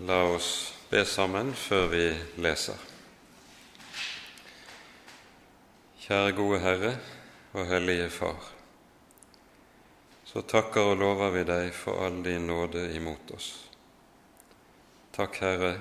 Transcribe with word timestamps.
La 0.00 0.22
oss 0.32 0.72
be 0.88 1.02
sammen 1.04 1.50
før 1.52 1.90
vi 1.92 2.04
leser. 2.40 2.76
Kjære 6.00 6.30
gode 6.38 6.60
Herre 6.62 6.92
og 7.52 7.66
Hellige 7.68 8.06
Far. 8.14 8.46
Så 10.24 10.40
takker 10.48 10.88
og 10.94 11.02
lover 11.02 11.34
vi 11.34 11.42
deg 11.44 11.68
for 11.76 12.00
all 12.00 12.16
din 12.24 12.46
nåde 12.48 12.86
imot 12.96 13.34
oss. 13.36 13.50
Takk, 15.12 15.36
Herre, 15.44 15.74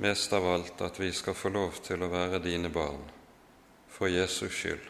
mest 0.00 0.32
av 0.32 0.48
alt 0.54 0.80
at 0.88 1.02
vi 1.02 1.10
skal 1.12 1.36
få 1.36 1.52
lov 1.52 1.76
til 1.84 2.06
å 2.06 2.08
være 2.08 2.40
dine 2.46 2.72
barn, 2.72 3.04
for 3.92 4.08
Jesus 4.08 4.56
skyld. 4.62 4.88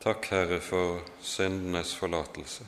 Takk, 0.00 0.32
Herre, 0.32 0.62
for 0.64 1.04
syndenes 1.20 1.92
forlatelse. 2.00 2.64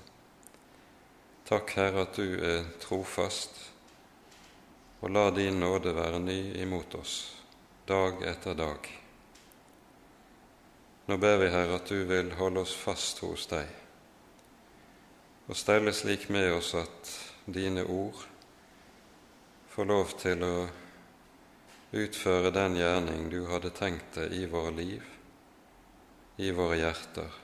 Takk, 1.48 1.72
Herre, 1.80 2.04
at 2.04 2.20
du 2.20 2.36
er 2.36 2.68
trofast 2.84 3.67
og 5.00 5.10
la 5.10 5.28
din 5.30 5.60
nåde 5.60 5.94
være 5.94 6.18
ny 6.22 6.38
imot 6.62 6.94
oss 6.98 7.18
dag 7.88 8.22
etter 8.28 8.54
dag. 8.54 8.88
Nå 11.08 11.16
ber 11.16 11.36
vi, 11.40 11.48
Herre, 11.48 11.78
at 11.78 11.88
du 11.88 12.02
vil 12.04 12.34
holde 12.36 12.66
oss 12.66 12.74
fast 12.76 13.22
hos 13.24 13.46
deg 13.48 13.78
og 15.48 15.56
stelle 15.56 15.94
slik 15.96 16.28
med 16.28 16.50
oss 16.52 16.74
at 16.76 17.12
dine 17.48 17.84
ord 17.88 18.20
får 19.72 19.88
lov 19.88 20.12
til 20.20 20.44
å 20.44 20.54
utføre 21.96 22.52
den 22.52 22.76
gjerning 22.76 23.30
du 23.32 23.40
hadde 23.48 23.72
tenkt 23.72 24.18
deg 24.18 24.34
i 24.36 24.44
våre 24.50 24.74
liv, 24.76 25.04
i 26.36 26.52
våre 26.52 26.76
hjerter 26.82 27.38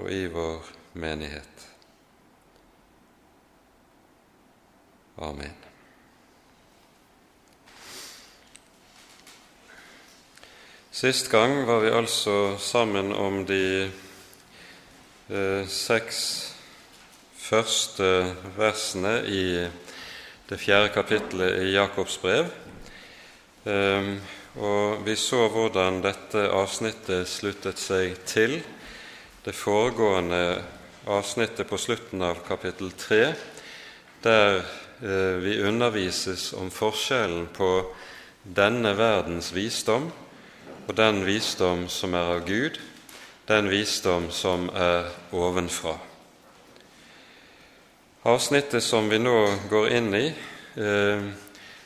og 0.00 0.08
i 0.08 0.22
vår 0.32 0.72
menighet. 0.96 1.66
Amen. 5.20 5.69
Sist 11.00 11.30
gang 11.32 11.62
var 11.64 11.78
vi 11.80 11.90
altså 11.96 12.58
sammen 12.60 13.14
om 13.16 13.38
de 13.48 13.88
eh, 15.32 15.62
seks 15.64 16.18
første 17.40 18.08
versene 18.58 19.14
i 19.24 19.46
det 20.50 20.58
fjerde 20.60 20.92
kapittelet 20.92 21.62
i 21.64 21.72
Jakobs 21.72 22.18
brev. 22.20 22.52
Eh, 23.64 24.12
og 24.60 25.00
vi 25.08 25.16
så 25.16 25.48
hvordan 25.48 26.04
dette 26.04 26.44
avsnittet 26.52 27.32
sluttet 27.32 27.80
seg 27.80 28.20
til 28.28 28.60
det 29.48 29.56
foregående 29.56 30.44
avsnittet 31.08 31.64
på 31.64 31.80
slutten 31.80 32.28
av 32.28 32.44
kapittel 32.44 32.92
tre, 32.92 33.22
der 34.20 34.58
eh, 35.00 35.36
vi 35.48 35.62
undervises 35.64 36.50
om 36.60 36.68
forskjellen 36.68 37.54
på 37.56 37.78
denne 38.44 38.98
verdens 39.00 39.56
visdom 39.56 40.12
og 40.90 40.96
den 40.98 41.20
visdom 41.22 41.84
som 41.86 42.16
er 42.18 42.32
av 42.34 42.40
Gud, 42.48 42.74
den 43.46 43.68
visdom 43.70 44.24
som 44.34 44.64
er 44.74 45.06
ovenfra. 45.30 45.92
Avsnittet 48.26 48.82
som 48.82 49.06
vi 49.06 49.20
nå 49.22 49.36
går 49.70 49.86
inn 49.94 50.08
i, 50.18 50.24
eh, 50.74 51.22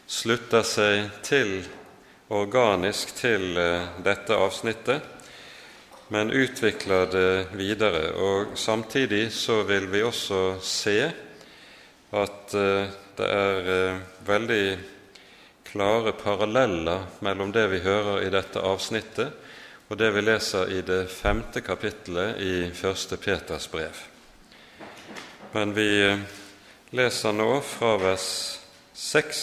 slutter 0.08 0.64
seg 0.64 1.10
til 1.22 1.52
organisk 2.30 3.12
til 3.18 3.58
eh, 3.60 3.92
dette 4.00 4.40
avsnittet, 4.40 5.02
men 6.08 6.32
utvikler 6.32 7.04
det 7.12 7.46
videre. 7.52 8.14
Og 8.16 8.56
Samtidig 8.56 9.32
så 9.32 9.62
vil 9.68 9.84
vi 9.92 10.02
også 10.02 10.56
se 10.62 11.12
at 12.12 12.56
eh, 12.56 12.88
det 13.20 13.28
er 13.28 13.72
eh, 13.76 14.02
veldig 14.26 14.93
klare 15.74 16.12
paralleller 16.12 17.02
mellom 17.18 17.52
det 17.52 17.66
vi 17.66 17.78
hører 17.82 18.22
i 18.22 18.30
dette 18.30 18.60
avsnittet, 18.62 19.32
og 19.90 19.98
det 19.98 20.12
vi 20.14 20.22
leser 20.22 20.70
i 20.70 20.84
det 20.86 21.08
femte 21.10 21.64
kapittelet 21.66 22.38
i 22.38 22.68
første 22.70 23.18
Peters 23.18 23.66
brev. 23.72 23.98
Men 25.50 25.74
vi 25.74 25.88
eh, 25.98 26.22
leser 26.94 27.34
nå 27.34 27.58
fra 27.66 27.96
vers 27.98 28.28
seks 28.94 29.42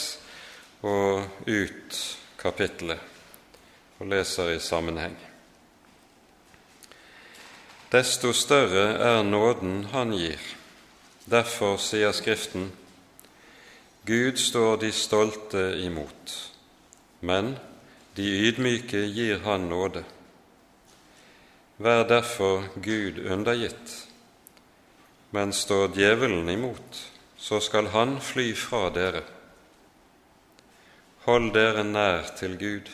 og 0.88 1.28
ut 1.52 2.00
kapittelet, 2.40 3.04
og 4.00 4.08
leser 4.16 4.56
i 4.56 4.64
sammenheng. 4.64 5.20
Desto 7.92 8.32
større 8.32 8.94
er 9.04 9.26
nåden 9.28 9.90
Han 9.92 10.16
gir. 10.16 10.40
Derfor 11.28 11.76
sier 11.76 12.16
Skriften:" 12.16 12.72
Gud 14.06 14.38
står 14.38 14.78
de 14.82 14.90
stolte 14.92 15.60
imot, 15.78 16.32
men 17.22 17.52
de 18.18 18.24
ydmyke 18.48 18.98
gir 19.14 19.44
Han 19.46 19.68
nåde. 19.70 20.02
Vær 21.78 22.08
derfor 22.10 22.64
Gud 22.82 23.20
undergitt, 23.30 23.92
men 25.30 25.54
står 25.54 25.94
djevelen 25.94 26.50
imot, 26.50 26.98
så 27.38 27.60
skal 27.62 27.92
han 27.94 28.16
fly 28.22 28.56
fra 28.58 28.90
dere. 28.90 29.22
Hold 31.28 31.54
dere 31.54 31.86
nær 31.86 32.34
til 32.40 32.58
Gud, 32.58 32.90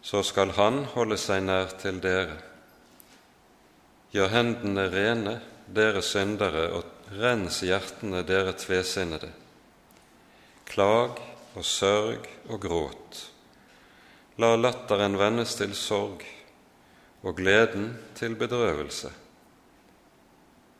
så 0.00 0.22
skal 0.24 0.56
Han 0.56 0.86
holde 0.94 1.20
seg 1.20 1.44
nær 1.44 1.76
til 1.76 2.00
dere. 2.00 2.40
Gjør 4.16 4.32
hendene 4.32 4.88
rene, 4.88 5.36
dere 5.68 6.00
syndere, 6.00 6.70
og 6.72 6.88
rens 7.20 7.60
hjertene, 7.68 8.24
dere 8.24 8.56
tvesinnede 8.56 9.28
klag 10.70 11.18
og 11.58 11.64
sørg 11.66 12.28
og 12.48 12.60
gråt. 12.62 13.24
La 14.40 14.54
latteren 14.56 15.18
vendes 15.18 15.56
til 15.58 15.74
sorg 15.76 16.22
og 17.26 17.36
gleden 17.36 17.90
til 18.16 18.36
bedrøvelse. 18.38 19.10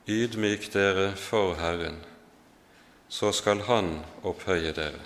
Ydmyk 0.08 0.70
dere 0.72 1.10
for 1.18 1.54
Herren, 1.58 1.98
så 3.08 3.32
skal 3.36 3.66
Han 3.66 3.98
opphøye 4.22 4.72
dere. 4.72 5.02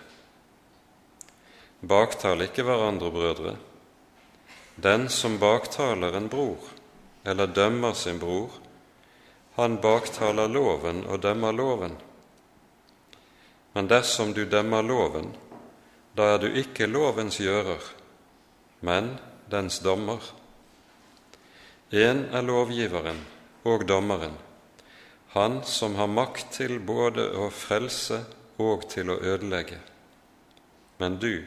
Baktal 1.84 2.44
ikke 2.44 2.62
hverandre, 2.65 3.11
brødre. 3.11 3.56
Den 4.77 5.09
som 5.09 5.39
baktaler 5.39 6.17
en 6.17 6.28
bror 6.28 6.71
eller 7.25 7.47
dømmer 7.47 7.93
sin 7.93 8.19
bror, 8.21 8.50
han 9.56 9.78
baktaler 9.81 10.49
loven 10.49 11.05
og 11.06 11.23
dømmer 11.23 11.53
loven. 11.53 11.97
Men 13.75 13.89
dersom 13.91 14.33
du 14.33 14.45
dømmer 14.47 14.83
loven, 14.87 15.33
da 16.15 16.35
er 16.35 16.45
du 16.45 16.47
ikke 16.47 16.87
lovens 16.87 17.41
gjører, 17.43 17.83
men 18.87 19.17
dens 19.51 19.81
dommer. 19.83 20.23
Én 21.91 22.23
er 22.31 22.47
lovgiveren 22.47 23.19
og 23.67 23.83
dommeren, 23.91 24.37
han 25.35 25.59
som 25.67 25.99
har 25.99 26.07
makt 26.07 26.53
til 26.61 26.79
både 26.79 27.27
å 27.35 27.51
frelse 27.51 28.21
og 28.62 28.87
til 28.95 29.11
å 29.11 29.19
ødelegge. 29.19 29.81
Men 31.03 31.19
du, 31.19 31.43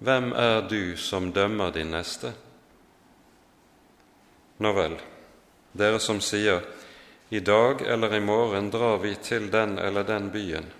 hvem 0.00 0.32
er 0.32 0.64
du 0.72 0.96
som 0.96 1.28
dømmer 1.36 1.76
din 1.76 1.92
neste? 1.92 2.32
Nå 4.64 4.72
vel, 4.72 4.96
dere 5.76 6.00
som 6.00 6.24
sier, 6.24 6.64
i 7.28 7.44
dag 7.44 7.84
eller 7.84 8.16
i 8.16 8.24
morgen 8.24 8.72
drar 8.72 9.02
vi 9.04 9.18
til 9.20 9.52
den 9.52 9.76
eller 9.78 10.08
den 10.08 10.32
byen 10.32 10.79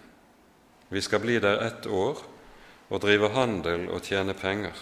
vi 0.91 1.03
skal 1.03 1.23
bli 1.23 1.39
der 1.39 1.63
ett 1.63 1.87
år 1.87 2.19
og 2.91 3.03
drive 3.03 3.31
handel 3.35 3.87
og 3.95 4.03
tjene 4.03 4.35
penger. 4.35 4.75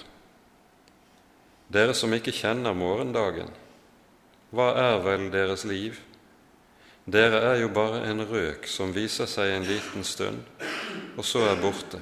Dere 1.69 1.93
som 1.95 2.15
ikke 2.17 2.33
kjenner 2.33 2.73
morgendagen, 2.73 3.51
hva 4.57 4.71
er 4.81 5.03
vel 5.05 5.27
deres 5.33 5.67
liv? 5.69 5.99
Dere 7.05 7.43
er 7.51 7.59
jo 7.61 7.69
bare 7.73 8.01
en 8.09 8.25
røk 8.25 8.65
som 8.69 8.95
viser 8.97 9.29
seg 9.29 9.53
en 9.53 9.69
liten 9.69 10.05
stund, 10.05 10.41
og 11.17 11.25
så 11.25 11.45
er 11.51 11.61
borte. 11.61 12.01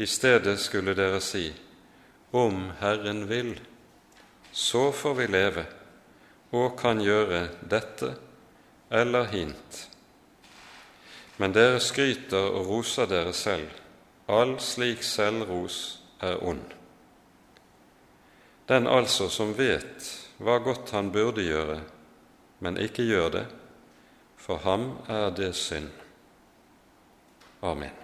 I 0.00 0.08
stedet 0.08 0.56
skulle 0.60 0.96
dere 0.96 1.20
si, 1.20 1.50
om 2.32 2.70
Herren 2.80 3.26
vil, 3.28 3.52
så 4.52 4.88
får 4.96 5.14
vi 5.20 5.28
leve 5.28 5.66
og 6.56 6.72
kan 6.80 7.04
gjøre 7.04 7.46
dette 7.68 8.14
eller 8.90 9.28
hint. 9.34 9.89
Men 11.40 11.54
dere 11.56 11.80
skryter 11.80 12.50
og 12.52 12.66
roser 12.68 13.08
dere 13.08 13.32
selv. 13.32 13.70
All 14.28 14.58
slik 14.60 15.00
selvros 15.02 15.78
er 16.20 16.36
ond. 16.44 16.74
Den 18.68 18.86
altså 18.86 19.30
som 19.32 19.54
vet 19.56 20.10
hva 20.38 20.58
godt 20.62 20.92
han 20.94 21.08
burde 21.12 21.42
gjøre, 21.42 21.80
men 22.60 22.76
ikke 22.78 23.06
gjør 23.08 23.32
det, 23.34 23.46
for 24.36 24.60
ham 24.62 24.92
er 25.08 25.32
det 25.34 25.54
synd. 25.56 25.88
Amen. 27.64 27.96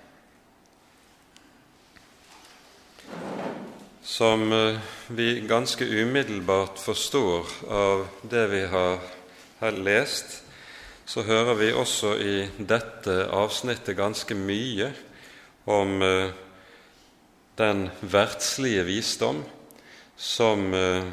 Som 4.02 4.48
eh, 4.52 4.80
vi 5.08 5.28
ganske 5.48 5.84
umiddelbart 5.84 6.80
forstår 6.80 7.54
av 7.68 8.08
det 8.22 8.48
vi 8.50 8.64
har 8.72 9.78
lest, 9.84 10.42
så 11.06 11.22
hører 11.22 11.54
vi 11.54 11.68
også 11.70 12.16
i 12.18 12.34
dette 12.58 13.14
avsnittet 13.30 13.94
ganske 13.98 14.34
mye 14.34 14.88
om 15.70 16.02
eh, 16.02 16.32
den 17.58 17.86
verdslige 18.02 18.82
visdom 18.88 19.44
som 20.18 20.74
eh, 20.74 21.06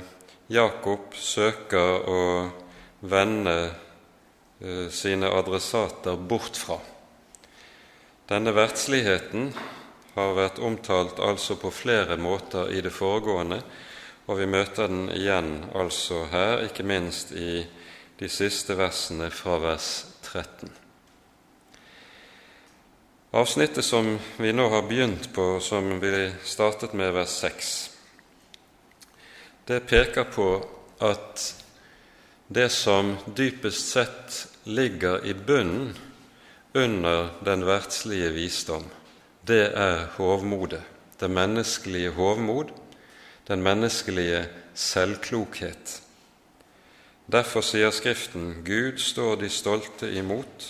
Jakob 0.49 1.13
søker 1.13 2.09
å 2.09 2.23
vende 3.05 3.55
eh, 3.69 4.89
sine 4.89 5.29
adressater 5.29 6.17
bort 6.17 6.57
fra. 6.57 6.79
Denne 8.33 8.55
verdsligheten 8.55 9.51
har 10.15 10.33
vært 10.33 10.61
omtalt 10.63 11.21
altså 11.21 11.59
på 11.61 11.69
flere 11.69 12.17
måter 12.17 12.73
i 12.73 12.81
det 12.81 12.95
foregående, 12.97 13.61
og 14.25 14.41
vi 14.41 14.49
møter 14.49 14.89
den 14.89 15.09
igjen 15.13 15.55
altså 15.75 16.23
her, 16.33 16.65
ikke 16.65 16.85
minst 16.87 17.35
i 17.37 17.61
de 18.19 18.29
siste 18.29 18.75
versene 18.77 19.29
fra 19.33 19.57
vers 19.61 20.05
13. 20.21 20.69
Avsnittet 23.33 23.85
som 23.85 24.19
vi 24.37 24.51
nå 24.53 24.67
har 24.69 24.85
begynt 24.85 25.31
på, 25.33 25.57
som 25.59 25.95
vi 25.99 26.27
startet 26.45 26.93
med 26.93 27.15
vers 27.15 27.33
6, 27.41 27.73
det 29.65 29.79
peker 29.89 30.27
på 30.29 30.47
at 31.01 31.47
det 32.53 32.69
som 32.69 33.15
dypest 33.33 33.89
sett 33.95 34.37
ligger 34.69 35.25
i 35.25 35.33
bunnen 35.33 35.95
under 36.73 37.31
den 37.41 37.65
verdslige 37.65 38.29
visdom, 38.35 38.85
det 39.41 39.71
er 39.73 40.05
hovmodet, 40.19 40.83
det 41.19 41.31
menneskelige 41.31 42.13
hovmod, 42.13 42.69
den 43.47 43.65
menneskelige 43.65 44.45
selvklokhet. 44.73 46.02
Derfor 47.33 47.65
sier 47.65 47.89
Skriften 47.89 48.61
Gud 48.65 48.99
står 49.01 49.39
de 49.41 49.49
stolte 49.49 50.11
imot, 50.13 50.67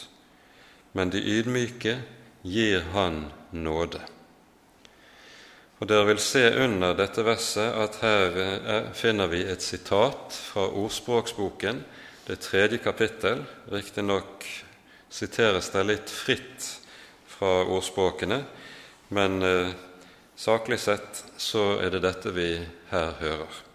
men 0.95 1.09
de 1.11 1.19
ydmyke 1.19 1.97
gir 2.43 2.85
Han 2.93 3.25
nåde. 3.51 3.99
Og 5.83 5.89
Dere 5.89 6.07
vil 6.07 6.21
se 6.23 6.45
under 6.63 6.95
dette 6.95 7.25
verset 7.27 7.75
at 7.75 7.97
her 7.99 8.37
eh, 8.39 8.87
finner 8.95 9.27
vi 9.27 9.41
et 9.43 9.65
sitat 9.65 10.31
fra 10.31 10.69
Ordspråksboken, 10.69 11.83
det 12.27 12.39
tredje 12.39 12.79
kapittel. 12.79 13.43
Riktignok 13.67 14.47
siteres 15.11 15.67
det 15.75 15.83
litt 15.83 16.15
fritt 16.23 16.69
fra 17.27 17.65
ordspråkene, 17.67 18.39
men 19.11 19.43
eh, 19.43 19.75
saklig 20.39 20.79
sett 20.79 21.25
så 21.35 21.73
er 21.83 21.91
det 21.91 22.05
dette 22.07 22.31
vi 22.31 22.49
her 22.93 23.15
hører. 23.19 23.72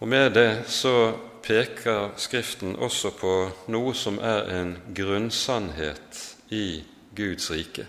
Og 0.00 0.08
Med 0.08 0.30
det 0.30 0.64
så 0.68 1.14
peker 1.42 2.10
Skriften 2.16 2.76
også 2.76 3.10
på 3.16 3.32
noe 3.72 3.94
som 3.96 4.18
er 4.18 4.50
en 4.58 4.74
grunnsannhet 4.94 6.20
i 6.52 6.84
Guds 7.16 7.50
rike, 7.50 7.86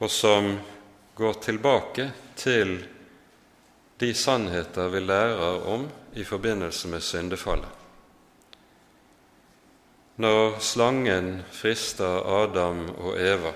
og 0.00 0.10
som 0.10 0.56
går 1.14 1.38
tilbake 1.44 2.10
til 2.36 2.80
de 4.00 4.10
sannheter 4.14 4.90
vi 4.90 5.04
lærer 5.04 5.62
om 5.70 5.86
i 6.14 6.24
forbindelse 6.24 6.88
med 6.88 7.00
syndefallet. 7.00 7.70
Når 10.16 10.58
slangen 10.58 11.42
frister 11.52 12.26
Adam 12.42 12.88
og 12.90 13.20
Eva, 13.22 13.54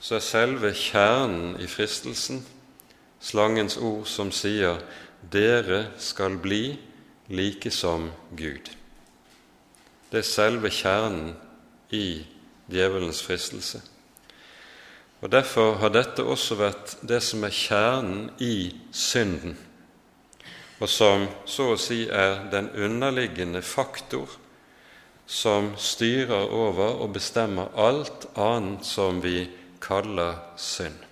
så 0.00 0.18
er 0.18 0.24
selve 0.24 0.74
kjernen 0.76 1.56
i 1.60 1.66
fristelsen 1.68 2.44
slangens 3.20 3.76
ord 3.76 4.06
som 4.08 4.32
sier 4.32 4.80
'Dere 5.30 5.86
skal 5.98 6.36
bli 6.38 6.78
like 7.28 7.70
som 7.70 8.10
Gud'. 8.36 8.70
Det 10.10 10.18
er 10.18 10.26
selve 10.26 10.70
kjernen 10.70 11.36
i 11.90 12.26
djevelens 12.70 13.22
fristelse. 13.22 13.82
Og 15.20 15.30
Derfor 15.30 15.74
har 15.78 15.92
dette 15.92 16.24
også 16.24 16.56
vært 16.58 16.96
det 17.06 17.20
som 17.22 17.44
er 17.44 17.54
kjernen 17.54 18.30
i 18.40 18.72
synden, 18.92 19.58
og 20.80 20.88
som 20.88 21.26
så 21.44 21.74
å 21.74 21.78
si 21.78 22.06
er 22.08 22.48
den 22.50 22.70
underliggende 22.72 23.62
faktor 23.62 24.32
som 25.26 25.74
styrer 25.76 26.50
over 26.50 27.04
og 27.04 27.12
bestemmer 27.14 27.70
alt 27.78 28.26
annet 28.34 28.88
som 28.88 29.20
vi 29.22 29.44
kaller 29.80 30.40
synd. 30.56 31.09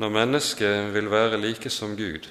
Når 0.00 0.08
mennesket 0.08 0.94
vil 0.94 1.10
være 1.12 1.36
like 1.40 1.70
som 1.70 1.92
Gud, 1.96 2.24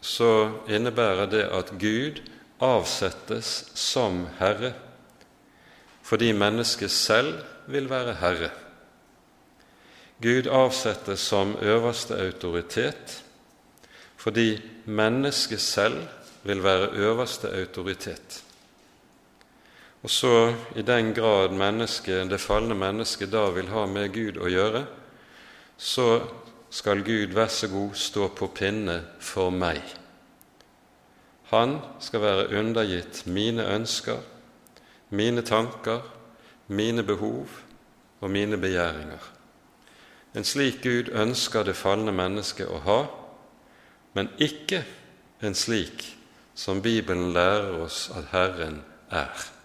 så 0.00 0.50
innebærer 0.68 1.30
det 1.32 1.44
at 1.56 1.70
Gud 1.80 2.20
avsettes 2.60 3.70
som 3.74 4.26
Herre, 4.38 4.74
fordi 6.04 6.32
mennesket 6.32 6.90
selv 6.90 7.38
vil 7.66 7.88
være 7.88 8.16
Herre. 8.20 8.50
Gud 10.20 10.50
avsettes 10.52 11.20
som 11.20 11.56
øverste 11.62 12.18
autoritet 12.18 13.22
fordi 14.18 14.58
mennesket 14.84 15.60
selv 15.60 16.00
vil 16.42 16.62
være 16.62 16.90
øverste 16.98 17.48
autoritet. 17.60 18.42
Og 20.02 20.10
så, 20.10 20.54
i 20.76 20.82
den 20.82 21.14
grad 21.14 21.54
det 22.30 22.40
falne 22.40 22.74
mennesket 22.74 23.32
da 23.32 23.50
vil 23.50 23.68
ha 23.68 23.86
med 23.86 24.10
Gud 24.12 24.42
å 24.42 24.50
gjøre, 24.50 24.84
så 25.78 26.20
skal 26.70 27.02
Gud, 27.04 27.34
vær 27.34 27.48
så 27.48 27.68
god, 27.68 27.94
stå 27.94 28.28
på 28.36 28.50
pinne 28.54 29.00
for 29.20 29.50
meg. 29.50 29.80
Han 31.48 31.78
skal 32.00 32.20
være 32.20 32.58
undergitt 32.60 33.22
mine 33.26 33.64
ønsker, 33.64 34.20
mine 35.10 35.42
tanker, 35.42 36.02
mine 36.68 37.02
behov 37.02 37.48
og 38.20 38.30
mine 38.30 38.58
begjæringer. 38.60 39.22
En 40.36 40.44
slik 40.44 40.82
Gud 40.82 41.08
ønsker 41.16 41.64
det 41.64 41.76
falne 41.76 42.12
mennesket 42.12 42.68
å 42.68 42.82
ha, 42.84 42.98
men 44.12 44.28
ikke 44.38 44.82
en 45.40 45.56
slik 45.56 46.04
som 46.58 46.82
Bibelen 46.82 47.32
lærer 47.32 47.78
oss 47.80 48.10
at 48.14 48.28
Herren 48.34 48.82
er. 49.10 49.57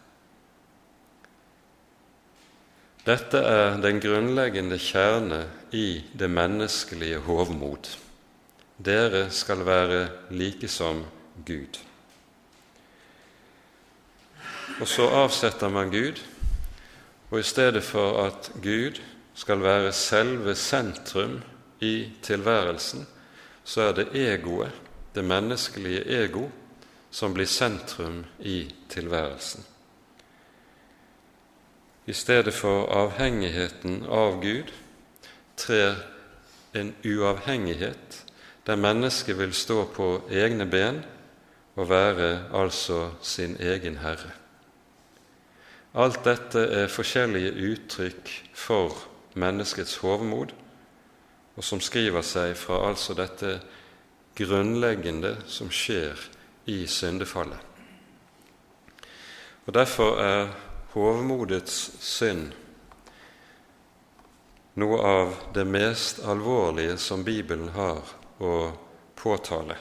Dette 3.03 3.37
er 3.37 3.81
den 3.83 3.99
grunnleggende 3.99 4.77
kjerne 4.79 5.41
i 5.75 6.03
det 6.15 6.29
menneskelige 6.31 7.17
hovmod. 7.25 7.89
Dere 8.79 9.25
skal 9.31 9.65
være 9.67 10.05
like 10.31 10.67
som 10.71 11.01
Gud. 11.45 11.79
Og 14.79 14.87
så 14.87 15.07
avsetter 15.07 15.69
man 15.69 15.91
Gud, 15.91 16.21
og 17.31 17.39
i 17.39 17.43
stedet 17.43 17.83
for 17.83 18.23
at 18.23 18.51
Gud 18.63 19.01
skal 19.35 19.59
være 19.61 19.91
selve 19.91 20.55
sentrum 20.55 21.41
i 21.81 22.07
tilværelsen, 22.21 23.07
så 23.63 23.81
er 23.81 23.93
det 23.99 24.15
egoet, 24.15 24.71
det 25.15 25.25
menneskelige 25.25 26.23
ego, 26.23 26.47
som 27.11 27.33
blir 27.33 27.45
sentrum 27.45 28.23
i 28.39 28.73
tilværelsen. 28.89 29.72
I 32.05 32.13
stedet 32.13 32.53
for 32.53 32.85
avhengigheten 32.91 34.05
av 34.05 34.41
Gud 34.41 34.73
trer 35.57 35.95
en 36.75 36.95
uavhengighet 37.05 38.23
der 38.67 38.75
mennesket 38.75 39.37
vil 39.39 39.53
stå 39.53 39.85
på 39.95 40.07
egne 40.31 40.65
ben 40.65 41.03
og 41.75 41.89
være 41.89 42.49
altså 42.53 43.11
sin 43.21 43.55
egen 43.59 43.97
herre. 43.97 44.31
Alt 45.93 46.23
dette 46.25 46.59
er 46.59 46.91
forskjellige 46.91 47.53
uttrykk 47.53 48.29
for 48.53 48.97
menneskets 49.35 49.95
hovmod, 50.01 50.53
og 51.55 51.63
som 51.63 51.81
skriver 51.81 52.25
seg 52.25 52.55
fra 52.57 52.79
altså 52.87 53.13
dette 53.13 53.59
grunnleggende 54.35 55.35
som 55.47 55.69
skjer 55.71 56.17
i 56.65 56.87
syndefallet. 56.87 57.59
Og 59.65 59.73
Derfor 59.73 60.17
er 60.19 60.47
hovmodets 60.93 61.79
synd 61.99 62.53
noe 64.73 64.97
av 64.97 65.35
det 65.53 65.65
mest 65.65 66.23
alvorlige 66.25 66.97
som 66.97 67.23
Bibelen 67.23 67.69
har 67.69 68.01
å 68.41 68.71
påtale. 69.15 69.77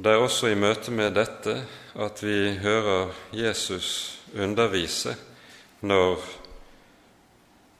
Det 0.00 0.12
er 0.12 0.20
også 0.24 0.50
i 0.52 0.58
møte 0.60 0.92
med 0.92 1.16
dette 1.16 1.56
at 2.00 2.22
vi 2.24 2.56
hører 2.60 3.12
Jesus 3.36 4.20
undervise 4.36 5.16
når 5.80 6.20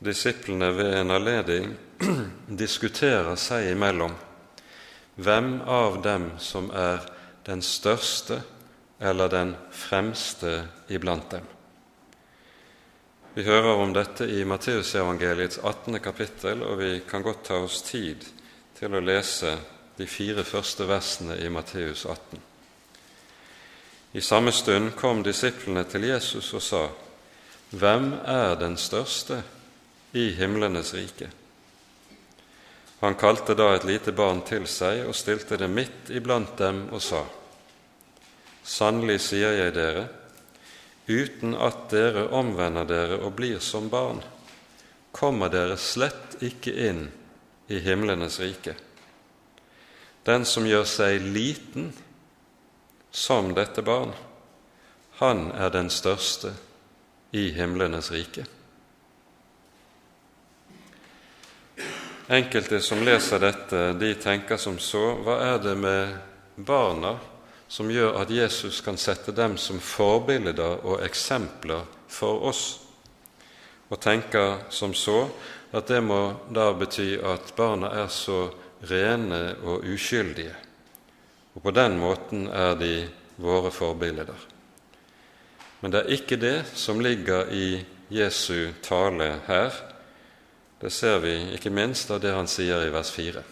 disiplene 0.04 0.72
ved 0.76 0.96
en 0.96 1.14
anledning 1.16 1.70
diskuterer 2.62 3.36
seg 3.40 3.70
imellom 3.72 4.16
hvem 5.20 5.58
av 5.68 6.00
dem 6.04 6.30
som 6.40 6.70
er 6.72 7.04
den 7.44 7.60
største 7.64 8.40
eller 9.00 9.28
den 9.28 9.56
fremste 9.70 10.68
iblant 10.88 11.30
dem. 11.30 11.46
Vi 13.34 13.42
hører 13.42 13.78
om 13.80 13.92
dette 13.94 14.26
i 14.26 14.44
Matteusevangeliets 14.44 15.58
18. 15.62 16.00
kapittel, 16.00 16.62
og 16.62 16.78
vi 16.78 17.00
kan 17.08 17.22
godt 17.22 17.44
ta 17.46 17.60
oss 17.64 17.80
tid 17.86 18.26
til 18.76 18.94
å 18.94 19.00
lese 19.00 19.54
de 19.96 20.06
fire 20.06 20.44
første 20.44 20.84
versene 20.88 21.38
i 21.40 21.48
Matteus 21.48 22.04
18. 22.04 22.42
I 24.12 24.20
samme 24.20 24.52
stund 24.52 24.92
kom 24.98 25.22
disiplene 25.22 25.86
til 25.88 26.08
Jesus 26.10 26.52
og 26.58 26.64
sa, 26.66 26.84
Hvem 27.70 28.12
er 28.26 28.56
den 28.58 28.76
største 28.76 29.42
i 30.12 30.32
himlenes 30.34 30.92
rike? 30.98 31.30
Han 33.00 33.14
kalte 33.16 33.54
da 33.56 33.70
et 33.76 33.86
lite 33.88 34.12
barn 34.12 34.42
til 34.44 34.66
seg 34.68 35.06
og 35.06 35.16
stilte 35.16 35.56
det 35.56 35.70
midt 35.70 36.10
iblant 36.10 36.58
dem 36.58 36.88
og 36.90 37.00
sa:" 37.00 37.24
Sannelig 38.62 39.20
sier 39.24 39.56
jeg 39.56 39.74
dere, 39.74 40.06
uten 41.08 41.56
at 41.56 41.88
dere 41.90 42.28
omvender 42.36 42.86
dere 42.86 43.18
og 43.24 43.34
blir 43.38 43.58
som 43.64 43.88
barn, 43.90 44.20
kommer 45.12 45.50
dere 45.50 45.78
slett 45.80 46.38
ikke 46.44 46.74
inn 46.88 47.06
i 47.70 47.80
himlenes 47.82 48.38
rike. 48.42 48.76
Den 50.22 50.44
som 50.44 50.66
gjør 50.68 50.86
seg 50.86 51.24
liten 51.24 51.90
som 53.10 53.54
dette 53.56 53.82
barn, 53.82 54.12
han 55.20 55.50
er 55.52 55.72
den 55.74 55.90
største 55.90 56.52
i 57.36 57.50
himlenes 57.56 58.10
rike. 58.12 58.46
Enkelte 62.30 62.78
som 62.80 63.02
leser 63.02 63.42
dette, 63.42 63.80
de 63.98 64.12
tenker 64.22 64.60
som 64.60 64.78
så 64.78 65.16
Hva 65.24 65.40
er 65.48 65.56
det 65.64 65.74
med 65.74 66.14
barna 66.62 67.16
som 67.70 67.90
gjør 67.90 68.18
at 68.18 68.30
Jesus 68.34 68.80
kan 68.82 68.98
sette 68.98 69.32
dem 69.36 69.54
som 69.58 69.78
forbilder 69.78 70.82
og 70.82 71.04
eksempler 71.06 71.86
for 72.10 72.48
oss? 72.50 72.64
Og 73.90 74.00
tenker 74.02 74.66
som 74.74 74.94
så 74.94 75.22
at 75.70 75.86
det 75.86 76.00
må 76.02 76.20
da 76.50 76.72
bety 76.74 77.14
at 77.22 77.52
barna 77.56 77.92
er 78.02 78.10
så 78.10 78.48
rene 78.90 79.54
og 79.62 79.84
uskyldige, 79.86 80.54
og 81.54 81.62
på 81.62 81.74
den 81.74 81.98
måten 82.00 82.46
er 82.48 82.74
de 82.80 82.94
våre 83.40 83.70
forbilder. 83.70 84.34
Men 85.80 85.92
det 85.92 86.02
er 86.02 86.16
ikke 86.16 86.40
det 86.40 86.56
som 86.74 87.00
ligger 87.00 87.52
i 87.52 87.80
Jesu 88.10 88.72
tale 88.82 89.36
her, 89.46 89.70
det 90.80 90.92
ser 90.92 91.20
vi 91.20 91.34
ikke 91.54 91.70
minst 91.70 92.10
av 92.10 92.22
det 92.22 92.32
han 92.34 92.48
sier 92.48 92.86
i 92.86 92.92
vers 92.92 93.12
4. 93.12 93.42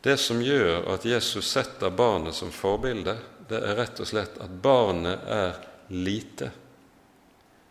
Det 0.00 0.16
som 0.16 0.40
gjør 0.42 0.86
at 0.94 1.04
Jesus 1.04 1.50
setter 1.52 1.92
barnet 1.92 2.34
som 2.34 2.52
forbilde, 2.52 3.18
det 3.48 3.58
er 3.60 3.76
rett 3.76 4.00
og 4.00 4.08
slett 4.08 4.38
at 4.40 4.52
barnet 4.62 5.26
er 5.28 5.58
lite. 5.92 6.50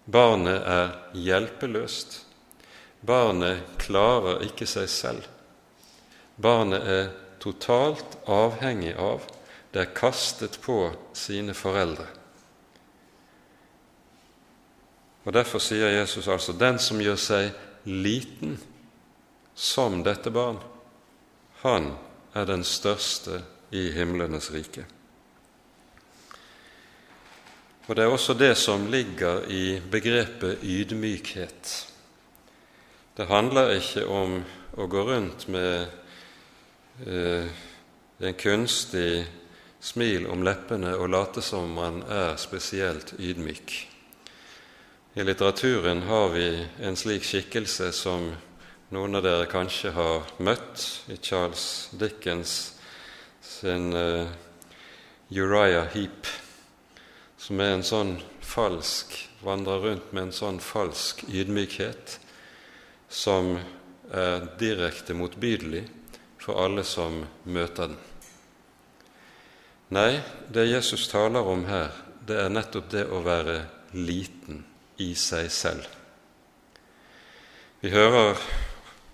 Barnet 0.06 0.62
er 0.62 0.92
hjelpeløst. 1.18 2.20
Barnet 3.02 3.78
klarer 3.82 4.44
ikke 4.46 4.68
seg 4.70 4.90
selv. 4.92 5.26
Barnet 6.36 6.86
er 6.86 7.10
totalt 7.40 8.20
avhengig 8.30 8.94
av, 9.00 9.24
det 9.72 9.84
er 9.84 9.94
kastet 9.96 10.60
på 10.62 10.90
sine 11.16 11.56
foreldre. 11.56 12.08
Og 15.26 15.34
Derfor 15.36 15.62
sier 15.62 15.92
Jesus 15.94 16.28
altså 16.28 16.56
den 16.58 16.80
som 16.82 17.02
gjør 17.02 17.18
seg 17.20 17.50
liten 17.86 18.58
som 19.56 20.00
dette 20.04 20.32
barn, 20.34 20.60
han 21.62 21.92
er 22.34 22.46
den 22.46 22.64
største 22.64 23.42
i 23.72 23.90
himlenes 23.92 24.52
rike. 24.54 24.86
Og 27.88 27.96
Det 27.96 28.04
er 28.04 28.12
også 28.14 28.34
det 28.34 28.58
som 28.58 28.86
ligger 28.88 29.48
i 29.50 29.82
begrepet 29.92 30.60
ydmykhet. 30.64 31.88
Det 33.18 33.26
handler 33.28 33.74
ikke 33.80 34.06
om 34.06 34.44
å 34.78 34.86
gå 34.86 35.02
rundt 35.08 35.48
med 35.50 35.88
eh, 37.08 37.50
en 38.20 38.38
kunstig 38.38 39.26
smil 39.82 40.28
om 40.30 40.44
leppene 40.46 40.94
og 41.00 41.10
late 41.10 41.42
som 41.42 41.72
man 41.74 42.04
er 42.04 42.38
spesielt 42.38 43.16
ydmyk. 43.18 43.74
I 45.16 45.26
litteraturen 45.26 46.06
har 46.06 46.30
vi 46.30 46.46
en 46.86 46.96
slik 46.96 47.26
skikkelse 47.26 47.90
som 47.92 48.30
noen 48.90 49.20
av 49.20 49.22
dere 49.22 49.46
kanskje 49.46 49.92
har 49.94 50.30
møtt 50.42 50.84
i 51.14 51.18
Charles 51.22 51.90
Dickens 51.94 52.54
sin 53.46 53.94
uh, 53.94 54.26
Uriah 55.30 55.92
Heap, 55.94 56.26
som 57.38 57.62
er 57.62 57.76
en 57.76 57.86
sånn 57.86 58.16
falsk 58.42 59.14
vandrer 59.46 59.84
rundt 59.84 60.10
med 60.10 60.24
en 60.28 60.34
sånn 60.34 60.58
falsk 60.64 61.22
ydmykhet 61.30 62.16
som 63.14 63.60
er 64.10 64.48
direkte 64.58 65.14
motbydelig 65.14 65.84
for 66.42 66.58
alle 66.58 66.82
som 66.88 67.22
møter 67.46 67.92
den. 67.92 68.00
Nei, 69.94 70.22
det 70.50 70.66
Jesus 70.70 71.08
taler 71.10 71.46
om 71.46 71.62
her, 71.70 71.94
det 72.26 72.42
er 72.42 72.50
nettopp 72.54 72.90
det 72.90 73.06
å 73.06 73.22
være 73.26 73.62
liten 73.94 74.64
i 75.02 75.12
seg 75.18 75.50
selv. 75.54 75.86
Vi 77.82 77.94
hører 77.94 78.38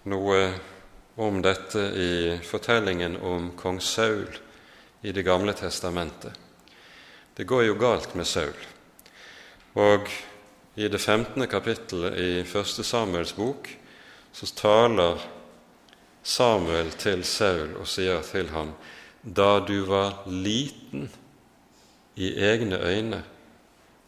noe 0.05 0.39
om 1.15 1.41
dette 1.41 1.79
i 1.79 2.39
fortellingen 2.45 3.17
om 3.17 3.51
kong 3.57 3.81
Saul 3.81 4.38
i 5.01 5.12
Det 5.12 5.24
gamle 5.24 5.53
testamentet. 5.53 6.33
Det 7.35 7.43
går 7.43 7.63
jo 7.63 7.75
galt 7.75 8.15
med 8.15 8.27
Saul. 8.27 8.57
Og 9.75 10.09
i 10.75 10.88
det 10.88 11.00
15. 11.00 11.47
kapittelet 11.47 12.17
i 12.19 12.43
Første 12.43 12.83
Samuels 12.83 13.33
bok 13.35 13.69
så 14.33 14.47
taler 14.55 15.21
Samuel 16.24 16.91
til 17.00 17.24
Saul 17.24 17.75
og 17.79 17.88
sier 17.88 18.21
til 18.25 18.50
ham 18.50 18.74
da 19.21 19.59
du 19.59 19.85
var 19.89 20.24
liten 20.29 21.09
i 22.15 22.29
egne 22.38 22.77
øyne, 22.77 23.24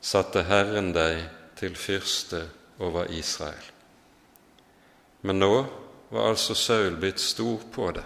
satte 0.02 0.44
Herren 0.48 0.94
deg 0.96 1.24
til 1.58 1.76
fyrste 1.76 2.46
over 2.80 3.10
Israel. 3.12 3.66
Men 5.22 5.40
nå 5.42 5.66
var 6.10 6.30
altså 6.30 6.56
Saul 6.56 6.96
blitt 7.00 7.20
stor 7.20 7.64
på 7.74 7.92
det, 7.96 8.04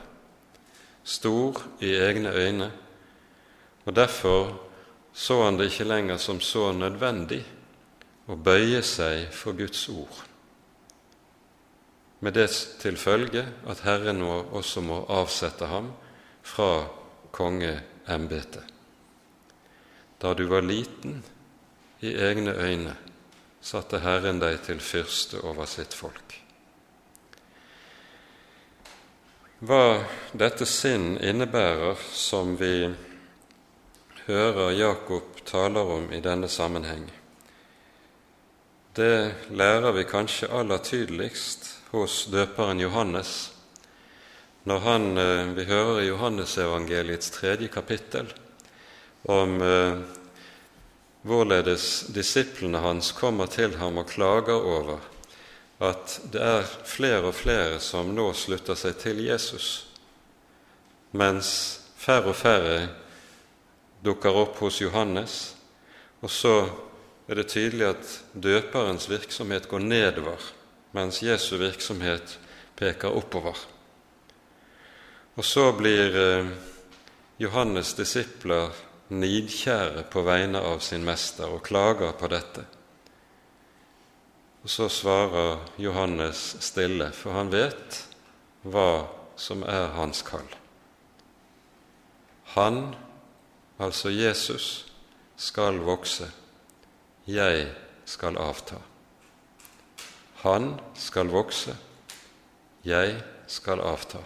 stor 1.03 1.61
i 1.79 1.93
egne 1.95 2.33
øyne, 2.33 2.71
og 3.85 3.95
derfor 3.95 4.53
så 5.13 5.43
han 5.43 5.57
det 5.59 5.71
ikke 5.71 5.89
lenger 5.89 6.17
som 6.17 6.39
så 6.41 6.71
nødvendig 6.71 7.41
å 8.31 8.37
bøye 8.37 8.81
seg 8.85 9.27
for 9.35 9.57
Guds 9.57 9.83
ord, 9.89 10.21
med 12.21 12.37
det 12.37 12.49
til 12.81 12.97
følge 13.01 13.43
at 13.69 13.81
Herren 13.85 14.21
nå 14.21 14.33
også 14.53 14.83
må 14.85 15.01
avsette 15.09 15.65
ham 15.65 15.89
fra 16.45 16.85
kongeembetet. 17.33 18.63
Da 20.21 20.35
du 20.37 20.45
var 20.45 20.61
liten 20.61 21.23
i 22.05 22.13
egne 22.13 22.53
øyne, 22.53 22.93
satte 23.61 24.01
Herren 24.05 24.41
deg 24.41 24.61
til 24.65 24.81
fyrste 24.81 25.41
over 25.41 25.65
sitt 25.65 25.97
folk. 25.97 26.40
Hva 29.61 30.01
dette 30.33 30.65
sinn 30.65 31.19
innebærer, 31.21 31.99
som 32.17 32.55
vi 32.57 32.89
hører 34.25 34.71
Jakob 34.73 35.43
taler 35.45 35.91
om 35.99 36.07
i 36.09 36.17
denne 36.17 36.47
sammenheng, 36.49 37.03
det 38.97 39.35
lærer 39.53 39.93
vi 39.93 40.07
kanskje 40.09 40.49
aller 40.49 40.81
tydeligst 40.81 41.69
hos 41.91 42.23
døperen 42.33 42.81
Johannes, 42.81 43.51
når 44.65 44.81
han, 44.87 45.07
eh, 45.17 45.53
vi 45.53 45.69
hører 45.69 46.01
i 46.01 46.09
Johannesevangeliets 46.09 47.29
tredje 47.37 47.69
kapittel 47.69 48.33
om 49.29 49.61
eh, 49.61 50.01
hvorledes 51.21 52.07
disiplene 52.09 52.81
hans 52.81 53.13
kommer 53.13 53.45
til 53.45 53.77
ham 53.77 54.01
og 54.01 54.09
klager 54.09 54.57
over 54.57 55.10
at 55.81 56.19
det 56.31 56.41
er 56.45 56.67
flere 56.85 57.31
og 57.31 57.35
flere 57.35 57.79
som 57.81 58.11
nå 58.13 58.27
slutter 58.37 58.77
seg 58.77 58.99
til 59.01 59.23
Jesus, 59.25 59.87
mens 61.17 61.49
færre 61.97 62.31
og 62.31 62.37
færre 62.37 62.77
dukker 64.05 64.37
opp 64.43 64.61
hos 64.61 64.77
Johannes, 64.81 65.55
og 66.21 66.29
så 66.29 66.55
er 67.27 67.41
det 67.41 67.49
tydelig 67.49 67.87
at 67.89 68.15
døperens 68.33 69.09
virksomhet 69.09 69.67
går 69.71 69.85
nedover, 69.85 70.41
mens 70.93 71.21
Jesu 71.23 71.55
virksomhet 71.57 72.37
peker 72.77 73.13
oppover. 73.17 73.57
Og 75.37 75.45
så 75.47 75.71
blir 75.73 76.17
eh, 76.17 76.49
Johannes' 77.41 77.95
disipler 77.97 78.69
nidkjære 79.09 80.05
på 80.11 80.23
vegne 80.27 80.61
av 80.61 80.81
sin 80.83 81.05
mester 81.07 81.49
og 81.49 81.63
klager 81.65 82.13
på 82.19 82.29
dette. 82.31 82.65
Og 84.63 84.69
Så 84.69 84.89
svarer 84.89 85.57
Johannes 85.77 86.55
stille, 86.59 87.11
for 87.11 87.33
han 87.33 87.49
vet 87.51 88.03
hva 88.61 89.07
som 89.35 89.63
er 89.65 89.89
hans 89.95 90.21
kall. 90.21 90.45
Han, 92.53 92.95
altså 93.79 94.09
Jesus, 94.09 94.85
skal 95.37 95.79
vokse, 95.81 96.27
jeg 97.25 97.71
skal 98.05 98.37
avta. 98.37 98.77
Han 100.43 100.75
skal 100.93 101.31
vokse, 101.33 101.73
jeg 102.85 103.17
skal 103.47 103.81
avta. 103.81 104.21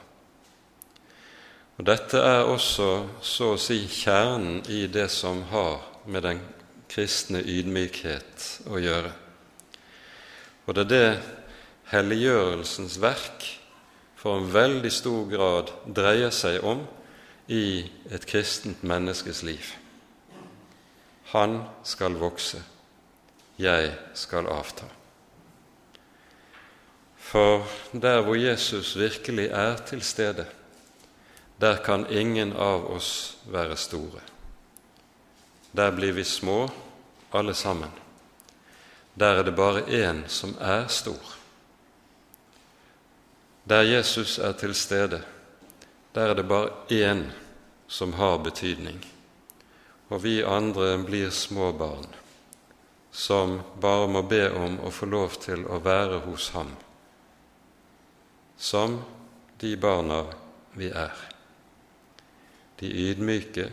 Og 1.77 1.87
Dette 1.87 2.19
er 2.19 2.47
også 2.47 2.89
så 3.23 3.53
å 3.53 3.59
si 3.59 3.81
kjernen 3.87 4.63
i 4.71 4.85
det 4.87 5.09
som 5.11 5.43
har 5.51 5.79
med 6.07 6.23
den 6.27 6.41
kristne 6.91 7.39
ydmykhet 7.39 8.49
å 8.71 8.79
gjøre. 8.79 9.11
Og 10.65 10.75
det 10.75 10.85
er 10.85 10.89
det 10.89 11.09
helliggjørelsens 11.91 12.97
verk 13.01 13.45
for 14.17 14.39
en 14.39 14.49
veldig 14.53 14.91
stor 14.93 15.25
grad 15.29 15.71
dreier 15.97 16.33
seg 16.33 16.63
om 16.65 16.81
i 17.47 17.85
et 18.09 18.25
kristent 18.25 18.81
menneskes 18.81 19.43
liv. 19.45 19.73
Han 21.33 21.59
skal 21.85 22.17
vokse, 22.17 22.61
jeg 23.61 23.91
skal 24.17 24.49
avta. 24.49 24.87
For 27.17 27.65
der 27.91 28.21
hvor 28.21 28.37
Jesus 28.37 28.95
virkelig 28.97 29.49
er 29.49 29.77
til 29.85 30.01
stede, 30.01 30.45
der 31.61 31.77
kan 31.85 32.05
ingen 32.09 32.53
av 32.53 32.89
oss 32.91 33.37
være 33.45 33.77
store. 33.77 34.21
Der 35.75 35.91
blir 35.91 36.13
vi 36.13 36.23
små, 36.23 36.69
alle 37.33 37.53
sammen. 37.53 38.04
Der 39.15 39.39
er 39.39 39.43
det 39.43 39.55
bare 39.55 39.81
én 39.87 40.27
som 40.27 40.57
er 40.59 40.87
stor. 40.87 41.35
Der 43.69 43.81
Jesus 43.81 44.37
er 44.37 44.51
til 44.51 44.75
stede, 44.75 45.23
der 46.15 46.29
er 46.29 46.33
det 46.33 46.47
bare 46.47 46.69
én 46.91 47.31
som 47.87 48.13
har 48.13 48.37
betydning. 48.37 49.05
Og 50.09 50.23
vi 50.23 50.43
andre 50.43 50.97
blir 51.03 51.29
små 51.29 51.71
barn 51.71 52.05
som 53.15 53.61
bare 53.81 54.07
må 54.11 54.21
be 54.27 54.49
om 54.51 54.79
å 54.83 54.91
få 54.91 55.07
lov 55.07 55.37
til 55.39 55.63
å 55.71 55.79
være 55.79 56.19
hos 56.25 56.49
ham, 56.51 56.73
som 58.57 58.97
de 59.61 59.71
barna 59.79 60.25
vi 60.75 60.89
er. 60.91 61.15
De 62.75 62.91
ydmyke 62.91 63.69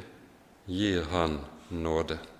gir 0.70 1.08
Han 1.10 1.40
nåde. 1.70 2.31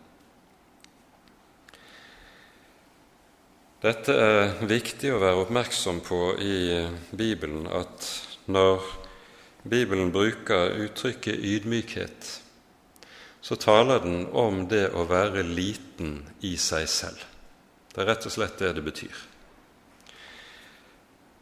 Dette 3.83 4.15
er 4.15 4.61
viktig 4.71 5.09
å 5.11 5.19
være 5.19 5.41
oppmerksom 5.43 5.97
på 6.07 6.17
i 6.39 6.59
Bibelen, 7.19 7.65
at 7.67 8.05
når 8.47 8.85
Bibelen 9.67 10.12
bruker 10.15 10.77
uttrykket 10.85 11.35
ydmykhet, 11.35 12.29
så 13.43 13.57
taler 13.59 14.05
den 14.05 14.29
om 14.39 14.61
det 14.71 14.85
å 14.95 15.03
være 15.11 15.43
liten 15.43 16.21
i 16.47 16.53
seg 16.62 16.87
selv. 16.87 17.25
Det 17.91 18.05
er 18.05 18.07
rett 18.12 18.29
og 18.31 18.35
slett 18.37 18.62
det 18.62 18.71
det 18.77 18.85
betyr. 18.87 19.17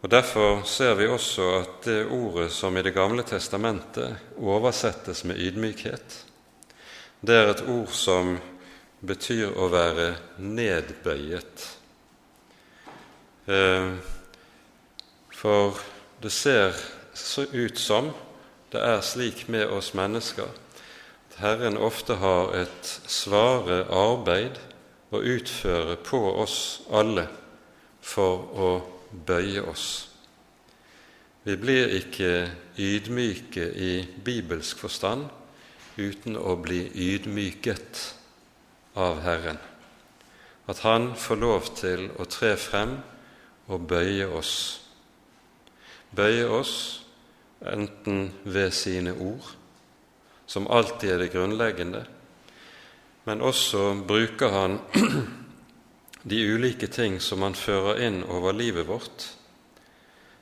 Og 0.01 0.09
Derfor 0.09 0.63
ser 0.65 0.95
vi 0.97 1.11
også 1.13 1.49
at 1.59 1.91
det 1.91 2.07
ordet 2.09 2.49
som 2.57 2.73
i 2.73 2.83
Det 2.83 2.95
gamle 2.97 3.21
testamentet 3.29 4.17
oversettes 4.41 5.27
med 5.29 5.37
ydmykhet, 5.37 6.17
det 7.21 7.37
er 7.37 7.53
et 7.53 7.63
ord 7.69 7.93
som 7.93 8.33
betyr 9.05 9.53
å 9.61 9.69
være 9.69 10.15
nedbøyet. 10.41 11.80
Eh, 13.51 13.93
for 15.35 15.79
det 16.23 16.31
ser 16.31 16.77
så 17.15 17.43
ut 17.53 17.79
som 17.79 18.13
det 18.71 18.83
er 18.87 19.01
slik 19.03 19.49
med 19.51 19.67
oss 19.75 19.91
mennesker 19.99 20.47
at 21.31 21.39
Herren 21.43 21.79
ofte 21.81 22.21
har 22.21 22.53
et 22.55 22.93
svare 23.11 23.83
arbeid 23.91 24.61
å 25.11 25.19
utføre 25.19 25.97
på 26.07 26.21
oss 26.45 26.59
alle 26.95 27.27
for 28.01 28.47
å 28.55 28.71
bøye 29.27 29.65
oss. 29.67 29.89
Vi 31.43 31.57
blir 31.59 31.91
ikke 31.97 32.51
ydmyke 32.79 33.67
i 33.75 33.93
bibelsk 34.25 34.79
forstand 34.85 35.27
uten 35.99 36.39
å 36.39 36.55
bli 36.61 36.85
ydmyket 36.95 38.05
av 38.95 39.25
Herren. 39.25 39.59
At 40.69 40.85
Han 40.87 41.17
får 41.17 41.41
lov 41.41 41.75
til 41.75 42.11
å 42.21 42.29
tre 42.31 42.55
frem 42.61 43.01
og 43.71 43.87
bøye 43.89 44.27
oss. 44.35 44.55
Bøye 46.17 46.47
oss 46.51 46.75
enten 47.71 48.31
ved 48.45 48.71
sine 48.75 49.13
ord, 49.15 49.53
som 50.47 50.67
alltid 50.71 51.11
er 51.11 51.23
det 51.23 51.33
grunnleggende, 51.35 52.05
men 53.25 53.45
også 53.45 53.93
bruker 54.09 54.51
han 54.55 54.79
de 56.31 56.41
ulike 56.55 56.89
ting 56.91 57.21
som 57.23 57.45
han 57.47 57.55
fører 57.55 58.01
inn 58.07 58.23
over 58.25 58.57
livet 58.57 58.89
vårt, 58.89 59.29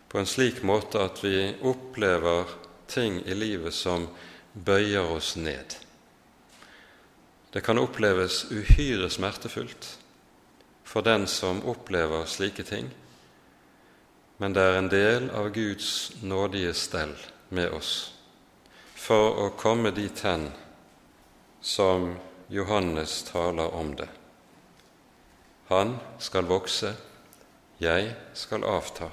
på 0.08 0.18
en 0.18 0.30
slik 0.30 0.62
måte 0.64 1.02
at 1.04 1.20
vi 1.20 1.50
opplever 1.68 2.48
ting 2.88 3.20
i 3.26 3.34
livet 3.36 3.74
som 3.76 4.06
bøyer 4.52 5.10
oss 5.12 5.34
ned. 5.36 5.76
Det 7.52 7.60
kan 7.64 7.80
oppleves 7.80 8.46
uhyre 8.52 9.10
smertefullt 9.12 9.98
for 10.88 11.04
den 11.04 11.26
som 11.28 11.60
opplever 11.68 12.24
slike 12.24 12.64
ting, 12.64 12.88
men 14.38 14.54
det 14.54 14.62
er 14.62 14.78
en 14.78 14.90
del 14.92 15.30
av 15.34 15.50
Guds 15.54 16.12
nådige 16.22 16.74
stell 16.74 17.14
med 17.50 17.74
oss 17.74 17.92
for 18.98 19.38
å 19.42 19.46
komme 19.58 19.90
dit 19.94 20.20
hen 20.22 20.48
som 21.60 22.12
Johannes 22.48 23.22
taler 23.28 23.74
om 23.74 23.94
det. 23.98 24.08
Han 25.68 25.96
skal 26.22 26.48
vokse, 26.48 26.92
jeg 27.82 28.12
skal 28.34 28.64
avta. 28.64 29.10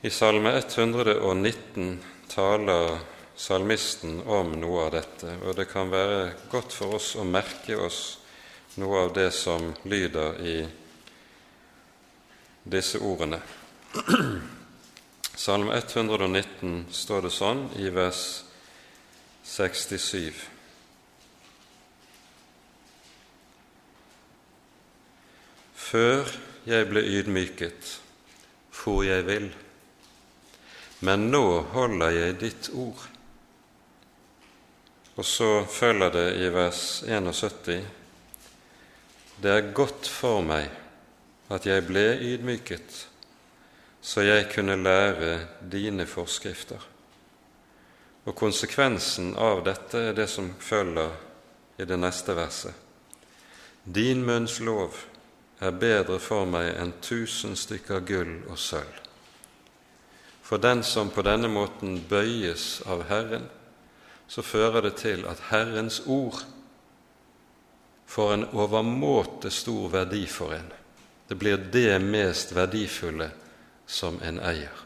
I 0.00 0.10
Salme 0.14 0.52
119 0.58 1.96
taler 2.30 2.98
salmisten 3.38 4.20
om 4.26 4.52
noe 4.60 4.84
av 4.84 4.92
dette, 4.94 5.32
og 5.42 5.56
det 5.58 5.66
kan 5.70 5.90
være 5.90 6.34
godt 6.52 6.76
for 6.76 6.98
oss 6.98 7.14
å 7.18 7.24
merke 7.26 7.78
oss 7.78 8.02
noe 8.78 9.06
av 9.06 9.14
det 9.16 9.30
som 9.34 9.72
lyder 9.88 10.38
i 10.44 10.58
disse 12.70 13.00
ordene. 13.00 13.40
Salme 15.44 15.76
119 15.78 16.86
står 16.92 17.28
det 17.28 17.32
sånn 17.34 17.64
i 17.78 17.90
vers 17.94 18.22
67. 19.48 20.42
Før 25.88 26.28
jeg 26.68 26.90
ble 26.90 27.06
ydmyket, 27.16 27.96
for 28.74 29.06
jeg 29.06 29.24
vil 29.24 29.48
men 31.00 31.28
nå 31.30 31.44
holder 31.74 32.10
jeg 32.10 32.38
ditt 32.40 32.68
ord. 32.74 33.04
Og 35.18 35.26
så 35.26 35.50
følger 35.70 36.10
det 36.14 36.26
i 36.42 36.50
vers 36.54 36.82
71.: 37.06 37.84
Det 39.42 39.52
er 39.52 39.72
godt 39.74 40.10
for 40.10 40.42
meg 40.42 40.70
at 41.48 41.66
jeg 41.66 41.86
ble 41.88 42.04
ydmyket, 42.20 43.06
så 44.00 44.22
jeg 44.22 44.50
kunne 44.52 44.76
lære 44.76 45.38
dine 45.72 46.06
forskrifter. 46.06 46.80
Og 48.28 48.36
konsekvensen 48.36 49.32
av 49.40 49.62
dette 49.64 50.02
er 50.10 50.16
det 50.16 50.28
som 50.28 50.50
følger 50.60 51.14
i 51.80 51.86
det 51.88 51.96
neste 51.98 52.36
verset. 52.36 52.74
Din 53.84 54.24
munns 54.26 54.58
lov 54.60 54.96
er 55.64 55.72
bedre 55.72 56.18
for 56.20 56.44
meg 56.46 56.74
enn 56.76 56.92
tusen 57.02 57.56
stykker 57.56 58.04
gull 58.06 58.34
og 58.50 58.58
sølv. 58.60 59.04
For 60.44 60.60
den 60.60 60.82
som 60.84 61.10
på 61.12 61.24
denne 61.24 61.48
måten 61.52 61.98
bøyes 62.08 62.82
av 62.88 63.06
Herren, 63.08 63.48
så 64.28 64.44
fører 64.44 64.84
det 64.84 64.94
til 65.00 65.24
at 65.28 65.48
Herrens 65.48 66.02
ord 66.06 66.42
får 68.08 68.32
en 68.34 68.46
overmåte 68.52 69.50
stor 69.52 69.88
verdi 69.92 70.26
for 70.28 70.52
en. 70.56 70.70
Det 71.28 71.34
blir 71.34 71.56
det 71.56 71.98
mest 71.98 72.52
verdifulle 72.56 73.30
som 73.86 74.20
en 74.22 74.40
eier. 74.40 74.84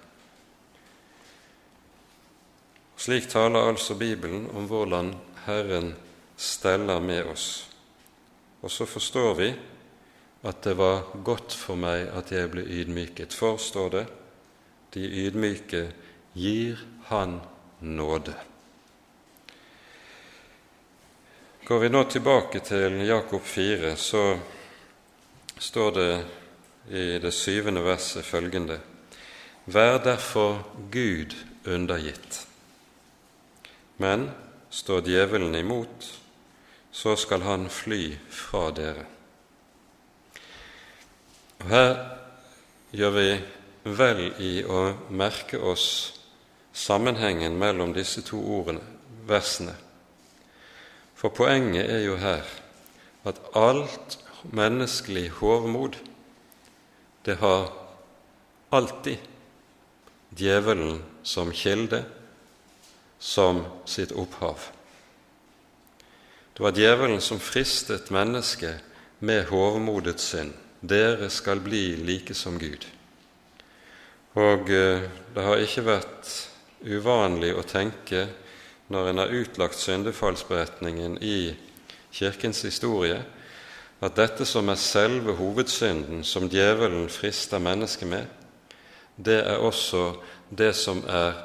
Slik 2.96 3.28
taler 3.30 3.70
altså 3.72 3.94
Bibelen 3.98 4.48
om 4.54 4.66
hvordan 4.70 5.14
Herren 5.46 5.94
steller 6.36 7.00
med 7.02 7.30
oss. 7.30 7.46
Og 8.62 8.70
så 8.70 8.86
forstår 8.86 9.34
vi 9.38 9.48
at 10.42 10.62
det 10.62 10.74
var 10.78 11.08
godt 11.22 11.54
for 11.54 11.78
meg 11.78 12.08
at 12.14 12.30
jeg 12.34 12.50
ble 12.50 12.62
ydmyket. 12.62 13.34
For, 13.34 13.58
står 13.58 13.90
det, 13.94 14.04
de 14.94 15.02
ydmyke 15.26 15.88
gir 16.34 16.78
Han 17.10 17.40
nåde. 17.80 18.34
Går 21.66 21.78
vi 21.78 21.88
nå 21.90 22.04
tilbake 22.04 22.62
til 22.62 23.02
Jakob 23.06 23.42
4, 23.42 23.96
så 23.96 24.22
står 25.62 25.90
det 25.94 26.24
i 26.90 27.18
det 27.22 27.30
syvende 27.34 27.84
verset 27.84 28.24
følgende.: 28.26 28.80
Vær 29.66 29.98
derfor 30.02 30.66
Gud 30.90 31.36
undergitt. 31.66 32.46
Men 33.96 34.30
står 34.70 35.00
djevelen 35.06 35.54
imot, 35.54 36.08
så 36.90 37.16
skal 37.16 37.42
han 37.46 37.68
fly 37.70 38.16
fra 38.30 38.70
dere. 38.74 39.04
Og 41.60 41.68
Her 41.68 41.94
gjør 42.90 43.10
vi 43.10 43.28
vel 43.84 44.24
i 44.42 44.64
å 44.64 44.82
merke 45.10 45.60
oss 45.62 45.86
sammenhengen 46.72 47.54
mellom 47.58 47.94
disse 47.94 48.24
to 48.26 48.40
ordene, 48.58 48.82
versene. 49.28 49.76
For 51.14 51.30
poenget 51.30 51.86
er 51.86 52.02
jo 52.02 52.16
her 52.18 52.42
at 53.24 53.38
alt 53.54 54.18
menneskelig 54.50 55.28
hovmod, 55.38 55.96
det 57.22 57.38
har 57.38 57.72
alltid 58.70 59.16
djevelen 60.36 61.02
som 61.22 61.52
kilde, 61.52 62.04
som 63.18 63.64
sitt 63.84 64.12
opphav. 64.12 64.58
Det 66.52 66.62
var 66.62 66.72
djevelen 66.76 67.20
som 67.20 67.38
fristet 67.40 68.10
mennesket 68.10 68.82
med 69.18 69.46
hovmodets 69.48 70.24
synd. 70.34 70.52
Dere 70.80 71.30
skal 71.30 71.60
bli 71.62 71.96
like 71.96 72.34
som 72.34 72.58
Gud. 72.58 72.86
Og 74.34 74.70
eh, 74.70 75.04
det 75.34 75.44
har 75.44 75.62
ikke 75.62 75.84
vært 75.86 76.32
uvanlig 76.82 77.52
å 77.54 77.62
tenke 77.62 78.26
når 78.92 79.08
en 79.10 79.22
har 79.22 79.34
utlagt 79.36 79.78
syndefallsberetningen 79.78 81.18
i 81.22 81.54
Kirkens 82.12 82.64
historie, 82.66 83.22
at 84.02 84.16
dette 84.18 84.46
som 84.48 84.70
er 84.72 84.80
selve 84.80 85.36
hovedsynden 85.38 86.24
som 86.26 86.48
djevelen 86.50 87.06
frister 87.12 87.62
mennesket 87.62 88.10
med, 88.10 88.26
det 89.16 89.38
er 89.46 89.62
også 89.62 90.16
det 90.50 90.72
som 90.74 91.04
er 91.06 91.36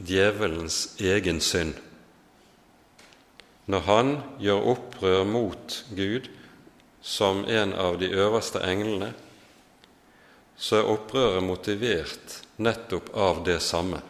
djevelens 0.00 0.96
egen 1.00 1.42
synd. 1.44 1.74
Når 3.66 3.84
han 3.84 4.12
gjør 4.40 4.70
opprør 4.72 5.24
mot 5.28 5.76
Gud 5.96 6.30
som 7.02 7.44
en 7.44 7.74
av 7.74 7.98
de 8.00 8.08
øverste 8.14 8.62
englene, 8.64 9.12
så 10.56 10.80
er 10.80 10.90
opprøret 10.94 11.44
motivert 11.44 12.40
nettopp 12.56 13.10
av 13.12 13.42
det 13.44 13.58
samme. 13.60 14.00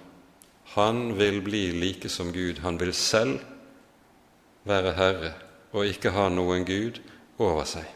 Han 0.76 1.16
vil 1.18 1.40
bli 1.42 1.70
like 1.74 2.08
som 2.12 2.30
Gud. 2.32 2.60
Han 2.62 2.78
vil 2.78 2.92
selv 2.94 3.40
være 4.68 4.94
herre 4.94 5.34
og 5.72 5.88
ikke 5.88 6.12
ha 6.14 6.28
noen 6.30 6.66
Gud 6.68 7.00
over 7.38 7.64
seg. 7.68 7.95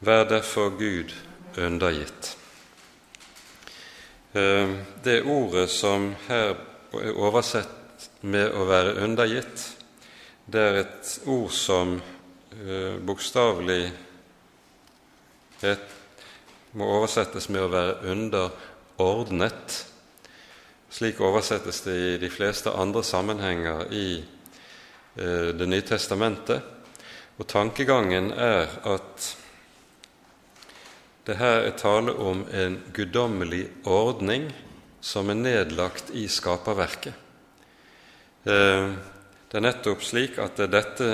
Vær 0.00 0.24
derfor 0.24 0.70
Gud 0.78 1.12
undergitt. 1.58 2.36
Eh, 4.32 4.68
det 5.04 5.22
ordet 5.28 5.66
som 5.70 6.14
her 6.28 6.54
er 6.96 7.18
oversett 7.20 8.06
med 8.24 8.54
å 8.56 8.64
være 8.64 8.94
undergitt, 9.04 9.64
det 10.48 10.60
er 10.60 10.78
et 10.80 11.10
ord 11.28 11.52
som 11.52 11.98
eh, 11.98 12.96
bokstavelig 12.96 13.90
må 16.72 16.88
oversettes 16.96 17.50
med 17.52 17.66
å 17.66 17.72
være 17.74 18.14
underordnet. 18.14 19.76
Slik 20.88 21.20
oversettes 21.20 21.82
det 21.84 21.98
i 21.98 22.16
de 22.22 22.32
fleste 22.32 22.72
andre 22.72 23.04
sammenhenger 23.04 23.92
i 23.92 24.06
eh, 24.16 25.52
Det 25.52 25.68
nye 25.68 25.84
testamentet. 25.84 26.64
Og 27.36 27.46
tankegangen 27.48 28.32
er 28.32 28.80
at 28.88 29.28
det 31.28 31.36
her 31.36 31.66
er 31.66 31.76
tale 31.78 32.14
om 32.16 32.44
en 32.52 32.78
guddommelig 32.96 33.66
ordning 33.84 34.48
som 35.00 35.30
er 35.30 35.38
nedlagt 35.38 36.12
i 36.16 36.26
skaperverket. 36.28 37.14
Eh, 38.44 38.88
det 39.50 39.58
er 39.58 39.66
nettopp 39.66 40.04
slik 40.06 40.38
at 40.40 40.56
det 40.56 40.68
er 40.68 40.74
dette 40.78 41.10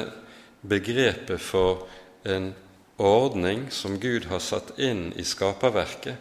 begrepet 0.67 1.43
for 1.43 1.87
en 2.27 2.53
ordning 2.99 3.67
som 3.75 3.99
Gud 4.01 4.29
har 4.31 4.43
satt 4.43 4.75
inn 4.79 5.11
i 5.17 5.25
skaperverket, 5.27 6.17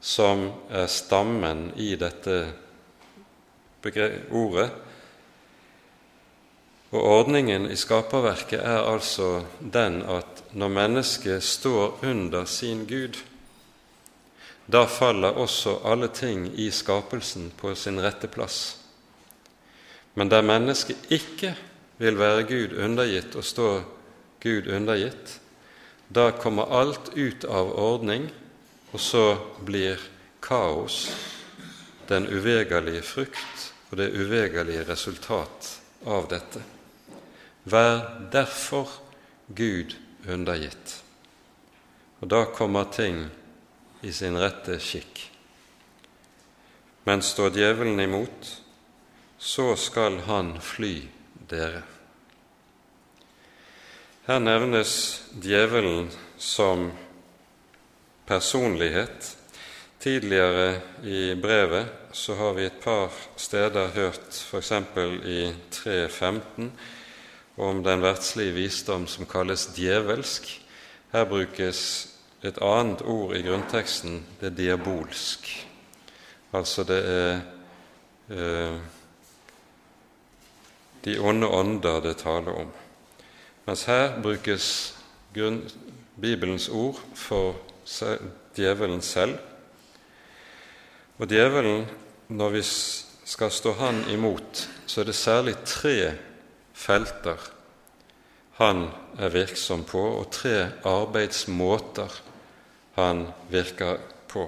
som 0.00 0.48
er 0.70 0.86
stammen 0.90 1.70
i 1.76 1.94
dette 1.98 2.36
ordet. 4.30 4.70
Og 6.96 7.02
ordningen 7.04 7.66
i 7.68 7.76
skaperverket 7.76 8.62
er 8.64 8.86
altså 8.88 9.42
den 9.60 9.98
at 10.08 10.38
når 10.56 10.70
mennesket 10.72 11.44
står 11.44 11.98
under 12.08 12.46
sin 12.48 12.86
Gud, 12.88 13.18
da 14.66 14.86
faller 14.88 15.36
også 15.36 15.74
alle 15.84 16.08
ting 16.08 16.46
i 16.56 16.70
skapelsen 16.72 17.50
på 17.58 17.74
sin 17.76 18.00
rette 18.00 18.30
plass. 18.32 18.78
Men 20.14 20.30
der 20.32 20.46
mennesket 20.46 21.10
ikke 21.12 21.52
vil 22.00 22.16
være 22.16 22.46
Gud 22.48 22.72
undergitt 22.80 23.36
og 23.36 23.44
stå 23.44 23.68
Gud 24.40 24.70
undergitt, 24.72 25.34
da 26.08 26.30
kommer 26.32 26.72
alt 26.80 27.10
ut 27.12 27.44
av 27.44 27.74
ordning, 27.76 28.30
og 28.92 29.02
så 29.02 29.24
blir 29.68 30.00
kaos 30.40 31.10
den 32.08 32.24
uvegerlige 32.30 33.04
frukt 33.04 33.68
og 33.90 34.00
det 34.00 34.08
uvegerlige 34.16 34.86
resultat 34.88 35.74
av 36.06 36.30
dette. 36.32 36.64
Vær 37.66 38.28
derfor 38.32 38.90
Gud 39.48 39.96
undergitt. 40.28 41.02
Og 42.22 42.30
da 42.30 42.44
kommer 42.54 42.86
ting 42.94 43.24
i 44.06 44.12
sin 44.14 44.38
rette 44.38 44.78
skikk. 44.82 45.24
Men 47.06 47.22
står 47.22 47.50
djevelen 47.54 48.00
imot, 48.00 48.52
så 49.38 49.74
skal 49.78 50.20
han 50.26 50.56
fly 50.62 50.94
dere. 51.50 51.82
Her 54.26 54.40
nevnes 54.42 54.92
djevelen 55.42 56.08
som 56.38 56.88
personlighet. 58.26 59.36
Tidligere 59.98 60.80
i 61.02 61.34
brevet 61.34 61.86
så 62.12 62.34
har 62.34 62.54
vi 62.54 62.66
et 62.66 62.78
par 62.82 63.10
steder 63.36 63.94
hørt 63.94 64.34
f.eks. 64.34 64.72
i 65.26 65.40
3.15 65.70 66.70
om 67.56 67.82
den 67.84 68.02
verdslige 68.04 68.54
visdom 68.56 69.06
som 69.08 69.26
kalles 69.26 69.70
djevelsk. 69.76 70.48
Her 71.12 71.24
brukes 71.24 71.80
et 72.44 72.58
annet 72.62 73.02
ord 73.02 73.36
i 73.36 73.42
grunnteksten, 73.42 74.20
det 74.40 74.50
er 74.50 74.58
diabolsk. 74.58 75.48
Altså 76.52 76.84
det 76.84 76.98
er 77.08 77.40
eh, 78.30 78.76
de 81.04 81.18
onde 81.18 81.48
ånder 81.48 82.00
det 82.04 82.16
taler 82.20 82.60
om. 82.64 82.70
Mens 83.66 83.84
her 83.88 84.20
brukes 84.22 84.94
grunn, 85.34 85.62
Bibelens 86.20 86.68
ord 86.68 87.00
for 87.14 87.56
djevelen 88.56 89.02
selv. 89.02 89.38
Og 91.18 91.28
djevelen, 91.28 91.86
når 92.28 92.50
vi 92.50 92.62
skal 92.62 93.50
stå 93.50 93.72
han 93.78 94.02
imot, 94.10 94.68
så 94.86 95.00
er 95.00 95.04
det 95.04 95.14
særlig 95.14 95.56
tre 95.64 96.12
felter 96.76 97.40
han 98.56 98.86
er 99.20 99.32
virksom 99.34 99.84
på, 99.84 100.00
og 100.20 100.30
tre 100.32 100.70
arbeidsmåter 100.88 102.12
han 102.96 103.26
virker 103.52 104.00
på. 104.32 104.46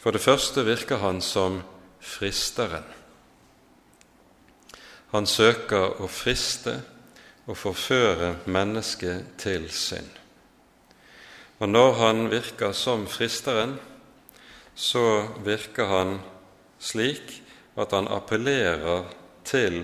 For 0.00 0.16
det 0.16 0.22
første 0.24 0.64
virker 0.64 1.02
han 1.02 1.20
som 1.20 1.60
fristeren. 2.00 2.86
Han 5.12 5.28
søker 5.28 6.00
å 6.00 6.08
friste 6.08 6.78
og 7.50 7.58
forføre 7.58 8.32
mennesket 8.48 9.36
til 9.42 9.68
synd. 9.74 10.08
Og 11.60 11.68
når 11.68 11.96
han 12.00 12.26
virker 12.32 12.72
som 12.72 13.04
fristeren, 13.10 13.76
så 14.72 15.26
virker 15.44 15.90
han 15.90 16.18
slik 16.80 17.42
at 17.76 17.92
han 17.92 18.08
appellerer 18.08 19.10
til 19.44 19.82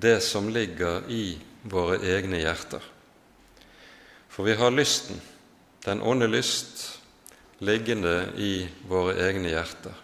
det 0.00 0.20
som 0.20 0.48
ligger 0.48 1.02
i 1.10 1.38
våre 1.62 1.98
egne 2.06 2.38
hjerter. 2.42 2.82
For 4.28 4.46
vi 4.46 4.54
har 4.54 4.70
lysten, 4.70 5.18
den 5.84 6.02
onde 6.02 6.28
lyst, 6.30 7.00
liggende 7.58 8.28
i 8.38 8.68
våre 8.86 9.16
egne 9.26 9.50
hjerter. 9.50 9.96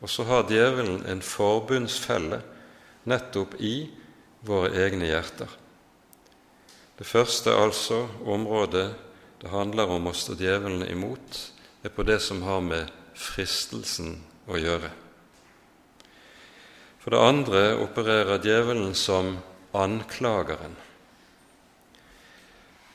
Og 0.00 0.10
så 0.10 0.24
har 0.26 0.48
djevelen 0.50 1.04
en 1.06 1.20
forbundsfelle 1.22 2.40
nettopp 3.04 3.58
i 3.60 3.90
våre 4.46 4.72
egne 4.86 5.10
hjerter. 5.10 5.50
Det 6.98 7.06
første 7.06 7.52
altså 7.54 8.06
området 8.24 8.88
det 9.42 9.50
handler 9.50 9.90
om 9.90 10.08
å 10.08 10.16
stå 10.16 10.38
djevelen 10.38 10.86
imot, 10.86 11.38
er 11.82 11.90
på 11.90 12.06
det 12.06 12.20
som 12.22 12.42
har 12.46 12.60
med 12.62 12.90
fristelsen 13.18 14.14
å 14.46 14.58
gjøre. 14.58 15.01
For 17.02 17.10
det 17.10 17.18
andre 17.18 17.62
opererer 17.82 18.38
djevelen 18.38 18.94
som 18.94 19.34
anklageren. 19.74 20.76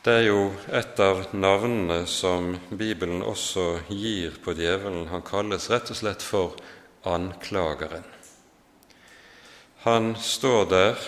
Det 0.04 0.14
er 0.22 0.28
jo 0.30 0.44
et 0.72 1.00
av 1.04 1.26
navnene 1.36 2.06
som 2.08 2.54
Bibelen 2.70 3.20
også 3.28 3.82
gir 3.92 4.38
på 4.40 4.56
djevelen. 4.56 5.10
Han 5.12 5.26
kalles 5.28 5.68
rett 5.68 5.92
og 5.92 6.00
slett 6.00 6.24
for 6.24 6.56
anklageren. 7.04 8.08
Han 9.84 10.16
står 10.16 10.64
der 10.72 11.04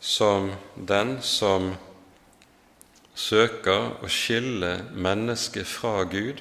som 0.00 0.48
den 0.74 1.18
som 1.20 1.74
søker 3.14 4.00
å 4.00 4.08
skille 4.08 4.78
mennesket 4.96 5.68
fra 5.68 6.02
Gud 6.08 6.40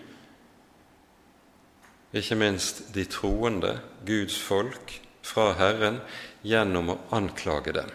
ikke 2.13 2.37
minst 2.37 2.83
de 2.93 3.03
troende, 3.09 3.79
Guds 4.05 4.35
folk, 4.37 4.99
fra 5.23 5.53
Herren 5.57 6.01
gjennom 6.43 6.91
å 6.93 6.99
anklage 7.15 7.73
dem. 7.75 7.89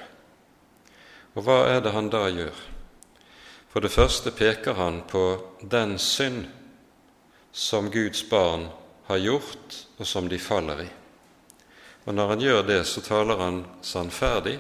Og 1.37 1.45
hva 1.47 1.61
er 1.71 1.83
det 1.85 1.93
han 1.95 2.11
da 2.11 2.25
gjør? 2.33 2.57
For 3.69 3.85
det 3.85 3.93
første 3.93 4.33
peker 4.35 4.79
han 4.81 5.03
på 5.07 5.25
den 5.61 5.99
synd 6.01 6.49
som 7.53 7.91
Guds 7.93 8.25
barn 8.31 8.67
har 9.07 9.21
gjort, 9.21 9.77
og 9.99 10.07
som 10.07 10.29
de 10.29 10.38
faller 10.41 10.83
i. 10.83 10.88
Og 12.09 12.14
Når 12.14 12.29
han 12.29 12.41
gjør 12.41 12.62
det, 12.67 12.81
så 12.88 13.01
taler 13.05 13.37
han 13.37 13.64
sannferdig, 13.85 14.59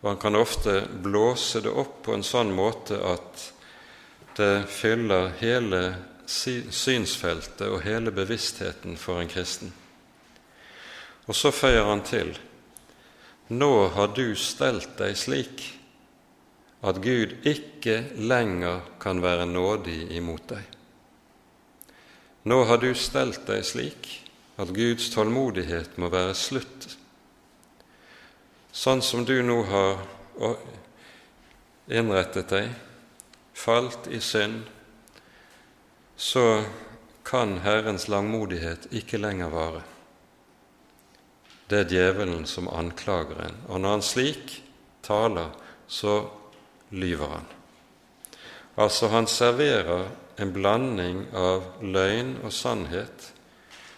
og 0.00 0.08
han 0.10 0.18
kan 0.18 0.36
ofte 0.36 0.80
blåse 1.02 1.62
det 1.62 1.70
opp 1.70 2.02
på 2.06 2.14
en 2.14 2.26
sånn 2.26 2.50
måte 2.54 2.98
at 3.02 3.44
det 4.38 4.66
fyller 4.70 5.32
hele 5.40 5.82
synsfeltet 6.26 7.66
og 7.66 7.82
hele 7.82 8.12
bevisstheten 8.14 8.98
for 8.98 9.22
en 9.22 9.30
kristen. 9.30 9.72
Og 11.28 11.36
så 11.36 11.52
føyer 11.52 11.84
han 11.88 12.04
til 12.06 12.34
nå 13.48 13.88
har 13.94 14.10
du 14.12 14.34
stelt 14.36 14.98
deg 15.00 15.14
slik 15.16 15.62
at 16.84 17.00
Gud 17.00 17.32
ikke 17.48 18.02
lenger 18.20 18.82
kan 19.00 19.22
være 19.24 19.46
nådig 19.48 20.12
imot 20.18 20.44
deg. 20.52 20.66
Nå 22.44 22.58
har 22.68 22.80
du 22.84 22.92
stelt 22.92 23.46
deg 23.48 23.64
slik 23.64 24.10
at 24.60 24.74
Guds 24.76 25.08
tålmodighet 25.14 25.96
må 25.96 26.12
være 26.12 26.36
slutt. 26.36 26.92
Sånn 28.72 29.00
som 29.02 29.24
du 29.24 29.38
nå 29.42 29.62
har 29.72 30.04
innrettet 31.88 32.52
deg, 32.52 32.72
falt 33.56 34.06
i 34.12 34.20
synd, 34.22 34.68
så 36.18 36.64
kan 37.24 37.62
Herrens 37.64 38.10
langmodighet 38.12 38.90
ikke 38.92 39.20
lenger 39.24 39.50
vare. 39.52 39.86
Det 41.68 41.82
er 41.82 41.90
djevelen 41.92 42.46
som 42.48 42.68
anklager 42.72 43.42
en, 43.44 43.56
og 43.68 43.80
når 43.80 43.96
han 43.98 44.04
slik 44.04 44.54
taler, 45.04 45.50
så 45.88 46.22
lyver 46.90 47.34
han. 47.34 47.48
Altså, 48.78 49.08
han 49.12 49.26
serverer 49.26 50.08
en 50.38 50.52
blanding 50.54 51.24
av 51.36 51.64
løgn 51.82 52.36
og 52.46 52.52
sannhet. 52.54 53.32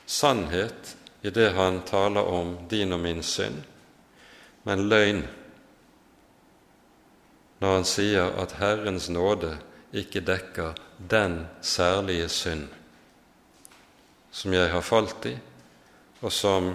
Sannhet 0.06 0.96
i 1.22 1.30
det 1.30 1.50
han 1.54 1.83
taler 1.87 2.26
om 2.26 2.56
din 2.70 2.96
og 2.96 3.02
min 3.04 3.22
synd, 3.22 3.61
men 4.64 4.88
løgn 4.88 5.22
når 7.61 7.74
han 7.76 7.85
sier 7.85 8.30
at 8.40 8.56
Herrens 8.56 9.11
nåde 9.12 9.52
ikke 9.92 10.22
dekker 10.24 10.78
den 11.11 11.42
særlige 11.61 12.28
synd 12.33 12.68
som 14.33 14.54
jeg 14.54 14.70
har 14.72 14.85
falt 14.87 15.26
i, 15.28 15.35
og 16.22 16.33
som 16.33 16.70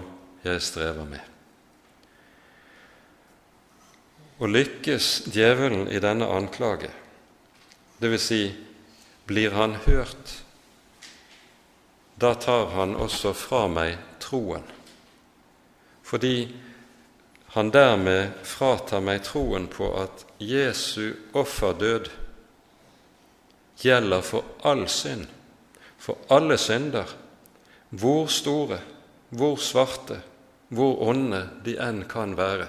jeg 0.46 0.62
strever 0.64 1.08
med. 1.08 1.32
Å 4.36 4.48
lykkes 4.50 5.10
djevelen 5.32 5.86
i 5.88 6.00
denne 6.02 6.28
anklage, 6.28 6.90
dvs. 8.02 8.26
Si, 8.26 8.42
blir 9.26 9.56
han 9.56 9.78
hørt, 9.86 10.34
da 12.20 12.34
tar 12.38 12.70
han 12.76 12.94
også 12.96 13.32
fra 13.36 13.64
meg 13.68 13.96
troen, 14.22 14.64
fordi 16.06 16.36
han 17.56 17.72
dermed 17.72 18.36
fratar 18.44 19.00
meg 19.00 19.24
troen 19.24 19.66
på 19.72 19.88
at 19.96 20.26
Jesu 20.38 21.16
offerdød 21.32 22.10
gjelder 23.80 24.24
for 24.24 24.44
all 24.68 24.84
synd, 24.92 25.26
for 25.98 26.20
alle 26.28 26.58
synder, 26.60 27.08
hvor 27.90 28.28
store, 28.28 28.80
hvor 29.32 29.56
svarte, 29.56 30.20
hvor 30.68 31.00
onde 31.08 31.42
de 31.64 31.76
enn 31.82 32.04
kan 32.10 32.34
være. 32.36 32.68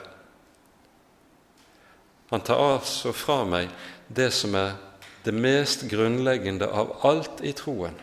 Han 2.29 2.43
tar 2.43 2.59
altså 2.59 3.13
fra 3.15 3.43
meg 3.47 3.71
det 4.07 4.29
som 4.35 4.55
er 4.59 4.75
det 5.23 5.33
mest 5.35 5.87
grunnleggende 5.91 6.67
av 6.67 6.93
alt 7.07 7.41
i 7.43 7.53
troen, 7.55 7.95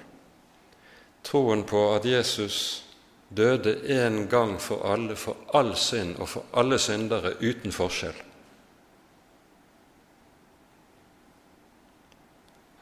troen 1.24 1.64
på 1.68 1.86
at 1.94 2.04
Jesus 2.08 2.84
døde 3.28 3.78
en 3.92 4.26
gang 4.28 4.58
for 4.60 4.84
alle, 4.88 5.16
for 5.16 5.36
all 5.56 5.74
synd 5.76 6.18
og 6.18 6.28
for 6.28 6.52
alle 6.52 6.78
syndere 6.78 7.34
uten 7.40 7.72
forskjell. 7.72 8.16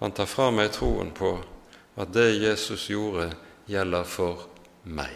Han 0.02 0.14
tar 0.18 0.26
fra 0.26 0.50
meg 0.50 0.72
troen 0.74 1.12
på 1.14 1.36
at 2.02 2.10
det 2.10 2.32
Jesus 2.42 2.88
gjorde, 2.90 3.28
gjelder 3.70 4.08
for 4.08 4.48
meg. 4.82 5.14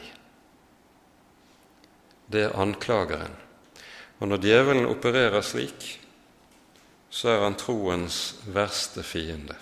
Det 2.27 2.47
er 2.47 2.59
anklageren. 2.59 3.37
Og 4.19 4.29
når 4.29 4.43
djevelen 4.43 4.89
opererer 4.89 5.45
slik, 5.45 5.89
så 7.11 7.33
er 7.33 7.45
han 7.45 7.59
troens 7.59 8.37
verste 8.53 9.05
fiende. 9.07 9.57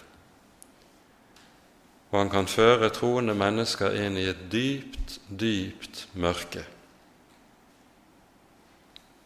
Og 2.12 2.20
han 2.20 2.30
kan 2.30 2.46
føre 2.46 2.92
troende 2.94 3.34
mennesker 3.34 3.96
inn 3.98 4.16
i 4.18 4.28
et 4.30 4.46
dypt, 4.52 5.18
dypt 5.28 6.06
mørke 6.14 6.62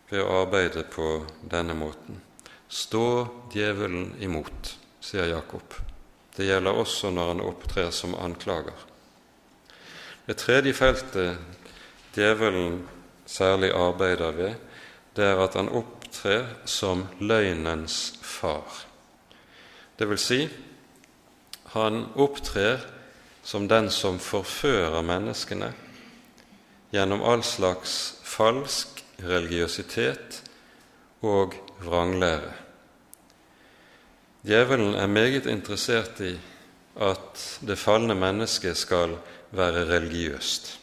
ved 0.08 0.24
å 0.24 0.38
arbeide 0.40 0.86
på 0.88 1.08
denne 1.44 1.76
måten. 1.76 2.16
Stå 2.68 3.28
djevelen 3.52 4.14
imot, 4.24 4.74
sier 5.04 5.28
Jakob. 5.28 5.76
Det 6.36 6.46
gjelder 6.48 6.80
også 6.80 7.10
når 7.12 7.34
han 7.34 7.44
opptrer 7.44 7.90
som 7.92 8.16
anklager. 8.16 8.86
Det 10.24 10.36
tredje 10.40 10.72
feltet 10.76 12.16
djevelen 12.16 12.82
særlig 13.28 13.70
arbeider 13.76 14.32
ved, 14.32 14.54
det 15.16 15.24
er 15.24 15.42
at 15.44 15.54
han 15.58 15.68
opptrer 15.68 16.46
som 16.64 17.06
løgnens 17.20 18.18
far. 18.22 18.84
Det 19.98 20.08
vil 20.08 20.20
si, 20.22 20.40
han 21.74 22.06
opptrer 22.16 22.80
som 23.44 23.68
den 23.68 23.90
som 23.90 24.18
forfører 24.22 25.02
menneskene 25.04 25.72
gjennom 26.92 27.24
all 27.24 27.42
slags 27.44 28.18
falsk 28.24 29.02
religiøsitet 29.20 30.42
og 31.26 31.56
vranglære. 31.82 32.54
Djevelen 34.46 34.94
er 34.94 35.10
meget 35.10 35.46
interessert 35.50 36.20
i 36.24 36.36
at 36.98 37.42
det 37.66 37.78
falne 37.78 38.14
mennesket 38.14 38.76
skal 38.76 39.16
være 39.50 39.84
religiøst. 39.90 40.77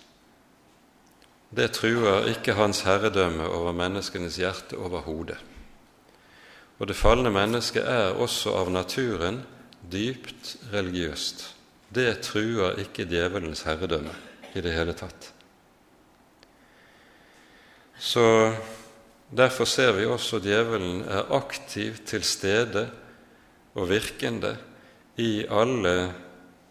Det 1.55 1.69
truer 1.77 2.27
ikke 2.33 2.57
hans 2.57 2.81
herredømme 2.83 3.47
over 3.47 3.75
menneskenes 3.75 4.39
hjerte 4.41 4.77
overhodet. 4.77 5.37
Og 6.79 6.89
det 6.89 6.97
falne 6.99 7.31
mennesket 7.31 7.85
er 7.87 8.17
også 8.19 8.57
av 8.59 8.71
naturen 8.73 9.39
dypt 9.91 10.57
religiøst. 10.73 11.45
Det 11.95 12.09
truer 12.25 12.81
ikke 12.83 13.07
djevelens 13.07 13.63
herredømme 13.63 14.11
i 14.55 14.63
det 14.63 14.73
hele 14.75 14.95
tatt. 14.97 15.31
Så 17.95 18.25
Derfor 19.35 19.65
ser 19.65 19.95
vi 19.97 20.05
også 20.05 20.39
djevelen 20.39 21.01
er 21.09 21.31
aktiv 21.33 21.97
til 22.05 22.23
stede 22.23 22.85
og 23.75 23.89
virkende 23.89 24.53
i 25.17 25.47
alle 25.49 26.13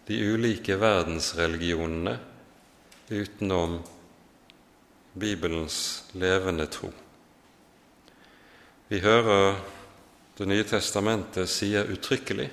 de 0.09 0.21
ulike 0.33 0.77
verdensreligionene 0.81 2.15
utenom 3.11 3.81
Bibelens 5.15 6.05
levende 6.13 6.67
tro. 6.67 6.93
Vi 8.89 9.01
hører 9.01 9.57
Det 10.35 10.49
nye 10.51 10.65
testamentet 10.67 11.47
sier 11.47 11.87
uttrykkelig 11.87 12.49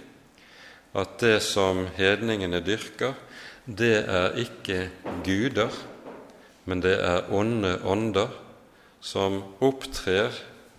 at 0.94 1.16
det 1.18 1.40
som 1.42 1.88
hedningene 1.96 2.60
dyrker, 2.62 3.16
det 3.66 4.04
er 4.06 4.38
ikke 4.38 4.92
guder, 5.26 5.74
men 6.70 6.84
det 6.86 6.94
er 7.02 7.26
onde 7.34 7.80
ånder 7.82 8.30
som 9.02 9.42
opptrer 9.66 10.30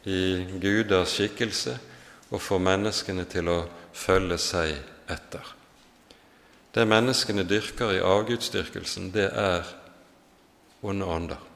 i 0.06 0.46
guders 0.62 1.16
skikkelse 1.18 1.74
og 2.30 2.38
får 2.38 2.62
menneskene 2.70 3.26
til 3.26 3.50
å 3.50 3.60
følge 3.90 4.38
seg 4.38 4.76
etter. 5.10 5.42
Det 6.70 6.86
menneskene 6.86 7.42
dyrker 7.42 7.96
i 7.96 8.04
avgudsdyrkelsen, 8.06 9.10
det 9.10 9.26
er 9.26 9.66
onde 10.86 11.08
ånder. 11.18 11.48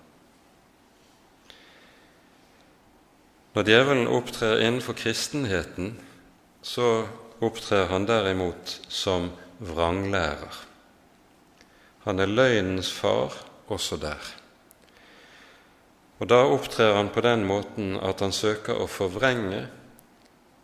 Når 3.57 3.65
djevelen 3.65 4.09
opptrer 4.13 4.61
innenfor 4.61 4.93
kristenheten, 5.01 5.95
så 6.61 7.07
opptrer 7.41 7.87
han 7.89 8.05
derimot 8.05 8.75
som 8.93 9.31
vranglærer. 9.65 10.59
Han 12.05 12.21
er 12.21 12.29
løgnens 12.29 12.91
far 12.93 13.33
også 13.73 13.97
der. 13.97 14.21
Og 16.21 16.29
Da 16.29 16.43
opptrer 16.45 16.99
han 16.99 17.09
på 17.09 17.21
den 17.25 17.47
måten 17.49 17.97
at 17.97 18.21
han 18.21 18.33
søker 18.33 18.77
å 18.77 18.91
forvrenge 18.93 19.63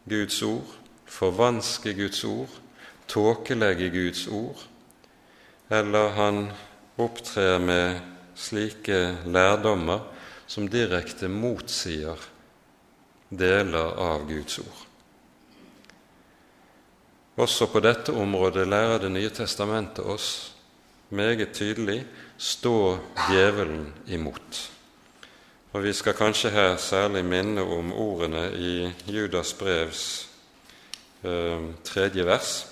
Guds 0.09 0.43
ord, 0.43 0.77
forvanske 1.09 1.95
Guds 1.97 2.21
ord, 2.29 2.53
tåkelegge 3.09 3.89
Guds 3.89 4.27
ord, 4.29 4.61
eller 5.71 6.13
han 6.21 6.43
opptrer 7.01 7.57
med 7.59 8.05
slike 8.37 9.17
lærdommer 9.25 10.05
som 10.47 10.69
direkte 10.69 11.33
motsier 11.33 12.21
deler 13.33 13.97
av 13.97 14.27
Guds 14.29 14.59
ord. 14.59 14.81
Også 17.41 17.67
på 17.73 17.81
dette 17.81 18.13
området 18.13 18.67
lærer 18.69 18.99
Det 19.01 19.11
nye 19.11 19.31
testamentet 19.33 20.05
oss 20.05 20.53
meget 21.09 21.53
tydelig 21.53 22.05
stå 22.39 22.99
djevelen 23.31 23.93
imot. 24.07 24.71
Og 25.73 25.83
Vi 25.83 25.93
skal 25.93 26.15
kanskje 26.15 26.51
her 26.51 26.77
særlig 26.77 27.25
minne 27.25 27.63
om 27.63 27.93
ordene 27.93 28.51
i 28.53 28.93
Judas 29.07 29.53
brevs 29.53 30.29
eh, 31.25 31.61
tredje 31.85 32.27
vers. 32.27 32.67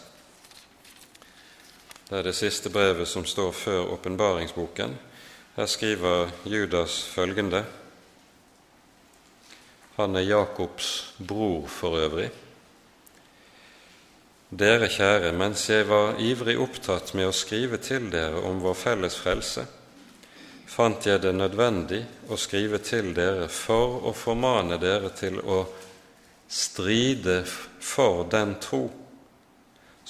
Det 2.10 2.18
er 2.18 2.22
det 2.22 2.34
siste 2.34 2.70
brevet 2.70 3.08
som 3.08 3.24
står 3.24 3.52
før 3.52 3.92
åpenbaringsboken. 3.94 4.98
Her 5.56 5.66
skriver 5.66 6.28
Judas 6.44 7.02
følgende 7.14 7.64
Han 10.00 10.16
er 10.16 10.24
Jakobs 10.24 11.12
bror 11.18 11.66
for 11.68 11.98
øvrig. 12.00 12.30
Dere 14.50 14.88
kjære, 14.90 15.30
mens 15.36 15.68
jeg 15.70 15.86
var 15.86 16.16
ivrig 16.18 16.56
opptatt 16.58 17.12
med 17.14 17.28
å 17.28 17.34
skrive 17.36 17.78
til 17.84 18.08
dere 18.10 18.40
om 18.48 18.58
vår 18.64 18.74
felles 18.74 19.14
frelse, 19.20 19.62
fant 20.66 21.06
jeg 21.06 21.20
det 21.22 21.34
nødvendig 21.36 22.00
å 22.32 22.38
skrive 22.40 22.80
til 22.82 23.12
dere 23.14 23.46
for 23.52 24.08
å 24.10 24.14
formane 24.16 24.80
dere 24.82 25.12
til 25.14 25.38
å 25.38 25.60
stride 26.50 27.44
for 27.46 28.24
den 28.32 28.56
tro 28.62 28.88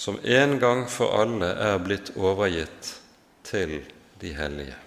som 0.00 0.16
en 0.24 0.54
gang 0.62 0.86
for 0.88 1.12
alle 1.20 1.50
er 1.60 1.82
blitt 1.84 2.14
overgitt 2.16 2.94
til 3.44 3.82
de 4.22 4.32
hellige. 4.32 4.78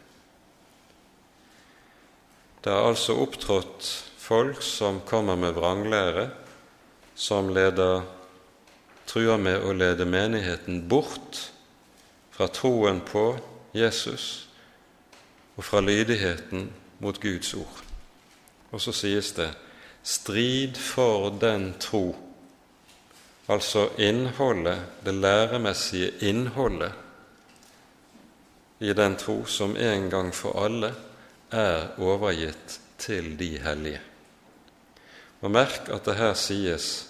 Det 2.64 2.72
er 2.72 2.88
altså 2.88 3.20
opptrådt 3.22 3.92
folk 4.24 4.62
som 4.62 5.02
kommer 5.06 5.36
med 5.36 5.52
vranglære, 5.58 6.30
som 7.16 7.50
leder 7.52 8.06
truer 9.06 9.38
med 9.38 9.60
å 9.68 9.74
lede 9.76 10.06
menigheten 10.08 10.86
bort 10.88 11.42
fra 12.32 12.48
troen 12.48 13.02
på 13.04 13.34
Jesus 13.76 14.48
og 15.58 15.66
fra 15.68 15.82
lydigheten 15.84 16.70
mot 17.04 17.20
Guds 17.20 17.52
ord. 17.60 17.82
Og 18.72 18.82
så 18.82 18.94
sies 18.96 19.32
det 19.36 19.52
'strid 20.04 20.78
for 20.78 21.30
den 21.30 21.74
tro', 21.80 22.16
altså 23.48 23.90
innholdet, 23.98 24.80
det 25.06 25.14
læremessige 25.14 26.12
innholdet 26.22 26.92
i 28.80 28.94
den 28.94 29.16
tro 29.16 29.46
som 29.46 29.78
en 29.78 30.10
gang 30.10 30.34
for 30.36 30.66
alle 30.66 30.94
er 31.52 32.00
overgitt 32.00 32.80
til 32.98 33.40
de 33.40 33.60
hellige. 33.60 34.13
Og 35.44 35.52
merk 35.52 35.90
at 35.92 36.06
det 36.08 36.16
her 36.16 36.34
sies 36.40 37.10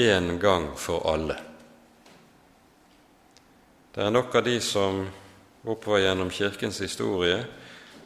en 0.00 0.38
gang 0.40 0.70
for 0.80 1.04
alle. 1.06 1.36
Det 3.94 4.02
er 4.02 4.10
nok 4.10 4.34
av 4.34 4.42
de 4.48 4.56
som 4.64 5.04
oppover 5.62 6.00
gjennom 6.02 6.30
Kirkens 6.32 6.80
historie 6.82 7.44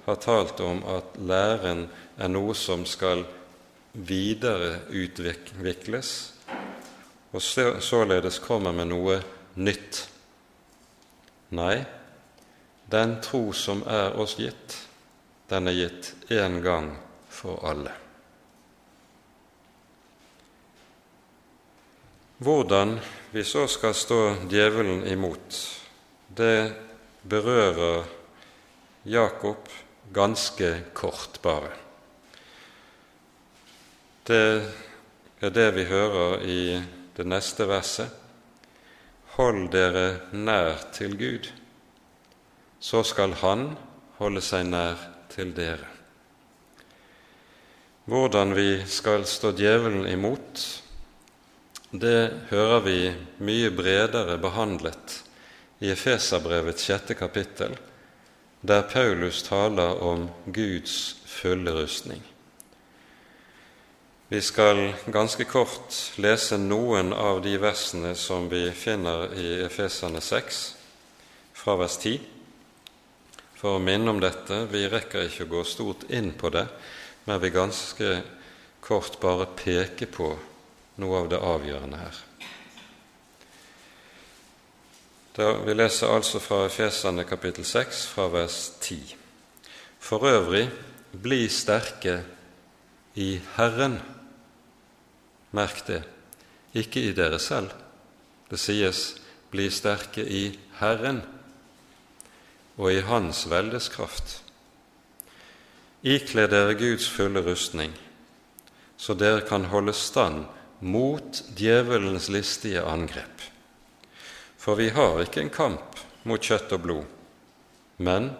har 0.05 0.17
talt 0.21 0.61
om 0.61 0.83
at 0.88 1.17
læren 1.17 1.87
er 2.19 2.29
noe 2.29 2.55
som 2.59 2.85
skal 2.88 3.25
videreutvikles, 3.93 6.33
og 7.33 7.43
således 7.43 8.38
kommer 8.45 8.73
med 8.73 8.87
noe 8.93 9.23
nytt. 9.57 10.09
Nei, 11.57 11.85
den 12.91 13.21
tro 13.25 13.53
som 13.53 13.83
er 13.88 14.21
oss 14.21 14.37
gitt, 14.41 14.88
den 15.49 15.69
er 15.69 15.73
gitt 15.77 16.14
én 16.33 16.61
gang 16.64 16.97
for 17.33 17.64
alle. 17.69 18.08
Hvordan 22.38 23.01
vi 23.31 23.42
så 23.44 23.64
skal 23.66 23.96
stå 23.98 24.20
djevelen 24.46 25.03
imot, 25.11 25.57
det 26.29 26.70
berører 27.27 28.07
Jakob 29.03 29.66
ganske 30.14 30.70
kort, 30.94 31.40
bare. 31.42 31.72
Det 34.22 34.62
er 35.42 35.51
det 35.51 35.66
vi 35.81 35.88
hører 35.90 36.46
i 36.46 36.62
det 37.18 37.27
neste 37.27 37.66
verset. 37.66 38.14
Hold 39.35 39.72
dere 39.74 40.31
nær 40.31 40.79
til 40.94 41.18
Gud, 41.18 41.51
så 42.79 43.03
skal 43.03 43.35
Han 43.42 43.72
holde 44.22 44.46
seg 44.46 44.70
nær 44.70 45.09
til 45.35 45.51
dere. 45.59 45.90
Hvordan 48.07 48.55
vi 48.55 48.85
skal 48.87 49.27
stå 49.27 49.51
djevelen 49.59 50.07
imot, 50.07 50.87
det 51.90 52.31
hører 52.51 52.81
vi 52.85 52.98
mye 53.40 53.70
bredere 53.72 54.37
behandlet 54.40 55.22
i 55.81 55.88
Efeserbrevets 55.94 56.85
sjette 56.85 57.14
kapittel, 57.16 57.77
der 58.61 58.83
Paulus 58.90 59.42
taler 59.46 60.03
om 60.03 60.27
Guds 60.44 61.16
fulle 61.24 61.72
rustning. 61.72 62.20
Vi 64.29 64.40
skal 64.44 64.90
ganske 65.09 65.46
kort 65.48 65.94
lese 66.20 66.59
noen 66.61 67.14
av 67.16 67.40
de 67.40 67.55
versene 67.57 68.12
som 68.18 68.51
vi 68.53 68.66
finner 68.77 69.33
i 69.33 69.55
Efeserne 69.64 70.20
6, 70.20 70.59
fra 71.57 71.79
vers 71.81 71.96
10, 72.03 72.18
for 73.57 73.79
å 73.79 73.83
minne 73.83 74.12
om 74.12 74.20
dette. 74.20 74.66
Vi 74.68 74.85
rekker 74.92 75.24
ikke 75.31 75.48
å 75.48 75.55
gå 75.55 75.64
stort 75.64 76.05
inn 76.12 76.35
på 76.37 76.53
det, 76.53 76.66
men 77.24 77.40
vi 77.40 77.55
ganske 77.55 78.12
kort 78.85 79.16
bare 79.22 79.48
peke 79.57 80.11
på 80.12 80.35
noe 80.98 81.22
av 81.22 81.28
det 81.30 81.38
avgjørende 81.38 82.00
her. 82.00 82.18
Da 85.38 85.52
vi 85.62 85.74
leser 85.76 86.11
altså 86.11 86.40
fra 86.42 86.64
Efesane 86.66 87.22
kapittel 87.26 87.66
6, 87.66 88.06
fra 88.11 88.26
vers 88.32 88.58
10. 88.82 89.14
For 90.02 90.26
øvrig, 90.26 90.64
bli 91.12 91.44
sterke 91.48 92.22
i 93.14 93.37
Herren. 93.54 94.00
Merk 95.54 95.84
det, 95.87 96.02
ikke 96.74 97.04
i 97.06 97.14
dere 97.14 97.38
selv. 97.38 97.70
Det 98.50 98.58
sies 98.58 99.14
'bli 99.50 99.70
sterke 99.70 100.24
i 100.24 100.58
Herren' 100.80 101.22
og 102.76 102.92
i 102.92 103.00
Hans 103.00 103.50
veldes 103.50 103.88
kraft. 103.88 104.42
Ikle 106.02 106.46
dere 106.46 106.74
Guds 106.74 107.08
fulle 107.11 107.40
rustning, 107.42 107.92
så 108.96 109.14
dere 109.14 109.40
kan 109.40 109.64
holde 109.64 109.92
stand 109.92 110.44
mot 110.81 111.45
djevelens 111.57 112.29
listige 112.29 112.83
angrep. 112.83 113.43
For 114.59 114.79
vi 114.79 114.91
har 114.95 115.23
ikke 115.23 115.43
en 115.43 115.55
kamp 115.55 116.03
mot 116.29 116.43
kjøtt 116.43 116.75
og 116.77 116.85
blod, 116.85 117.07
men 117.99 118.33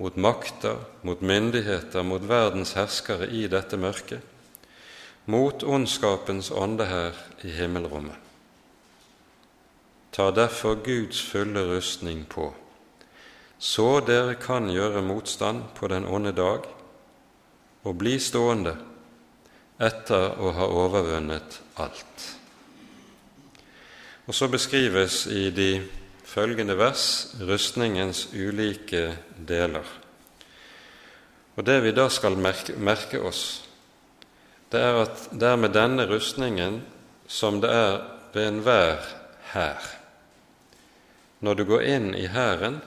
mot 0.00 0.16
makter, 0.16 0.80
mot 1.02 1.20
myndigheter, 1.22 2.02
mot 2.02 2.22
verdens 2.28 2.74
herskere 2.78 3.28
i 3.28 3.46
dette 3.50 3.78
mørket, 3.78 4.22
mot 5.26 5.62
ondskapens 5.62 6.50
ånde 6.50 6.88
her 6.88 7.18
i 7.44 7.52
himmelrommet. 7.54 8.16
Ta 10.14 10.30
derfor 10.30 10.78
Guds 10.84 11.20
fulle 11.26 11.64
rustning 11.66 12.24
på, 12.30 12.52
så 13.58 14.00
dere 14.04 14.36
kan 14.38 14.68
gjøre 14.70 15.02
motstand 15.02 15.64
på 15.74 15.88
den 15.90 16.06
onde 16.06 16.34
dag, 16.36 16.66
og 17.84 17.98
bli 17.98 18.18
stående 18.22 18.76
etter 19.84 20.38
å 20.40 20.52
ha 20.56 20.68
overvunnet 20.70 21.60
alt. 21.82 22.30
Og 24.24 24.34
så 24.34 24.48
beskrives 24.48 25.24
i 25.28 25.50
de 25.52 25.70
følgende 26.24 26.76
vers 26.78 27.34
rustningens 27.44 28.26
ulike 28.32 29.10
deler. 29.36 29.84
Og 31.54 31.64
Det 31.64 31.76
vi 31.84 31.92
da 31.94 32.08
skal 32.10 32.36
merke, 32.36 32.74
merke 32.76 33.20
oss, 33.20 33.62
det 34.72 34.80
er 34.80 35.02
at 35.04 35.28
det 35.30 35.46
er 35.46 35.60
med 35.60 35.74
denne 35.76 36.06
rustningen 36.10 36.80
som 37.30 37.60
det 37.62 37.70
er 37.70 38.00
ved 38.34 38.48
enhver 38.48 39.04
hær. 39.52 39.84
Når 41.44 41.54
du 41.54 41.64
går 41.68 41.82
inn 41.86 42.08
i 42.18 42.26
hæren, 42.26 42.80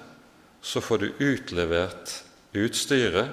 så 0.61 0.81
får 0.81 0.97
du 0.97 1.07
utlevert 1.23 2.23
utstyret 2.57 3.29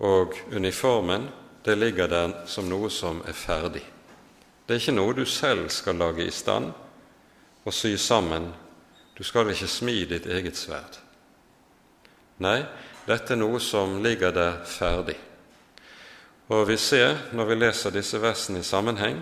og 0.00 0.34
uniformen 0.50 1.28
det 1.64 1.76
ligger 1.78 2.08
der 2.08 2.34
som 2.46 2.68
noe 2.68 2.90
som 2.90 3.20
er 3.28 3.36
ferdig. 3.36 3.82
Det 4.66 4.76
er 4.76 4.80
ikke 4.80 4.96
noe 4.96 5.14
du 5.16 5.24
selv 5.26 5.68
skal 5.74 5.98
lage 5.98 6.24
i 6.24 6.32
stand 6.32 6.70
og 7.64 7.74
sy 7.74 7.96
sammen. 8.00 8.48
Du 9.16 9.24
skal 9.26 9.50
ikke 9.52 9.68
smi 9.68 10.04
ditt 10.08 10.26
eget 10.30 10.56
sverd. 10.56 11.00
Nei, 12.40 12.62
dette 13.04 13.34
er 13.34 13.40
noe 13.40 13.60
som 13.60 13.98
ligger 14.02 14.32
der 14.32 14.62
ferdig. 14.64 15.18
Og 16.50 16.64
vi 16.68 16.76
ser, 16.80 17.28
når 17.36 17.46
vi 17.50 17.58
leser 17.60 17.94
disse 17.94 18.18
versene 18.22 18.62
i 18.62 18.66
sammenheng, 18.66 19.20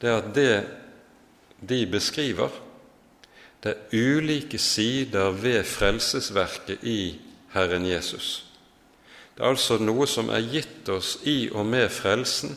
det 0.00 0.10
er 0.10 0.20
at 0.22 0.30
det 0.34 0.54
de 1.60 1.82
beskriver, 1.90 2.52
det 3.64 3.74
er 3.74 3.96
ulike 3.96 4.58
sider 4.58 5.34
ved 5.34 5.64
frelsesverket 5.64 6.84
i 6.84 7.18
Herren 7.52 7.86
Jesus. 7.86 8.45
Det 9.36 9.44
er 9.44 9.52
altså 9.52 9.76
noe 9.76 10.06
som 10.08 10.30
er 10.32 10.46
gitt 10.48 10.88
oss 10.88 11.18
i 11.28 11.50
og 11.52 11.66
med 11.68 11.90
frelsen 11.92 12.54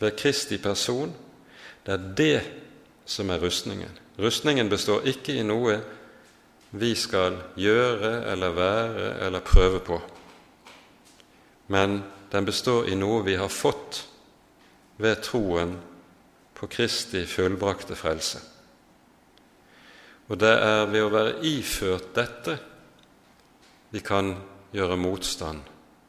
ved 0.00 0.16
Kristi 0.18 0.58
person. 0.58 1.12
Det 1.86 1.94
er 1.94 2.08
det 2.18 2.40
som 3.06 3.30
er 3.30 3.38
rustningen. 3.38 3.92
Rustningen 4.18 4.68
består 4.68 5.06
ikke 5.06 5.38
i 5.38 5.46
noe 5.46 5.78
vi 6.70 6.90
skal 6.98 7.38
gjøre 7.56 8.10
eller 8.32 8.56
være 8.56 9.12
eller 9.26 9.46
prøve 9.46 9.80
på, 9.80 10.00
men 11.72 12.02
den 12.32 12.44
består 12.44 12.90
i 12.90 12.98
noe 12.98 13.22
vi 13.24 13.38
har 13.40 13.48
fått 13.48 14.02
ved 14.98 15.22
troen 15.24 15.78
på 16.58 16.66
Kristi 16.66 17.22
fullbrakte 17.26 17.96
frelse. 17.96 18.42
Og 20.28 20.36
det 20.42 20.52
er 20.60 20.90
ved 20.90 21.06
å 21.06 21.12
være 21.14 21.38
iført 21.46 22.10
dette 22.18 22.58
vi 23.94 24.02
kan 24.04 24.34
gjøre 24.72 24.96
motstand 24.96 25.62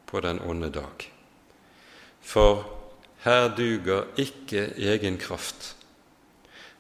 på 0.06 0.20
den 0.20 0.40
onde 0.42 0.70
dag. 0.74 1.06
For 2.22 2.66
her 3.24 3.56
duger 3.56 4.04
ikke 4.18 4.74
egen 4.78 5.18
kraft. 5.18 5.76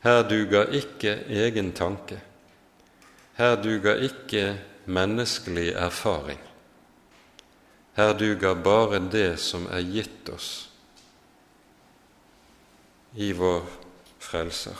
Her 0.03 0.23
duger 0.29 0.71
ikke 0.71 1.13
egen 1.29 1.71
tanke. 1.73 2.21
Her 3.37 3.55
duger 3.63 3.95
ikke 3.95 4.59
menneskelig 4.85 5.69
erfaring. 5.69 6.39
Her 7.95 8.13
duger 8.13 8.53
bare 8.63 8.99
det 9.11 9.39
som 9.39 9.67
er 9.71 9.83
gitt 9.83 10.29
oss 10.29 10.69
i 13.15 13.31
vår 13.33 13.65
Frelser. 14.19 14.77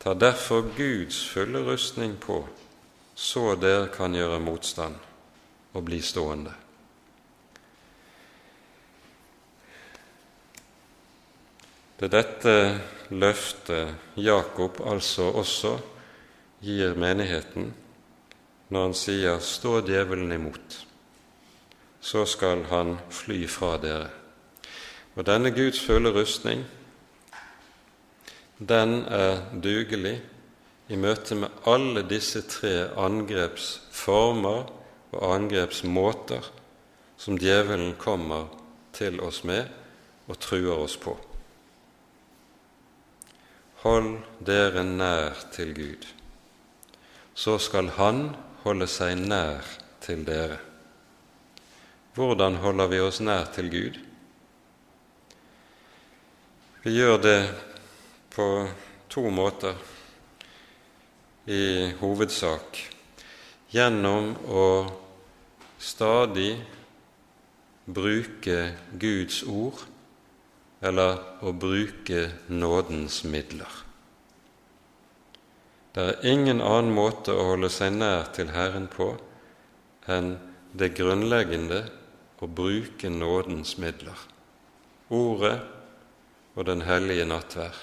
Ta 0.00 0.14
derfor 0.14 0.62
Guds 0.76 1.18
fulle 1.28 1.60
rustning 1.66 2.14
på, 2.20 2.38
så 3.14 3.54
dere 3.60 3.88
kan 3.92 4.14
gjøre 4.14 4.40
motstand 4.40 5.05
og 5.76 5.84
bli 5.84 6.00
stående. 6.00 6.52
Det 11.96 12.08
er 12.08 12.12
dette 12.12 12.54
løftet 13.16 14.20
Jakob 14.20 14.80
altså 14.84 15.30
også 15.32 15.76
gir 16.64 16.96
menigheten 16.96 17.74
når 18.68 18.82
han 18.82 18.94
sier 18.94 19.38
'stå 19.38 19.80
djevelen 19.80 20.32
imot', 20.32 20.86
så 22.00 22.24
skal 22.26 22.64
han 22.64 22.98
fly 23.10 23.46
fra 23.48 23.76
dere. 23.76 24.10
Og 25.14 25.26
denne 25.26 25.50
Guds 25.50 25.80
fulle 25.80 26.10
rustning, 26.10 26.64
den 28.58 29.04
er 29.04 29.42
dugelig 29.62 30.20
i 30.88 30.96
møte 30.96 31.34
med 31.34 31.48
alle 31.66 32.02
disse 32.08 32.42
tre 32.42 32.90
angrepsformer 32.96 34.75
og 35.16 35.34
angrepsmåter 35.34 36.50
som 37.16 37.38
djevelen 37.40 37.96
kommer 38.00 38.50
til 38.96 39.20
oss 39.24 39.42
med 39.48 39.72
og 40.26 40.38
truer 40.42 40.76
oss 40.76 40.98
på. 41.00 41.16
Hold 43.86 44.12
dere 44.44 44.84
nær 44.84 45.42
til 45.54 45.74
Gud 45.76 46.06
så 47.36 47.58
skal 47.60 47.90
Han 47.98 48.30
holde 48.64 48.88
seg 48.88 49.18
nær 49.20 49.66
til 50.00 50.22
dere. 50.24 50.56
Hvordan 52.16 52.56
holder 52.62 52.88
vi 52.88 53.00
oss 53.04 53.20
nær 53.20 53.50
til 53.52 53.68
Gud? 53.70 53.98
Vi 56.80 56.94
gjør 56.96 57.20
det 57.20 57.40
på 58.32 58.46
to 59.12 59.26
måter 59.28 59.76
i 61.52 61.92
hovedsak 62.00 62.80
gjennom 63.74 64.32
å 64.48 64.64
stadig 65.86 66.58
bruke 67.86 68.74
Guds 68.98 69.42
ord 69.46 69.84
eller 70.82 71.20
å 71.46 71.52
bruke 71.54 72.26
nådens 72.50 73.22
midler. 73.24 73.70
Det 75.94 76.04
er 76.04 76.26
ingen 76.28 76.60
annen 76.60 76.92
måte 76.92 77.32
å 77.32 77.52
holde 77.52 77.70
seg 77.72 77.94
nær 77.96 78.26
til 78.36 78.50
Herren 78.52 78.88
på 78.92 79.14
enn 80.12 80.34
det 80.76 80.90
grunnleggende 80.98 81.84
å 82.42 82.48
bruke 82.50 83.08
nådens 83.10 83.76
midler, 83.80 84.18
Ordet 85.08 85.60
og 86.56 86.66
den 86.66 86.82
hellige 86.82 87.24
nattvær. 87.30 87.76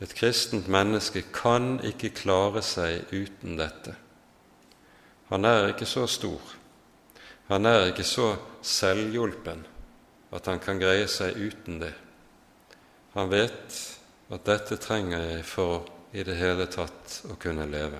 Et 0.00 0.14
kristent 0.16 0.70
menneske 0.70 1.24
kan 1.34 1.80
ikke 1.84 2.14
klare 2.16 2.62
seg 2.64 3.10
uten 3.10 3.58
dette. 3.58 3.96
Han 5.28 5.44
er 5.44 5.72
ikke 5.74 5.88
så 5.90 6.06
stor, 6.08 6.40
han 7.50 7.66
er 7.66 7.88
ikke 7.90 8.06
så 8.06 8.32
selvhjulpen 8.62 9.64
at 10.30 10.46
han 10.46 10.60
kan 10.62 10.78
greie 10.78 11.08
seg 11.10 11.34
uten 11.34 11.80
det. 11.82 11.92
Han 13.16 13.30
vet 13.32 13.78
at 14.30 14.44
dette 14.46 14.78
trenger 14.78 15.24
jeg 15.32 15.46
for 15.46 15.88
i 16.14 16.22
det 16.26 16.36
hele 16.38 16.68
tatt 16.70 17.20
å 17.30 17.34
kunne 17.42 17.66
leve. 17.70 17.98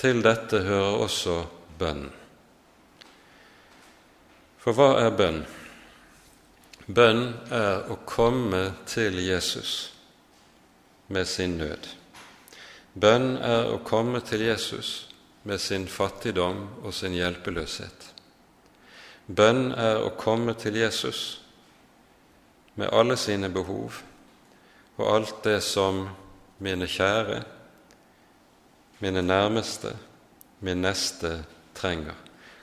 Til 0.00 0.20
dette 0.24 0.60
hører 0.64 1.00
også 1.06 1.36
bønn. 1.80 2.06
For 4.60 4.76
hva 4.76 4.90
er 5.00 5.16
bønn? 5.16 5.42
Bønn 6.84 7.22
er 7.48 7.88
å 7.88 7.96
komme 8.04 8.62
til 8.88 9.16
Jesus 9.24 9.92
med 11.08 11.28
sin 11.28 11.56
nød. 11.60 11.88
Bønn 12.92 13.38
er 13.40 13.72
å 13.72 13.80
komme 13.84 14.20
til 14.26 14.44
Jesus 14.44 15.09
med 15.42 15.60
sin 15.60 15.86
fattigdom 15.88 16.66
og 16.82 16.94
sin 16.94 17.14
hjelpeløshet. 17.16 18.08
Bønn 19.26 19.70
er 19.72 20.02
å 20.02 20.14
komme 20.18 20.56
til 20.58 20.76
Jesus 20.80 21.40
med 22.74 22.90
alle 22.92 23.16
sine 23.20 23.48
behov 23.52 24.00
og 24.98 25.06
alt 25.14 25.44
det 25.44 25.60
som 25.64 26.08
mine 26.60 26.88
kjære, 26.90 27.40
mine 29.00 29.22
nærmeste, 29.22 29.94
min 30.60 30.82
neste 30.84 31.38
trenger. 31.74 32.16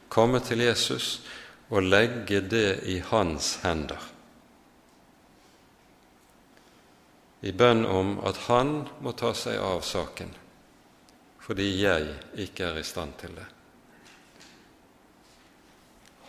Komme 0.10 0.40
til 0.40 0.62
Jesus 0.62 1.22
og 1.70 1.88
legge 1.88 2.42
det 2.42 2.84
i 2.86 3.00
hans 3.00 3.58
hender. 3.64 4.04
I 7.42 7.54
bønn 7.54 7.86
om 7.86 8.18
at 8.26 8.38
han 8.48 8.88
må 9.02 9.14
ta 9.18 9.34
seg 9.38 9.60
av 9.62 9.84
saken, 9.86 10.32
fordi 11.48 11.68
jeg 11.80 12.08
ikke 12.44 12.66
er 12.68 12.80
i 12.82 12.84
stand 12.84 13.14
til 13.22 13.36
det. 13.38 13.46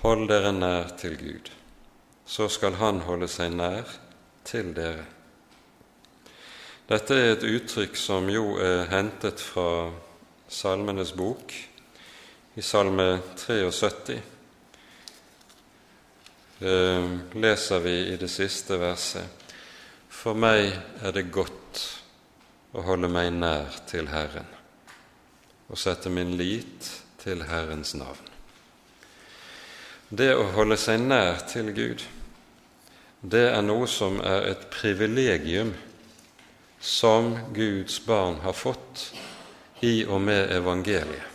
Hold 0.04 0.28
dere 0.30 0.52
nær 0.54 0.92
til 0.98 1.16
Gud, 1.18 1.48
så 2.26 2.46
skal 2.48 2.76
Han 2.78 3.00
holde 3.02 3.26
seg 3.28 3.50
nær 3.50 3.88
til 4.46 4.70
dere. 4.76 5.06
Dette 6.88 7.16
er 7.18 7.32
et 7.32 7.46
uttrykk 7.48 7.98
som 7.98 8.30
jo 8.30 8.54
er 8.62 8.86
hentet 8.92 9.42
fra 9.42 9.90
Salmenes 10.48 11.10
bok, 11.12 11.52
i 12.54 12.62
Salme 12.62 13.18
73. 13.36 14.20
Eh, 16.60 17.08
leser 17.34 17.82
vi 17.82 17.96
i 18.12 18.16
det 18.18 18.30
siste 18.30 18.74
verset 18.80 19.46
For 20.10 20.34
meg 20.34 20.72
er 21.06 21.14
det 21.14 21.28
godt 21.30 21.84
å 22.74 22.82
holde 22.82 23.06
meg 23.14 23.30
nær 23.36 23.78
til 23.86 24.10
Herren 24.10 24.57
og 25.68 25.78
sette 25.78 26.10
min 26.12 26.36
lit 26.36 26.88
til 27.20 27.44
Herrens 27.48 27.94
navn. 27.98 28.24
Det 30.08 30.30
å 30.34 30.46
holde 30.56 30.78
seg 30.80 31.02
nær 31.04 31.42
til 31.50 31.72
Gud, 31.76 32.04
det 33.20 33.48
er 33.50 33.64
noe 33.66 33.88
som 33.90 34.20
er 34.24 34.46
et 34.54 34.68
privilegium 34.72 35.74
som 36.80 37.34
Guds 37.52 37.98
barn 38.06 38.38
har 38.44 38.54
fått 38.56 39.10
i 39.84 40.04
og 40.06 40.22
med 40.22 40.52
evangeliet. 40.54 41.34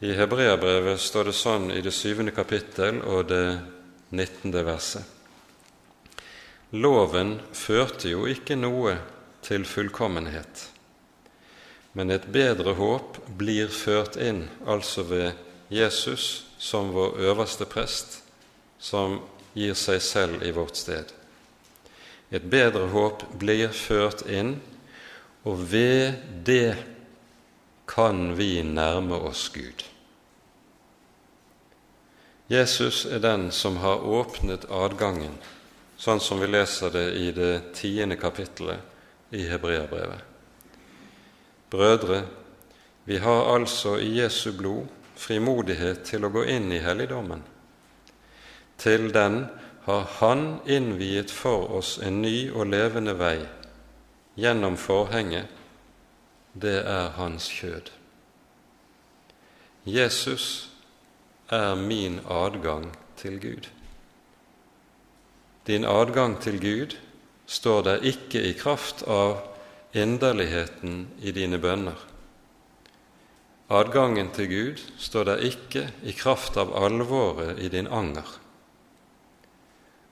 I 0.00 0.14
Hebreabrevet 0.16 1.00
står 1.00 1.28
det 1.28 1.36
sånn 1.36 1.66
i 1.74 1.82
det 1.84 1.92
syvende 1.92 2.32
kapittel 2.32 3.02
og 3.04 3.26
det 3.28 3.58
nittende 4.16 4.62
verset. 4.64 5.04
Loven 6.72 7.34
førte 7.52 8.08
jo 8.08 8.24
ikke 8.30 8.56
noe 8.56 8.94
til 9.44 9.66
fullkommenhet, 9.68 10.69
men 11.92 12.10
et 12.10 12.26
bedre 12.30 12.74
håp 12.78 13.18
blir 13.38 13.70
ført 13.74 14.16
inn, 14.16 14.44
altså 14.66 15.02
ved 15.08 15.32
Jesus 15.70 16.46
som 16.58 16.92
vår 16.94 17.18
øverste 17.30 17.66
prest, 17.66 18.20
som 18.78 19.20
gir 19.54 19.74
seg 19.74 20.02
selv 20.02 20.44
i 20.46 20.52
vårt 20.54 20.78
sted. 20.78 21.10
Et 22.30 22.42
bedre 22.42 22.86
håp 22.92 23.24
blir 23.38 23.74
ført 23.74 24.22
inn, 24.30 24.60
og 25.42 25.64
ved 25.72 26.20
det 26.46 26.76
kan 27.90 28.36
vi 28.38 28.62
nærme 28.62 29.18
oss 29.30 29.48
Gud. 29.50 29.86
Jesus 32.50 33.04
er 33.06 33.22
den 33.22 33.50
som 33.54 33.76
har 33.82 34.02
åpnet 34.06 34.66
adgangen, 34.70 35.36
sånn 35.98 36.22
som 36.22 36.40
vi 36.42 36.48
leser 36.50 36.90
det 36.94 37.06
i 37.18 37.30
det 37.34 37.52
tiende 37.78 38.18
kapittelet 38.18 39.34
i 39.34 39.46
Hebreabrevet. 39.50 40.29
Brødre, 41.70 42.26
Vi 43.04 43.16
har 43.16 43.54
altså 43.54 43.96
i 43.96 44.20
Jesu 44.20 44.52
blod 44.52 44.86
frimodighet 45.16 46.02
til 46.04 46.24
å 46.24 46.30
gå 46.30 46.44
inn 46.52 46.68
i 46.72 46.78
helligdommen. 46.78 47.42
Til 48.78 49.08
den 49.14 49.46
har 49.84 50.06
Han 50.20 50.60
innviet 50.66 51.30
for 51.30 51.70
oss 51.78 51.98
en 51.98 52.22
ny 52.22 52.50
og 52.50 52.68
levende 52.70 53.16
vei 53.18 53.38
gjennom 54.36 54.76
forhenget. 54.76 55.48
Det 56.52 56.80
er 56.84 57.12
Hans 57.16 57.48
kjød. 57.48 57.90
Jesus 59.86 60.70
er 61.48 61.74
min 61.74 62.20
adgang 62.28 62.90
til 63.16 63.40
Gud. 63.40 63.68
Din 65.66 65.84
adgang 65.84 66.40
til 66.40 66.60
Gud 66.60 66.96
står 67.46 67.82
der 67.82 68.06
ikke 68.06 68.42
i 68.42 68.52
kraft 68.52 69.02
av 69.02 69.49
inderligheten 69.92 71.06
i 71.20 71.32
dine 71.32 71.58
bønner. 71.58 71.98
Adgangen 73.70 74.32
til 74.34 74.50
Gud 74.50 74.82
står 74.98 75.28
der 75.30 75.46
ikke 75.46 75.86
i 76.02 76.14
kraft 76.16 76.58
av 76.58 76.74
alvoret 76.78 77.58
i 77.62 77.70
din 77.70 77.86
anger. 77.86 78.26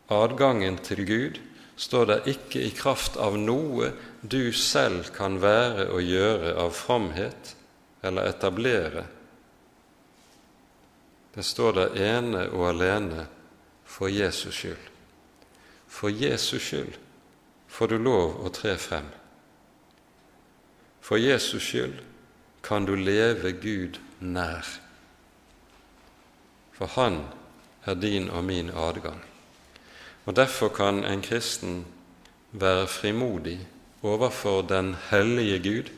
Adgangen 0.08 0.78
til 0.82 1.04
Gud 1.06 1.42
står 1.76 2.08
der 2.10 2.30
ikke 2.30 2.62
i 2.62 2.70
kraft 2.74 3.18
av 3.18 3.36
noe 3.38 3.92
du 4.22 4.52
selv 4.52 5.12
kan 5.14 5.40
være 5.42 5.90
og 5.90 6.02
gjøre 6.02 6.56
av 6.58 6.74
fromhet 6.74 7.54
eller 8.02 8.30
etablere 8.30 9.08
det 11.38 11.44
står 11.46 11.72
der 11.76 11.92
ene 12.02 12.48
og 12.50 12.64
alene 12.72 13.22
for 13.86 14.10
Jesus 14.10 14.56
skyld. 14.58 14.86
For 15.86 16.10
Jesus 16.10 16.64
skyld 16.66 16.96
får 17.70 17.92
du 17.92 18.00
lov 18.02 18.40
å 18.42 18.50
tre 18.50 18.72
frem. 18.74 19.06
For 21.08 21.16
Jesus 21.16 21.64
skyld 21.64 22.02
kan 22.62 22.84
du 22.84 22.94
leve 22.94 23.54
Gud 23.62 23.96
nær. 24.20 24.66
For 26.76 26.86
Han 26.86 27.22
er 27.86 27.94
din 27.94 28.28
og 28.30 28.44
min 28.44 28.68
adgang. 28.70 29.22
Og 30.26 30.36
Derfor 30.36 30.68
kan 30.68 31.04
en 31.04 31.22
kristen 31.22 31.86
være 32.52 32.86
frimodig 32.86 33.58
overfor 34.02 34.62
den 34.62 34.96
hellige 35.10 35.58
Gud, 35.58 35.92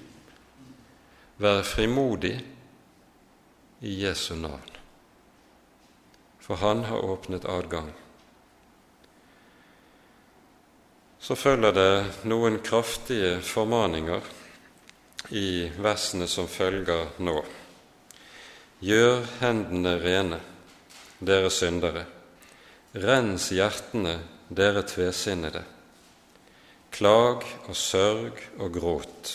være 1.39 1.65
frimodig 1.65 2.47
i 3.81 4.05
Jesu 4.05 4.35
navn 4.35 4.71
for 6.51 6.59
han 6.59 6.85
har 6.85 6.97
åpnet 6.97 7.45
adgang. 7.45 7.93
Så 11.23 11.37
følger 11.39 11.71
det 11.71 12.27
noen 12.27 12.57
kraftige 12.59 13.37
formaninger 13.47 14.25
i 15.31 15.71
versene 15.79 16.27
som 16.29 16.49
følger 16.51 17.13
nå. 17.23 17.37
Gjør 18.81 19.27
hendene 19.41 19.95
rene, 20.01 20.41
dere 21.21 21.51
syndere. 21.53 22.07
Rens 22.97 23.51
hjertene, 23.55 24.17
dere 24.49 24.83
tvesinnede. 24.89 25.63
Klag 26.91 27.45
og 27.69 27.77
sørg 27.77 28.41
og 28.59 28.75
gråt. 28.75 29.33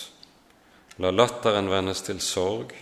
La 0.99 1.11
latteren 1.11 1.71
vendes 1.71 2.03
til 2.03 2.19
sorg 2.23 2.75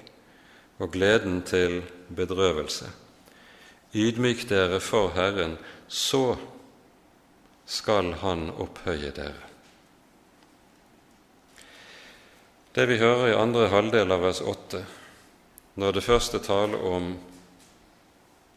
og 0.82 0.91
gleden 0.93 1.41
til 1.45 1.82
bedrøvelse. 2.09 2.89
Ydmyk 3.93 4.47
dere 4.49 4.80
for 4.82 5.14
Herren, 5.14 5.57
så 5.88 6.36
skal 7.66 8.14
Han 8.26 8.49
opphøye 8.49 9.11
dere. 9.14 9.53
Det 12.74 12.88
vi 12.89 12.95
hører 12.97 13.28
i 13.30 13.38
andre 13.38 13.67
halvdel 13.69 14.09
av 14.15 14.24
vers 14.26 14.39
8, 14.41 14.80
når 15.78 15.91
det 15.93 16.01
første 16.01 16.39
taler 16.41 16.82
om 16.89 17.11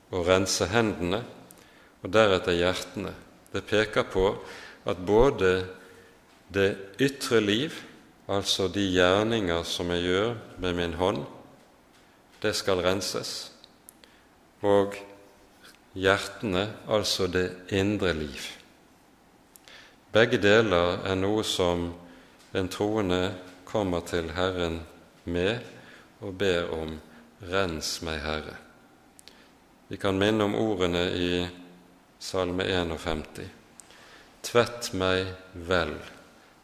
å 0.08 0.22
rense 0.24 0.64
hendene 0.72 1.18
og 2.00 2.14
deretter 2.14 2.56
hjertene, 2.56 3.10
det 3.52 3.60
peker 3.68 4.06
på 4.08 4.30
at 4.88 5.02
både 5.04 5.50
det 6.48 6.96
ytre 7.04 7.42
liv, 7.44 7.76
altså 8.24 8.70
de 8.72 8.86
gjerninger 8.88 9.66
som 9.68 9.92
jeg 9.92 10.06
gjør 10.06 10.32
med 10.64 10.78
min 10.78 10.94
hånd, 10.96 11.20
det 12.40 12.54
skal 12.56 12.80
renses, 12.86 13.50
og 14.64 14.96
hjertene, 15.92 16.70
altså 16.88 17.28
det 17.28 17.50
indre 17.68 18.14
liv. 18.16 18.48
Begge 20.16 20.40
deler 20.40 21.02
er 21.04 21.20
noe 21.20 21.44
som 21.44 21.90
en 22.56 22.72
troende 22.72 23.20
kommer 23.76 24.00
til 24.00 24.30
Herren 24.32 24.78
med 25.28 25.58
og 26.24 26.38
ber 26.40 26.70
om 26.72 26.94
Rens 27.44 27.98
meg, 28.06 28.22
Herre. 28.24 28.54
Vi 29.90 29.98
kan 30.00 30.16
minne 30.16 30.46
om 30.48 30.54
ordene 30.56 31.02
i 31.12 31.42
Salme 32.16 32.64
51. 32.64 33.42
Tvett 34.48 34.88
meg 34.96 35.28
vel, 35.68 35.92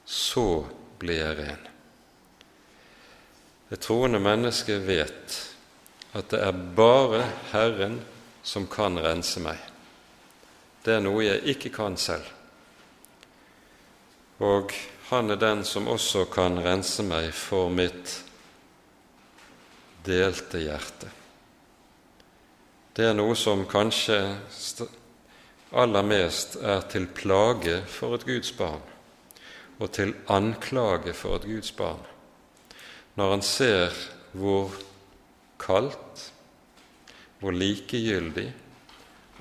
så 0.09 0.65
blir 1.03 1.21
jeg 1.21 1.37
ren. 1.43 1.67
Et 3.69 3.85
troende 3.85 4.21
menneske 4.25 4.79
vet 4.87 5.37
at 6.17 6.33
det 6.33 6.41
er 6.47 6.65
bare 6.81 7.27
Herren 7.51 7.99
som 8.41 8.65
kan 8.73 8.97
rense 9.05 9.43
meg. 9.45 9.61
Det 10.81 10.97
er 10.97 11.05
noe 11.05 11.29
jeg 11.29 11.45
ikke 11.59 11.75
kan 11.77 12.01
selv. 12.01 12.25
Og 14.41 14.73
han 15.13 15.31
er 15.31 15.37
den 15.37 15.61
som 15.69 15.91
også 15.93 16.25
kan 16.33 16.55
rense 16.65 17.05
meg 17.05 17.27
for 17.37 17.69
mitt 17.69 18.15
delte 20.07 20.63
hjerte. 20.63 21.11
Det 22.97 23.11
er 23.11 23.19
noe 23.19 23.35
som 23.37 23.67
kanskje 23.69 24.17
aller 25.77 26.07
mest 26.09 26.57
er 26.57 26.81
til 26.89 27.11
plage 27.13 27.83
for 27.93 28.17
et 28.17 28.25
Guds 28.25 28.55
barn, 28.57 28.81
og 29.77 29.93
til 29.93 30.15
anklage 30.33 31.13
for 31.13 31.37
et 31.37 31.45
Guds 31.51 31.75
barn, 31.77 32.01
når 33.21 33.37
han 33.37 33.45
ser 33.45 34.01
hvor 34.33 34.73
kaldt 35.61 36.25
hvor 37.43 37.53
likegyldig 37.53 38.49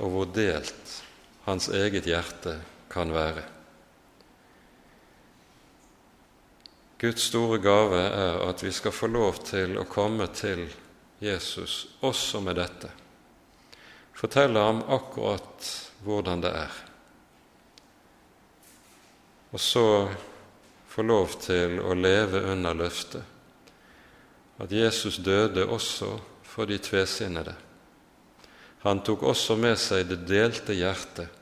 og 0.01 0.13
hvor 0.17 0.29
delt 0.35 0.99
hans 1.47 1.71
eget 1.71 2.11
hjerte 2.11 2.59
kan 2.91 3.15
være. 3.15 3.60
Guds 7.01 7.23
store 7.31 7.57
gave 7.57 7.97
er 7.97 8.35
at 8.45 8.61
vi 8.61 8.71
skal 8.71 8.93
få 8.93 9.07
lov 9.09 9.39
til 9.47 9.73
å 9.81 9.87
komme 9.89 10.27
til 10.37 10.67
Jesus 11.17 11.87
også 12.05 12.41
med 12.45 12.59
dette. 12.61 12.91
Fortelle 14.13 14.61
ham 14.61 14.83
akkurat 14.85 15.69
hvordan 16.05 16.43
det 16.43 16.51
er. 16.59 16.75
Og 19.49 19.59
så 19.59 19.85
få 20.93 21.05
lov 21.09 21.33
til 21.41 21.79
å 21.81 21.95
leve 21.97 22.43
under 22.53 22.77
løftet 22.77 23.25
at 24.61 24.71
Jesus 24.71 25.17
døde 25.25 25.65
også 25.65 26.11
for 26.45 26.69
de 26.69 26.77
tvesinnede. 26.77 27.55
Han 28.85 29.01
tok 29.01 29.23
også 29.31 29.57
med 29.57 29.79
seg 29.81 30.05
det 30.09 30.19
delte 30.29 30.77
hjertet 30.77 31.33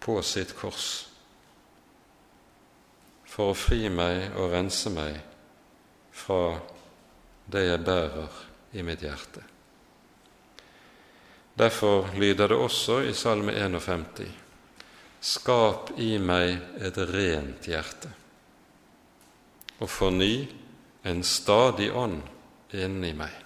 på 0.00 0.16
sitt 0.24 0.56
kors 0.56 0.88
for 3.36 3.52
å 3.52 3.58
fri 3.58 3.90
meg 3.92 4.32
og 4.40 4.54
rense 4.54 4.88
meg 4.88 5.18
fra 6.16 6.56
det 7.52 7.66
jeg 7.66 7.82
bærer 7.84 8.38
i 8.72 8.84
mitt 8.86 9.02
hjerte. 9.04 9.42
Derfor 11.56 12.08
lyder 12.16 12.48
det 12.48 12.56
også 12.56 13.02
i 13.04 13.12
Salme 13.16 13.52
51.: 13.52 14.24
Skap 15.20 15.92
i 16.00 16.16
meg 16.18 16.80
et 16.80 16.96
rent 17.10 17.68
hjerte, 17.68 18.08
og 19.80 19.90
forny 19.90 20.48
en 21.04 21.20
stadig 21.24 21.90
ånd 21.92 22.22
inni 22.72 23.12
meg. 23.16 23.36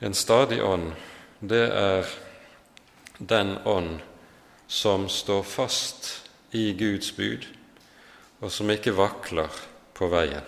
En 0.00 0.14
stadig 0.14 0.58
ånd, 0.64 0.90
det 1.40 1.66
er 1.70 2.10
den 3.18 3.56
ånd 3.64 4.00
som 4.66 5.08
står 5.08 5.42
fast 5.42 6.12
i 6.50 6.72
Guds 6.74 7.12
bud, 7.16 7.46
og 8.40 8.52
som 8.52 8.70
ikke 8.72 8.96
vakler 8.96 9.52
på 9.96 10.08
veien. 10.12 10.46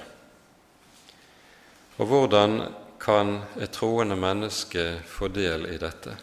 Og 2.00 2.08
hvordan 2.08 2.56
kan 3.02 3.42
et 3.60 3.72
troende 3.74 4.16
menneske 4.16 5.02
få 5.06 5.28
del 5.28 5.66
i 5.68 5.78
dette? 5.80 6.16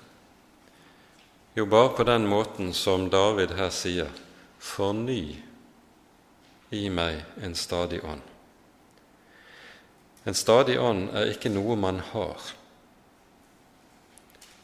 Jo, 1.54 1.66
bare 1.66 1.94
på 1.96 2.06
den 2.08 2.26
måten 2.30 2.74
som 2.74 3.10
David 3.10 3.54
her 3.58 3.70
sier, 3.74 4.10
forny 4.60 5.38
i 6.70 6.86
meg 6.94 7.22
en 7.44 7.56
stadig 7.56 8.02
ånd. 8.06 8.24
En 10.24 10.38
stadig 10.38 10.78
ånd 10.80 11.10
er 11.16 11.32
ikke 11.34 11.52
noe 11.52 11.78
man 11.80 12.02
har. 12.12 12.38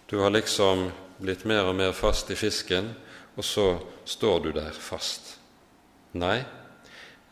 Du 0.06 0.20
har 0.22 0.34
liksom 0.34 0.90
blitt 1.18 1.46
mer 1.46 1.72
og 1.72 1.76
mer 1.80 1.96
fast 1.96 2.30
i 2.30 2.38
fisken, 2.38 2.92
og 3.36 3.44
så 3.44 3.68
står 4.06 4.40
du 4.44 4.52
der 4.56 4.76
fast. 4.78 5.36
Nei, 6.16 6.44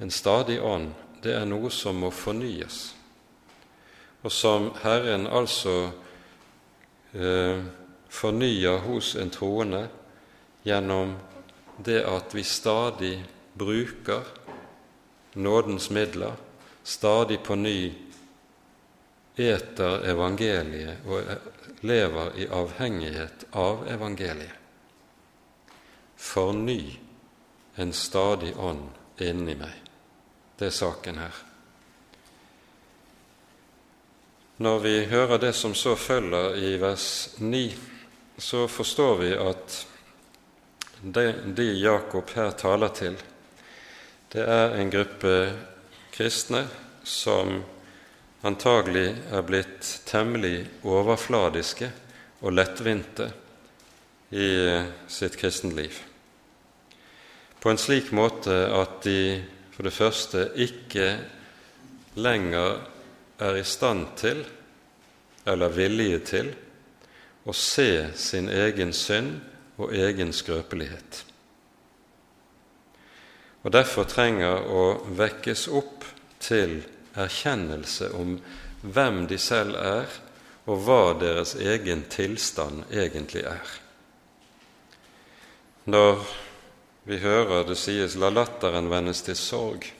en 0.03 0.11
stadig 0.11 0.57
ånd, 0.59 0.91
det 1.23 1.31
er 1.31 1.45
noe 1.47 1.69
som 1.71 2.01
må 2.03 2.09
fornyes. 2.11 2.93
og 4.23 4.31
som 4.31 4.69
Herren 4.83 5.27
altså 5.27 5.91
eh, 7.11 7.59
fornyer 8.07 8.77
hos 8.85 9.15
en 9.15 9.29
troende 9.29 9.81
gjennom 10.63 11.15
det 11.77 12.01
at 12.07 12.35
vi 12.35 12.43
stadig 12.43 13.17
bruker 13.53 14.23
nådens 15.33 15.89
midler, 15.89 16.35
stadig 16.83 17.39
på 17.43 17.55
ny 17.55 17.93
eter 19.35 20.07
evangeliet 20.07 21.07
og 21.07 21.83
lever 21.83 22.35
i 22.39 22.47
avhengighet 22.47 23.47
av 23.51 23.87
evangeliet. 23.91 24.59
Forny 26.15 26.99
en 27.75 27.93
stadig 27.93 28.53
ånd 28.57 28.87
inni 29.19 29.55
meg. 29.57 29.82
Det 30.63 30.69
er 30.69 30.75
saken 30.77 31.17
her. 31.19 31.39
Når 34.63 34.77
vi 34.79 34.93
hører 35.11 35.41
det 35.43 35.49
som 35.59 35.73
så 35.75 35.97
følger 35.99 36.55
i 36.55 36.69
vers 36.79 37.33
9, 37.43 37.59
så 38.39 38.61
forstår 38.71 39.17
vi 39.19 39.31
at 39.35 39.75
de, 41.01 41.25
de 41.57 41.65
Jakob 41.81 42.31
her 42.37 42.55
taler 42.55 42.93
til, 42.95 43.17
det 44.31 44.45
er 44.47 44.77
en 44.79 44.93
gruppe 44.93 45.33
kristne 46.15 46.63
som 47.03 47.57
antagelig 48.47 49.09
er 49.35 49.43
blitt 49.43 49.91
temmelig 50.07 50.63
overfladiske 50.87 51.91
og 52.39 52.55
lettvinte 52.55 53.27
i 54.31 54.47
sitt 55.11 55.35
kristenliv 55.43 55.99
på 57.63 57.71
en 57.71 57.79
slik 57.79 58.09
måte 58.11 58.51
at 58.75 59.05
de 59.05 59.39
for 59.73 59.87
det 59.87 59.93
første 59.95 60.47
ikke 60.55 61.07
lenger 62.15 62.83
er 63.41 63.57
i 63.57 63.63
stand 63.65 64.05
til, 64.17 64.43
eller 65.45 65.73
villige 65.73 66.19
til, 66.29 66.51
å 67.43 67.53
se 67.57 68.13
sin 68.15 68.47
egen 68.49 68.93
synd 68.95 69.41
og 69.81 69.91
egen 69.97 70.31
skrøpelighet. 70.33 71.23
Og 73.63 73.71
derfor 73.71 74.07
trenger 74.07 74.67
å 74.67 74.83
vekkes 75.17 75.67
opp 75.71 76.05
til 76.43 76.81
erkjennelse 77.15 78.11
om 78.15 78.37
hvem 78.83 79.23
de 79.27 79.39
selv 79.39 79.79
er, 79.79 80.07
og 80.63 80.85
hva 80.85 81.13
deres 81.19 81.55
egen 81.59 82.05
tilstand 82.11 82.85
egentlig 82.91 83.43
er. 83.47 83.71
Når 85.91 86.23
vi 87.03 87.17
hører 87.17 87.65
det 87.67 87.77
sies 87.77 88.15
'la 88.15 88.29
latteren 88.29 88.89
vendes 88.89 89.21
til 89.21 89.35
sorg', 89.35 89.91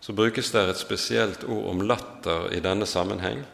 så 0.00 0.12
brukes 0.12 0.50
det 0.50 0.68
et 0.68 0.78
spesielt 0.78 1.44
ord 1.44 1.70
om 1.70 1.80
latter 1.80 2.52
i 2.52 2.60
denne 2.60 2.86
sammenheng, 2.86 3.44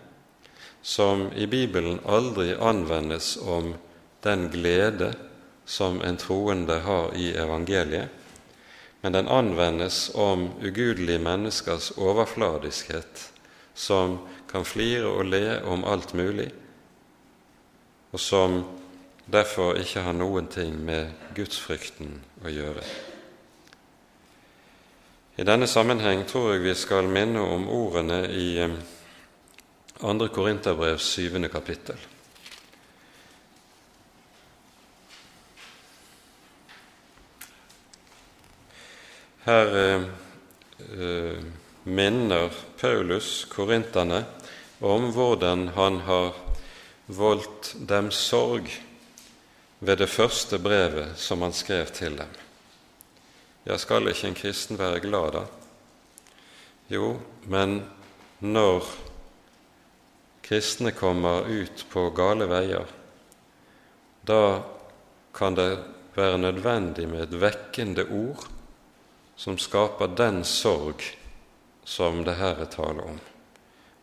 som 0.82 1.30
i 1.34 1.46
Bibelen 1.46 2.00
aldri 2.06 2.54
anvendes 2.54 3.36
om 3.36 3.74
den 4.22 4.48
glede 4.50 5.14
som 5.64 6.00
en 6.02 6.16
troende 6.16 6.80
har 6.80 7.14
i 7.14 7.32
evangeliet, 7.34 8.08
men 9.02 9.12
den 9.12 9.28
anvendes 9.28 10.10
om 10.14 10.48
ugudelige 10.62 11.18
menneskers 11.18 11.90
overfladiskhet, 11.90 13.32
som 13.74 14.18
kan 14.48 14.64
flire 14.64 15.06
og 15.06 15.24
le 15.24 15.60
om 15.64 15.84
alt 15.84 16.14
mulig, 16.14 16.48
og 18.12 18.20
som 18.20 18.64
derfor 19.26 19.74
ikke 19.80 20.04
har 20.06 20.14
noen 20.14 20.46
ting 20.50 20.78
med 20.86 21.10
gudsfrykten 21.34 22.20
å 22.44 22.52
gjøre. 22.52 22.84
I 25.36 25.44
denne 25.44 25.66
sammenheng 25.68 26.22
tror 26.24 26.54
jeg 26.54 26.62
vi 26.64 26.74
skal 26.78 27.10
minne 27.12 27.42
om 27.42 27.66
ordene 27.68 28.22
i 28.32 28.50
2. 30.00 30.12
Eh, 30.14 30.28
Korinterbrevs 30.32 31.10
syvende 31.12 31.50
kapittel. 31.52 31.98
Her 39.44 39.76
eh, 39.82 40.08
eh, 40.88 41.44
minner 41.84 42.50
Paulus 42.80 43.44
korinterne 43.50 44.24
om 44.80 45.12
hvordan 45.12 45.68
han 45.76 46.00
har 46.08 46.32
voldt 47.06 47.74
dem 47.88 48.10
sorg 48.10 48.72
ved 49.86 49.98
det 49.98 50.10
første 50.10 50.58
brevet 50.58 51.14
som 51.20 51.44
han 51.46 51.52
skrev 51.54 51.86
til 51.94 52.16
dem. 52.18 52.30
Ja, 53.66 53.76
skal 53.78 54.08
ikke 54.10 54.32
en 54.32 54.38
kristen 54.38 54.78
være 54.78 55.02
glad 55.04 55.36
da? 55.36 55.42
Jo, 56.90 57.20
men 57.46 57.84
når 58.42 58.86
kristne 60.42 60.90
kommer 60.94 61.46
ut 61.46 61.86
på 61.90 62.08
gale 62.14 62.48
veier, 62.50 62.90
da 64.26 64.62
kan 65.34 65.54
det 65.54 65.70
være 66.16 66.38
nødvendig 66.38 67.06
med 67.08 67.28
et 67.28 67.38
vekkende 67.40 68.08
ord 68.10 68.46
som 69.36 69.58
skaper 69.58 70.14
den 70.18 70.42
sorg 70.44 71.02
som 71.86 72.24
det 72.26 72.38
her 72.40 72.58
er 72.62 72.70
tale 72.74 73.06
om. 73.06 73.18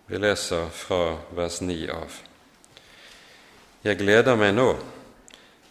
Vi 0.07 0.19
leser 0.19 0.69
fra 0.71 1.17
vers 1.35 1.59
9 1.61 1.79
av. 1.91 2.19
Jeg 3.83 3.99
gleder 3.99 4.39
meg 4.39 4.53
nå 4.55 4.69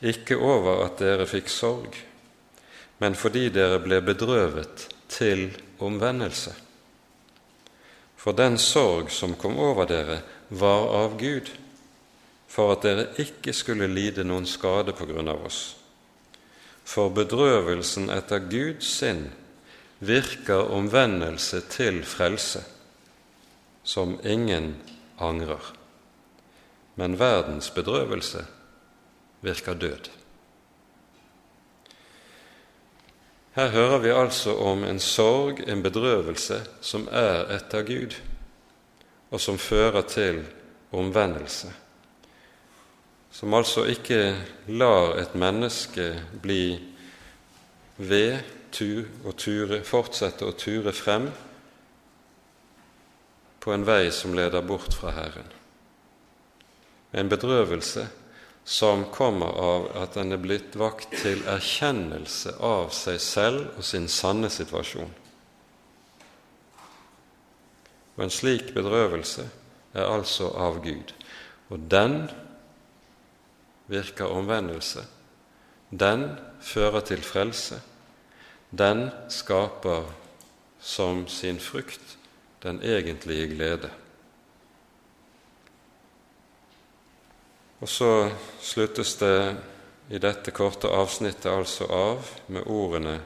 ikke 0.03 0.36
over 0.36 0.84
at 0.86 0.98
dere 0.98 1.26
fikk 1.30 1.50
sorg, 1.53 1.96
men 3.03 3.14
fordi 3.18 3.48
dere 3.55 3.78
ble 3.82 4.00
bedrøvet 4.05 4.88
til 5.12 5.48
omvendelse. 5.82 6.55
For 8.16 8.34
den 8.38 8.59
sorg 8.59 9.11
som 9.11 9.34
kom 9.38 9.59
over 9.59 9.86
dere, 9.90 10.20
var 10.50 10.88
av 10.94 11.16
Gud, 11.18 11.48
for 12.46 12.74
at 12.74 12.84
dere 12.84 13.09
ikke 13.22 13.55
skulle 13.57 13.88
lide 13.90 14.24
noen 14.26 14.46
skade 14.46 14.94
på 14.94 15.07
grunn 15.09 15.30
av 15.32 15.46
oss. 15.48 15.61
For 16.84 17.11
bedrøvelsen 17.14 18.11
etter 18.12 18.42
Guds 18.50 18.90
sinn 18.98 19.28
virker 20.03 20.70
omvendelse 20.74 21.62
til 21.72 22.03
frelse, 22.07 22.62
som 23.82 24.18
ingen 24.26 24.74
angrer. 25.22 25.62
Men 26.98 27.16
verdens 27.18 27.70
bedrøvelse 27.74 28.44
virker 29.43 29.74
død. 29.74 30.11
Her 33.53 33.68
hører 33.68 33.99
vi 33.99 34.09
altså 34.09 34.55
om 34.57 34.84
en 34.84 35.01
sorg, 35.01 35.61
en 35.68 35.82
bedrøvelse, 35.82 36.62
som 36.80 37.09
er 37.12 37.51
etter 37.53 37.82
Gud, 37.84 38.14
og 39.30 39.40
som 39.40 39.59
fører 39.59 40.03
til 40.09 40.40
omvendelse. 40.93 41.72
Som 43.32 43.55
altså 43.55 43.84
ikke 43.84 44.36
lar 44.68 45.18
et 45.20 45.34
menneske 45.34 46.22
bli 46.43 46.80
ved 47.97 48.38
tur 48.72 49.05
og 49.24 49.36
ture, 49.36 49.82
fortsette 49.84 50.49
å 50.49 50.57
ture 50.57 50.93
frem 50.97 51.28
på 53.61 53.72
en 53.72 53.84
vei 53.86 54.11
som 54.11 54.32
leder 54.34 54.64
bort 54.64 54.97
fra 54.97 55.12
Herren. 55.12 55.53
En 57.12 57.28
bedrøvelse 57.28 58.09
som 58.64 59.04
kommer 59.10 59.46
av 59.58 59.88
at 59.98 60.16
en 60.20 60.32
er 60.32 60.42
blitt 60.42 60.76
vakt 60.78 61.10
til 61.22 61.42
erkjennelse 61.50 62.54
av 62.62 62.92
seg 62.94 63.18
selv 63.20 63.78
og 63.78 63.86
sin 63.86 64.06
sanne 64.08 64.50
situasjon. 64.52 65.10
Og 68.16 68.22
en 68.26 68.32
slik 68.32 68.70
bedrøvelse 68.76 69.48
er 69.96 70.06
altså 70.06 70.52
av 70.54 70.78
Gud, 70.84 71.10
og 71.72 71.88
den 71.90 72.28
virker 73.90 74.30
omvendelse. 74.30 75.04
Den 75.90 76.30
fører 76.60 77.02
til 77.04 77.24
frelse. 77.24 77.80
Den 78.70 79.10
skaper 79.28 80.06
som 80.80 81.26
sin 81.28 81.60
frukt 81.60 82.16
den 82.62 82.80
egentlige 82.82 83.50
glede. 83.54 83.90
Og 87.83 87.91
så 87.91 88.30
sluttes 88.62 89.16
det 89.18 89.37
i 90.14 90.18
dette 90.22 90.55
korte 90.55 90.87
avsnittet 90.87 91.51
altså 91.51 91.89
av 91.91 92.28
med 92.47 92.68
ordene 92.70 93.16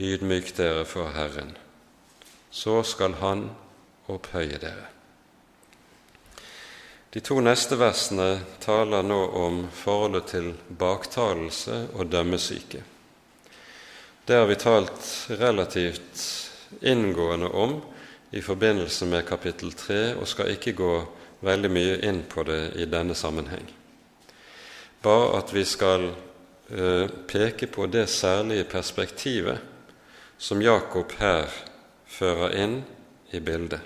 Ydmyk 0.00 0.54
dere 0.56 0.86
for 0.88 1.12
Herren, 1.14 1.52
så 2.50 2.80
skal 2.82 3.18
Han 3.20 3.50
opphøye 4.10 4.58
dere. 4.58 4.88
De 7.10 7.20
to 7.20 7.36
neste 7.42 7.76
versene 7.78 8.40
taler 8.62 9.06
nå 9.06 9.18
om 9.38 9.62
forholdet 9.74 10.30
til 10.32 10.52
baktalelse 10.78 11.82
og 11.94 12.10
dømmesyke. 12.10 12.82
Det 14.26 14.36
har 14.38 14.46
vi 14.50 14.58
talt 14.58 15.06
relativt 15.28 16.26
inngående 16.80 17.50
om 17.50 17.80
i 18.30 18.42
forbindelse 18.42 19.06
med 19.10 19.26
kapittel 19.26 19.74
3 19.74 20.02
og 20.16 20.28
skal 20.30 20.54
ikke 20.54 20.74
gå 20.78 20.94
veldig 21.40 21.70
mye 21.72 21.98
inn 22.06 22.22
på 22.28 22.44
det 22.48 22.74
i 22.80 22.86
denne 22.90 23.16
sammenheng. 23.16 23.66
Bare 25.02 25.38
at 25.38 25.54
vi 25.54 25.64
skal 25.64 26.10
eh, 26.10 27.06
peke 27.26 27.66
på 27.72 27.86
det 27.88 28.06
særlige 28.12 28.66
perspektivet 28.68 29.58
som 30.40 30.62
Jakob 30.62 31.12
her 31.20 31.48
fører 32.08 32.56
inn 32.60 32.76
i 33.32 33.40
bildet, 33.40 33.80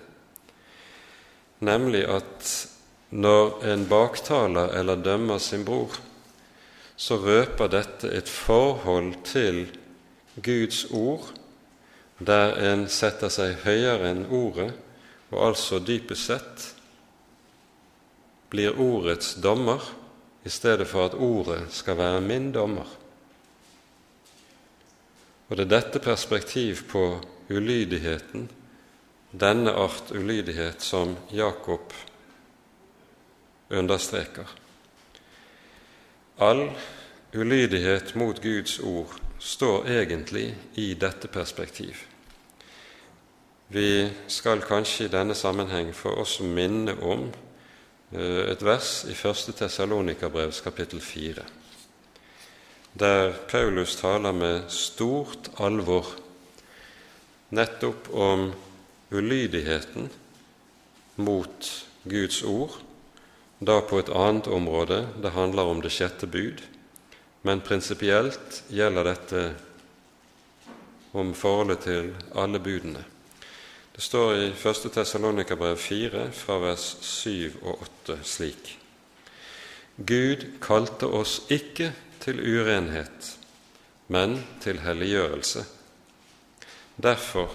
nemlig 1.64 2.04
at 2.10 2.50
når 3.14 3.62
en 3.70 3.86
baktaler 3.86 4.74
eller 4.74 5.02
dømmer 5.02 5.38
sin 5.38 5.64
bror, 5.64 5.94
så 6.96 7.18
røper 7.18 7.70
dette 7.70 8.10
et 8.10 8.30
forhold 8.30 9.14
til 9.26 9.66
Guds 10.42 10.84
ord, 10.90 11.30
der 12.18 12.54
en 12.72 12.86
setter 12.90 13.30
seg 13.30 13.60
høyere 13.66 14.10
enn 14.10 14.24
ordet, 14.30 14.72
og 15.30 15.40
altså 15.50 15.80
dypest 15.82 16.30
sett 16.30 16.73
blir 18.54 18.76
ordets 18.78 19.34
dommer 19.42 19.82
i 20.46 20.50
stedet 20.52 20.86
for 20.86 21.08
at 21.08 21.16
ordet 21.18 21.64
skal 21.74 21.98
være 21.98 22.20
min 22.22 22.52
dommer. 22.54 22.86
Og 25.48 25.58
det 25.58 25.66
er 25.66 25.72
dette 25.72 26.00
perspektiv 26.02 26.84
på 26.88 27.02
ulydigheten, 27.50 28.46
denne 29.34 29.74
art 29.74 30.12
ulydighet, 30.14 30.82
som 30.82 31.16
Jakob 31.34 31.92
understreker. 33.74 34.46
All 36.38 36.68
ulydighet 37.34 38.14
mot 38.14 38.38
Guds 38.42 38.78
ord 38.78 39.18
står 39.38 39.88
egentlig 39.90 40.54
i 40.78 40.92
dette 40.94 41.28
perspektiv. 41.28 42.06
Vi 43.68 44.10
skal 44.28 44.62
kanskje 44.62 45.08
i 45.08 45.12
denne 45.12 45.34
sammenheng 45.34 45.90
få 45.94 46.14
også 46.22 46.46
minne 46.46 46.94
om 47.02 47.32
et 48.14 48.62
vers 48.62 48.90
i 49.10 49.14
1. 49.14 49.54
Tessalonikerbrevs 49.58 50.60
kapittel 50.62 51.00
4, 51.02 51.42
der 52.94 53.32
Paulus 53.50 53.96
taler 53.98 54.32
med 54.32 54.68
stort 54.70 55.50
alvor 55.58 56.06
nettopp 57.54 58.10
om 58.14 58.52
ulydigheten 59.10 60.08
mot 61.16 61.70
Guds 62.04 62.42
ord 62.42 62.78
da 63.58 63.80
på 63.80 63.98
et 63.98 64.10
annet 64.10 64.46
område. 64.46 65.06
Det 65.22 65.34
handler 65.34 65.70
om 65.70 65.80
det 65.82 65.92
sjette 65.94 66.26
bud. 66.26 66.62
Men 67.42 67.62
prinsipielt 67.64 68.62
gjelder 68.68 69.10
dette 69.10 69.42
om 71.12 71.34
forholdet 71.36 71.84
til 71.86 72.12
alle 72.34 72.60
budene. 72.60 73.04
Det 73.94 74.02
står 74.02 74.36
i 74.36 74.46
1. 74.50 74.88
Tessalonikabrev 74.90 75.76
4, 75.76 76.24
fra 76.34 76.56
vers 76.58 76.96
7 77.00 77.60
og 77.62 77.84
8 77.84 78.16
slik.: 78.26 78.72
Gud 79.96 80.42
kalte 80.58 81.06
oss 81.06 81.36
ikke 81.46 81.92
til 82.24 82.40
urenhet, 82.42 83.28
men 84.10 84.40
til 84.64 84.82
helliggjørelse. 84.82 85.62
Derfor, 86.96 87.54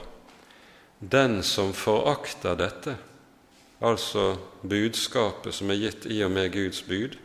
den 1.00 1.44
som 1.44 1.74
forakter 1.74 2.56
dette, 2.56 2.96
altså 3.82 4.38
budskapet 4.64 5.60
som 5.60 5.76
er 5.76 5.84
gitt 5.84 6.08
i 6.08 6.24
og 6.24 6.32
med 6.32 6.54
Guds 6.56 6.82
bud. 6.88 7.20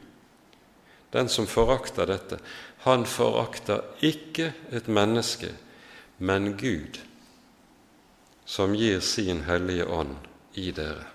Den 1.15 1.29
som 1.29 1.47
forakter 1.47 2.11
dette, 2.11 2.43
han 2.83 3.07
forakter 3.07 3.87
ikke 4.03 4.53
et 4.73 4.89
menneske, 4.89 5.55
men 6.19 6.57
Gud, 6.59 6.99
som 8.45 8.75
gir 8.75 9.01
sin 9.01 9.43
Hellige 9.43 9.85
Ånd 9.85 10.17
i 10.55 10.71
dere. 10.71 11.07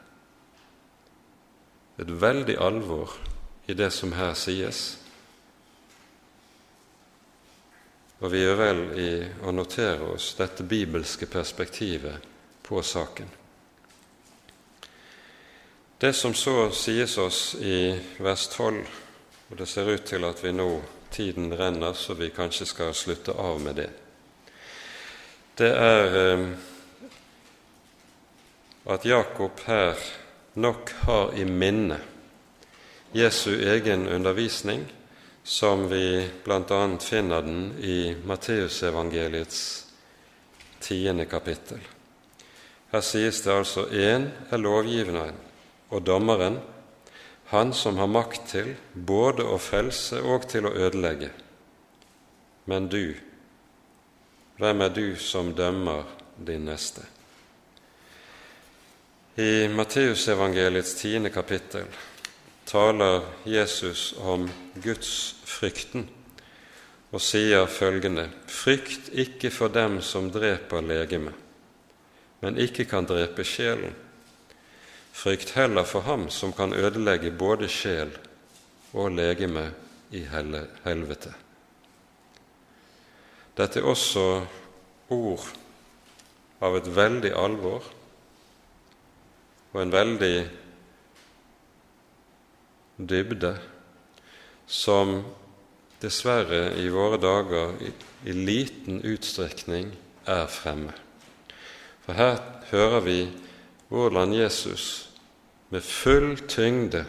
Et 2.00 2.10
veldig 2.10 2.56
alvor 2.58 3.12
i 3.68 3.74
det 3.74 3.92
som 3.92 4.14
her 4.16 4.34
sies. 4.34 4.98
Og 8.20 8.32
vi 8.32 8.42
gjør 8.44 8.58
vel 8.60 8.82
i 9.00 9.12
å 9.48 9.52
notere 9.56 10.14
oss 10.16 10.34
dette 10.40 10.64
bibelske 10.64 11.28
perspektivet 11.30 12.26
på 12.66 12.82
saken. 12.84 13.30
Det 16.00 16.14
som 16.16 16.34
så 16.34 16.70
sies 16.72 17.18
oss 17.20 17.56
i 17.60 17.92
vers 18.24 18.48
12, 18.56 18.82
og 19.50 19.58
det 19.60 19.68
ser 19.68 19.92
ut 19.92 20.06
til 20.08 20.24
at 20.24 20.44
vi 20.44 20.54
nå 20.56 20.70
tiden 21.12 21.52
renner, 21.52 21.94
så 21.94 22.16
vi 22.16 22.32
kanskje 22.32 22.68
skal 22.70 22.94
slutte 22.96 23.36
av 23.36 23.60
med 23.62 23.76
det, 23.76 23.90
det 25.60 25.72
er 25.76 26.14
eh, 26.16 26.44
at 28.90 29.06
Jakob 29.06 29.60
her 29.66 29.98
nok 30.54 30.90
har 31.06 31.36
i 31.38 31.46
minne 31.46 32.00
Jesu 33.14 33.52
egen 33.54 34.08
undervisning, 34.08 34.86
som 35.44 35.88
vi 35.90 36.30
bl.a. 36.44 36.98
finner 37.02 37.42
den 37.42 37.74
i 37.80 38.16
Matteusevangeliets 38.26 39.62
tiende 40.80 41.26
kapittel. 41.26 41.82
Her 42.92 43.02
sies 43.02 43.42
det 43.46 43.54
altså 43.54 43.86
én 43.90 44.28
er 44.50 44.62
lovgiveren, 44.62 45.38
og 45.90 46.06
dommeren, 46.06 46.60
han 47.50 47.74
som 47.74 47.98
har 47.98 48.10
makt 48.10 48.46
til 48.54 48.76
både 48.94 49.46
å 49.46 49.58
frelse 49.58 50.22
og 50.22 50.46
til 50.50 50.70
å 50.70 50.74
ødelegge. 50.74 51.32
Men 52.70 52.90
du, 52.90 53.16
hvem 54.58 54.86
er 54.86 54.94
du 54.94 55.16
som 55.18 55.54
dømmer 55.58 56.06
din 56.38 56.70
neste? 56.70 57.19
I 59.36 59.68
Matteusevangeliets 59.68 60.96
tiende 60.96 61.30
kapittel 61.30 61.86
taler 62.66 63.22
Jesus 63.44 64.14
om 64.18 64.50
Guds 64.84 65.36
frykten 65.46 66.10
og 67.12 67.22
sier 67.22 67.66
følgende.: 67.66 68.30
Frykt 68.48 69.10
ikke 69.14 69.52
for 69.52 69.68
dem 69.68 70.02
som 70.02 70.32
dreper 70.32 70.82
legemet, 70.82 71.34
men 72.42 72.58
ikke 72.58 72.86
kan 72.86 73.06
drepe 73.06 73.44
sjelen 73.44 73.96
Frykt 75.20 75.50
heller 75.58 75.84
for 75.84 76.06
ham 76.08 76.30
som 76.30 76.54
kan 76.56 76.74
ødelegge 76.74 77.32
både 77.32 77.68
sjel 77.68 78.12
og 78.94 79.12
legeme 79.12 79.66
i 80.16 80.22
helvete. 80.24 81.34
Dette 83.58 83.82
er 83.82 83.90
også 83.90 84.24
ord 85.12 85.48
av 86.64 86.78
et 86.80 86.88
veldig 86.96 87.34
alvor 87.36 87.84
og 89.74 89.82
en 89.82 89.94
veldig 89.94 90.38
dybde 93.10 93.54
som 94.70 95.20
dessverre 96.02 96.74
i 96.80 96.88
våre 96.92 97.20
dager 97.22 97.76
i, 97.84 97.92
liten 98.34 99.02
utstrekning 99.08 99.94
er 100.30 100.48
fremme. 100.52 100.96
For 102.06 102.18
her 102.18 102.42
hører 102.72 103.06
vi 103.06 103.20
hvordan 103.90 104.34
Jesus 104.34 105.10
med 105.70 105.86
full 105.86 106.36
tyngde 106.50 107.06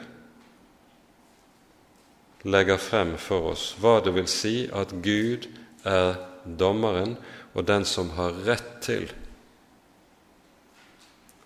legger 2.44 2.80
frem 2.80 3.16
for 3.20 3.52
oss 3.52 3.74
hva 3.80 3.98
det 4.04 4.14
vil 4.16 4.28
si 4.30 4.54
at 4.72 4.94
Gud 5.04 5.48
er 5.84 6.16
dommeren 6.44 7.16
og 7.52 7.66
den 7.68 7.84
som 7.88 8.12
har 8.16 8.36
rett 8.46 8.78
til 8.84 9.10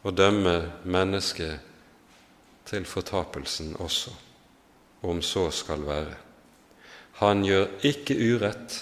å 0.04 0.12
dømme 0.12 0.56
mennesket 0.84 1.60
til 2.68 2.84
fortapelsen 2.88 3.74
også, 3.80 4.12
om 5.02 5.22
så 5.22 5.48
skal 5.50 5.84
være. 5.86 6.16
Han 7.20 7.44
gjør 7.44 7.68
ikke 7.84 8.16
urett 8.16 8.80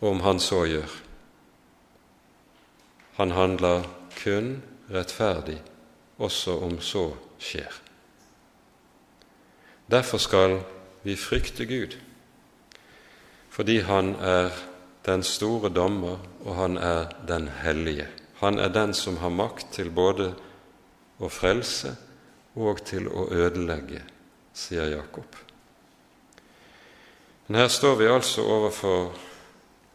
om 0.00 0.20
han 0.24 0.40
så 0.40 0.64
gjør. 0.66 0.94
Han 3.18 3.34
handler 3.34 3.86
kun 4.18 4.58
rettferdig 4.90 5.58
også 6.18 6.58
om 6.66 6.78
så 6.80 7.10
skjer. 7.38 7.72
Derfor 9.90 10.18
skal 10.18 10.60
vi 11.02 11.16
frykte 11.16 11.66
Gud, 11.66 11.96
fordi 13.50 13.80
Han 13.80 14.14
er 14.14 14.50
den 15.06 15.22
store 15.22 15.68
dommer, 15.74 16.18
og 16.44 16.54
Han 16.54 16.76
er 16.76 17.08
den 17.28 17.48
hellige. 17.48 18.06
Han 18.40 18.58
er 18.58 18.70
den 18.70 18.94
som 18.94 19.16
har 19.18 19.34
makt 19.34 19.72
til 19.74 19.90
både 19.90 20.30
å 21.18 21.30
frelse 21.32 21.96
og 22.58 22.84
til 22.86 23.08
å 23.10 23.26
ødelegge, 23.34 24.02
sier 24.54 24.92
Jakob. 24.92 25.26
Men 27.48 27.62
her 27.62 27.68
står 27.72 27.96
vi 27.98 28.10
altså 28.12 28.44
overfor 28.44 29.12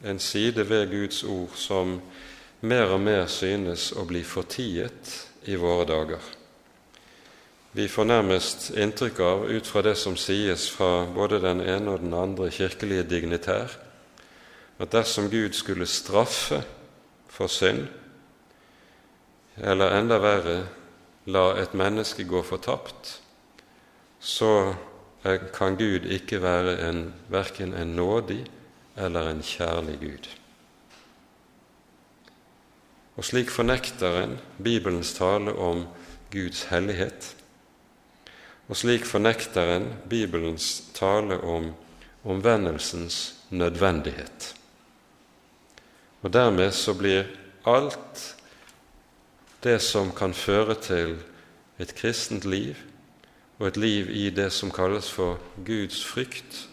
en 0.04 0.20
side 0.20 0.66
ved 0.70 0.90
Guds 0.92 1.24
ord 1.24 1.56
som 1.56 2.00
mer 2.68 2.96
og 2.96 3.02
mer 3.04 3.28
synes 3.32 3.92
å 3.96 4.06
bli 4.08 4.24
fortiet 4.28 5.14
i 5.48 5.56
våre 5.60 5.86
dager. 5.88 6.24
Vi 7.74 7.88
får 7.90 8.06
nærmest 8.06 8.70
inntrykk 8.78 9.20
av, 9.26 9.48
ut 9.50 9.68
fra 9.68 9.82
det 9.82 9.96
som 9.98 10.18
sies 10.20 10.68
fra 10.70 11.08
både 11.10 11.40
den 11.42 11.62
ene 11.62 11.96
og 11.96 12.04
den 12.04 12.14
andre 12.14 12.52
kirkelige 12.54 13.08
dignitær, 13.10 13.72
at 14.80 14.92
dersom 14.94 15.30
Gud 15.32 15.56
skulle 15.58 15.88
straffe 15.90 16.62
for 17.34 17.50
synd, 17.50 17.88
eller 19.58 19.98
enda 20.00 20.18
verre 20.20 20.58
la 21.26 21.46
et 21.62 21.74
menneske 21.74 22.26
gå 22.28 22.42
fortapt, 22.44 23.20
så 24.20 24.74
kan 25.54 25.78
Gud 25.80 26.08
ikke 26.12 26.42
være 26.44 26.78
en, 26.90 27.04
verken 27.32 27.74
en 27.74 27.96
nådig 27.96 28.44
eller 28.98 29.30
en 29.30 29.44
kjærlig 29.44 30.00
Gud. 30.02 30.28
Og 33.16 33.26
slik 33.26 33.52
fornekter 33.54 34.24
en 34.24 34.40
Bibelens 34.64 35.14
tale 35.14 35.54
om 35.54 35.86
Guds 36.32 36.64
hellighet. 36.72 37.36
Og 38.68 38.78
slik 38.78 39.06
fornekter 39.06 39.76
en 39.76 39.88
Bibelens 40.10 40.84
tale 40.98 41.38
om 41.38 41.72
omvendelsens 42.24 43.36
nødvendighet. 43.50 44.56
Og 46.24 46.34
dermed 46.34 46.72
så 46.72 46.94
blir 46.94 47.28
alt 47.66 48.33
det 49.64 49.80
som 49.82 50.12
kan 50.12 50.34
føre 50.34 50.76
til 50.76 51.16
et 51.80 51.94
kristent 51.96 52.46
liv 52.46 52.76
og 53.60 53.68
et 53.68 53.78
liv 53.78 54.10
i 54.12 54.30
det 54.30 54.50
som 54.52 54.72
kalles 54.72 55.08
for 55.12 55.40
Guds 55.66 56.04
frykt, 56.06 56.68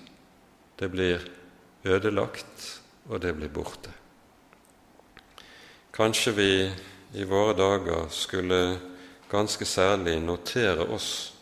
det 0.80 0.90
blir 0.90 1.22
ødelagt, 1.84 2.80
og 3.08 3.22
det 3.22 3.34
blir 3.36 3.48
borte. 3.52 3.92
Kanskje 5.92 6.32
vi 6.32 6.52
i 7.14 7.26
våre 7.26 7.54
dager 7.58 8.08
skulle 8.10 8.78
ganske 9.30 9.64
særlig 9.64 10.16
notere 10.22 10.86
oss 10.88 11.34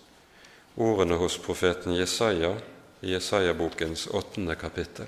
ordene 0.76 1.16
hos 1.18 1.38
profeten 1.38 1.96
Jesaja 1.96 2.54
i 3.02 3.12
Jesaja-bokens 3.14 4.08
åttende 4.14 4.54
kapittel. 4.54 5.06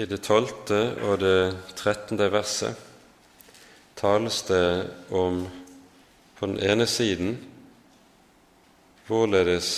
I 0.00 0.06
det 0.08 0.22
tolvte 0.24 0.78
og 1.04 1.18
det 1.20 1.74
trettende 1.76 2.30
verset 2.32 2.86
tales 4.00 4.38
det 4.48 4.64
om 5.12 5.42
på 6.38 6.46
den 6.48 6.56
ene 6.64 6.86
siden 6.88 7.34
hvorledes 9.04 9.68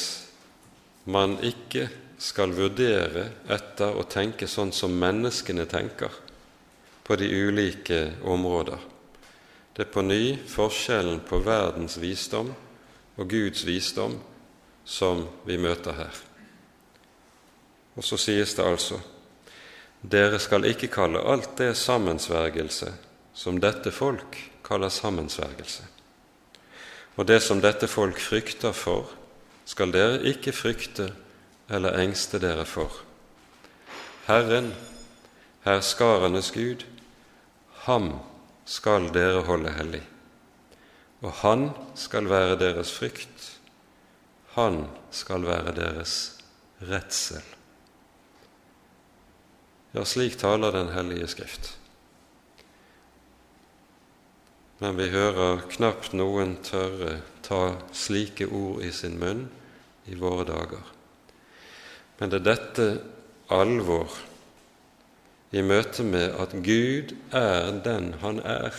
man 1.11 1.35
ikke 1.43 1.89
skal 2.23 2.55
vurdere 2.55 3.25
etter 3.51 3.99
å 3.99 4.05
tenke 4.07 4.47
sånn 4.47 4.71
som 4.71 4.95
menneskene 4.95 5.65
tenker 5.67 6.15
på 7.03 7.17
de 7.19 7.27
ulike 7.27 7.99
områder. 8.23 8.79
Det 9.75 9.89
er 9.89 9.91
på 9.91 10.05
ny 10.07 10.37
forskjellen 10.47 11.25
på 11.27 11.41
verdens 11.43 11.97
visdom 11.99 12.53
og 13.17 13.27
Guds 13.27 13.65
visdom 13.67 14.15
som 14.85 15.25
vi 15.49 15.59
møter 15.59 15.99
her. 15.99 16.23
Og 17.99 18.07
så 18.07 18.21
sies 18.21 18.55
det 18.55 18.69
altså 18.69 19.01
dere 20.03 20.39
skal 20.43 20.67
ikke 20.67 20.91
kalle 20.91 21.23
alt 21.23 21.55
det 21.59 21.77
sammensvergelse 21.79 22.91
som 23.35 23.61
dette 23.63 23.91
folk 23.95 24.39
kaller 24.67 24.91
sammensvergelse. 24.93 25.85
Og 27.17 27.27
det 27.29 27.43
som 27.45 27.61
dette 27.61 27.87
folk 27.91 28.19
frykter 28.21 28.73
for, 28.73 29.11
skal 29.69 29.93
dere 29.95 30.23
ikke 30.27 30.53
frykte 30.53 31.13
eller 31.73 32.01
engste 32.03 32.41
dere 32.43 32.65
for. 32.69 32.91
Herren, 34.27 34.73
herskarenes 35.65 36.51
Gud, 36.55 36.85
ham 37.87 38.13
skal 38.67 39.09
dere 39.15 39.43
holde 39.47 39.73
hellig, 39.77 40.03
og 41.23 41.33
han 41.43 41.71
skal 41.99 42.31
være 42.31 42.59
deres 42.59 42.93
frykt, 42.95 43.49
han 44.55 44.85
skal 45.11 45.47
være 45.47 45.75
deres 45.77 46.15
redsel. 46.83 47.43
Ja, 49.93 50.05
slik 50.05 50.39
taler 50.41 50.73
Den 50.73 50.89
hellige 50.89 51.27
Skrift. 51.29 51.75
Men 54.79 54.97
vi 54.97 55.11
hører 55.13 55.61
knapt 55.69 56.15
noen 56.17 56.57
tørre 56.65 57.19
ta 57.45 57.77
slike 57.93 58.49
ord 58.49 58.81
i 58.83 58.89
sin 58.91 59.19
munn 59.21 59.45
i 60.09 60.17
våre 60.17 60.47
dager. 60.49 60.87
Men 62.19 62.33
det 62.33 62.41
er 62.41 62.47
dette 62.47 62.87
alvor 63.53 64.17
i 65.53 65.61
møte 65.61 66.07
med 66.09 66.41
at 66.41 66.57
Gud 66.65 67.13
er 67.37 67.69
den 67.85 68.15
Han 68.25 68.41
er, 68.41 68.73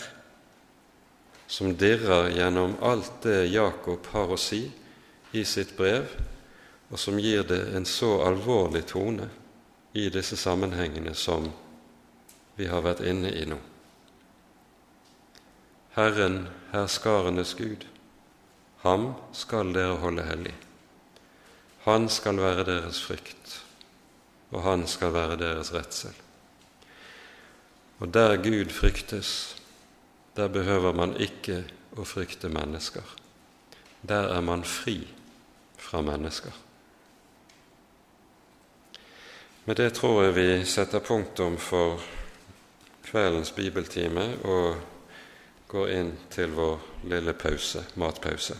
som 1.46 1.76
dirrer 1.78 2.32
gjennom 2.34 2.74
alt 2.82 3.22
det 3.22 3.52
Jakob 3.52 4.10
har 4.10 4.34
å 4.34 4.40
si 4.40 4.64
i 5.32 5.46
sitt 5.46 5.76
brev, 5.78 6.10
og 6.90 6.98
som 6.98 7.22
gir 7.22 7.46
det 7.46 7.62
en 7.78 7.86
så 7.86 8.16
alvorlig 8.26 8.82
tone 8.90 9.30
i 9.94 10.08
disse 10.10 10.36
sammenhengene 10.36 11.14
som 11.14 11.46
vi 12.58 12.66
har 12.66 12.82
vært 12.82 13.02
inne 13.06 13.30
i 13.30 13.44
nå. 13.46 13.58
Herren, 15.94 16.48
herskarenes 16.72 17.54
Gud, 17.54 17.86
ham 18.82 19.12
skal 19.32 19.70
dere 19.76 20.00
holde 20.02 20.26
hellig. 20.26 20.54
Han 21.84 22.08
skal 22.10 22.40
være 22.42 22.66
deres 22.66 22.98
frykt, 23.06 23.60
og 24.50 24.64
han 24.66 24.82
skal 24.90 25.14
være 25.14 25.38
deres 25.38 25.70
redsel. 25.74 26.14
Og 28.02 28.10
der 28.10 28.36
Gud 28.42 28.74
fryktes, 28.74 29.54
der 30.34 30.50
behøver 30.50 30.92
man 30.96 31.14
ikke 31.14 31.62
å 31.94 32.02
frykte 32.08 32.50
mennesker. 32.50 33.06
Der 34.02 34.34
er 34.34 34.42
man 34.42 34.66
fri 34.66 34.98
fra 35.78 36.02
mennesker. 36.02 36.63
Med 39.66 39.76
det 39.76 39.90
tror 39.96 40.18
jeg 40.24 40.34
vi 40.36 40.48
setter 40.68 41.00
punktum 41.00 41.54
for 41.56 42.02
kveldens 43.06 43.52
bibeltime 43.56 44.26
og 44.44 44.74
går 45.72 45.92
inn 45.94 46.10
til 46.30 46.52
vår 46.52 46.82
lille 47.08 47.32
pause, 47.32 47.80
matpause. 47.96 48.58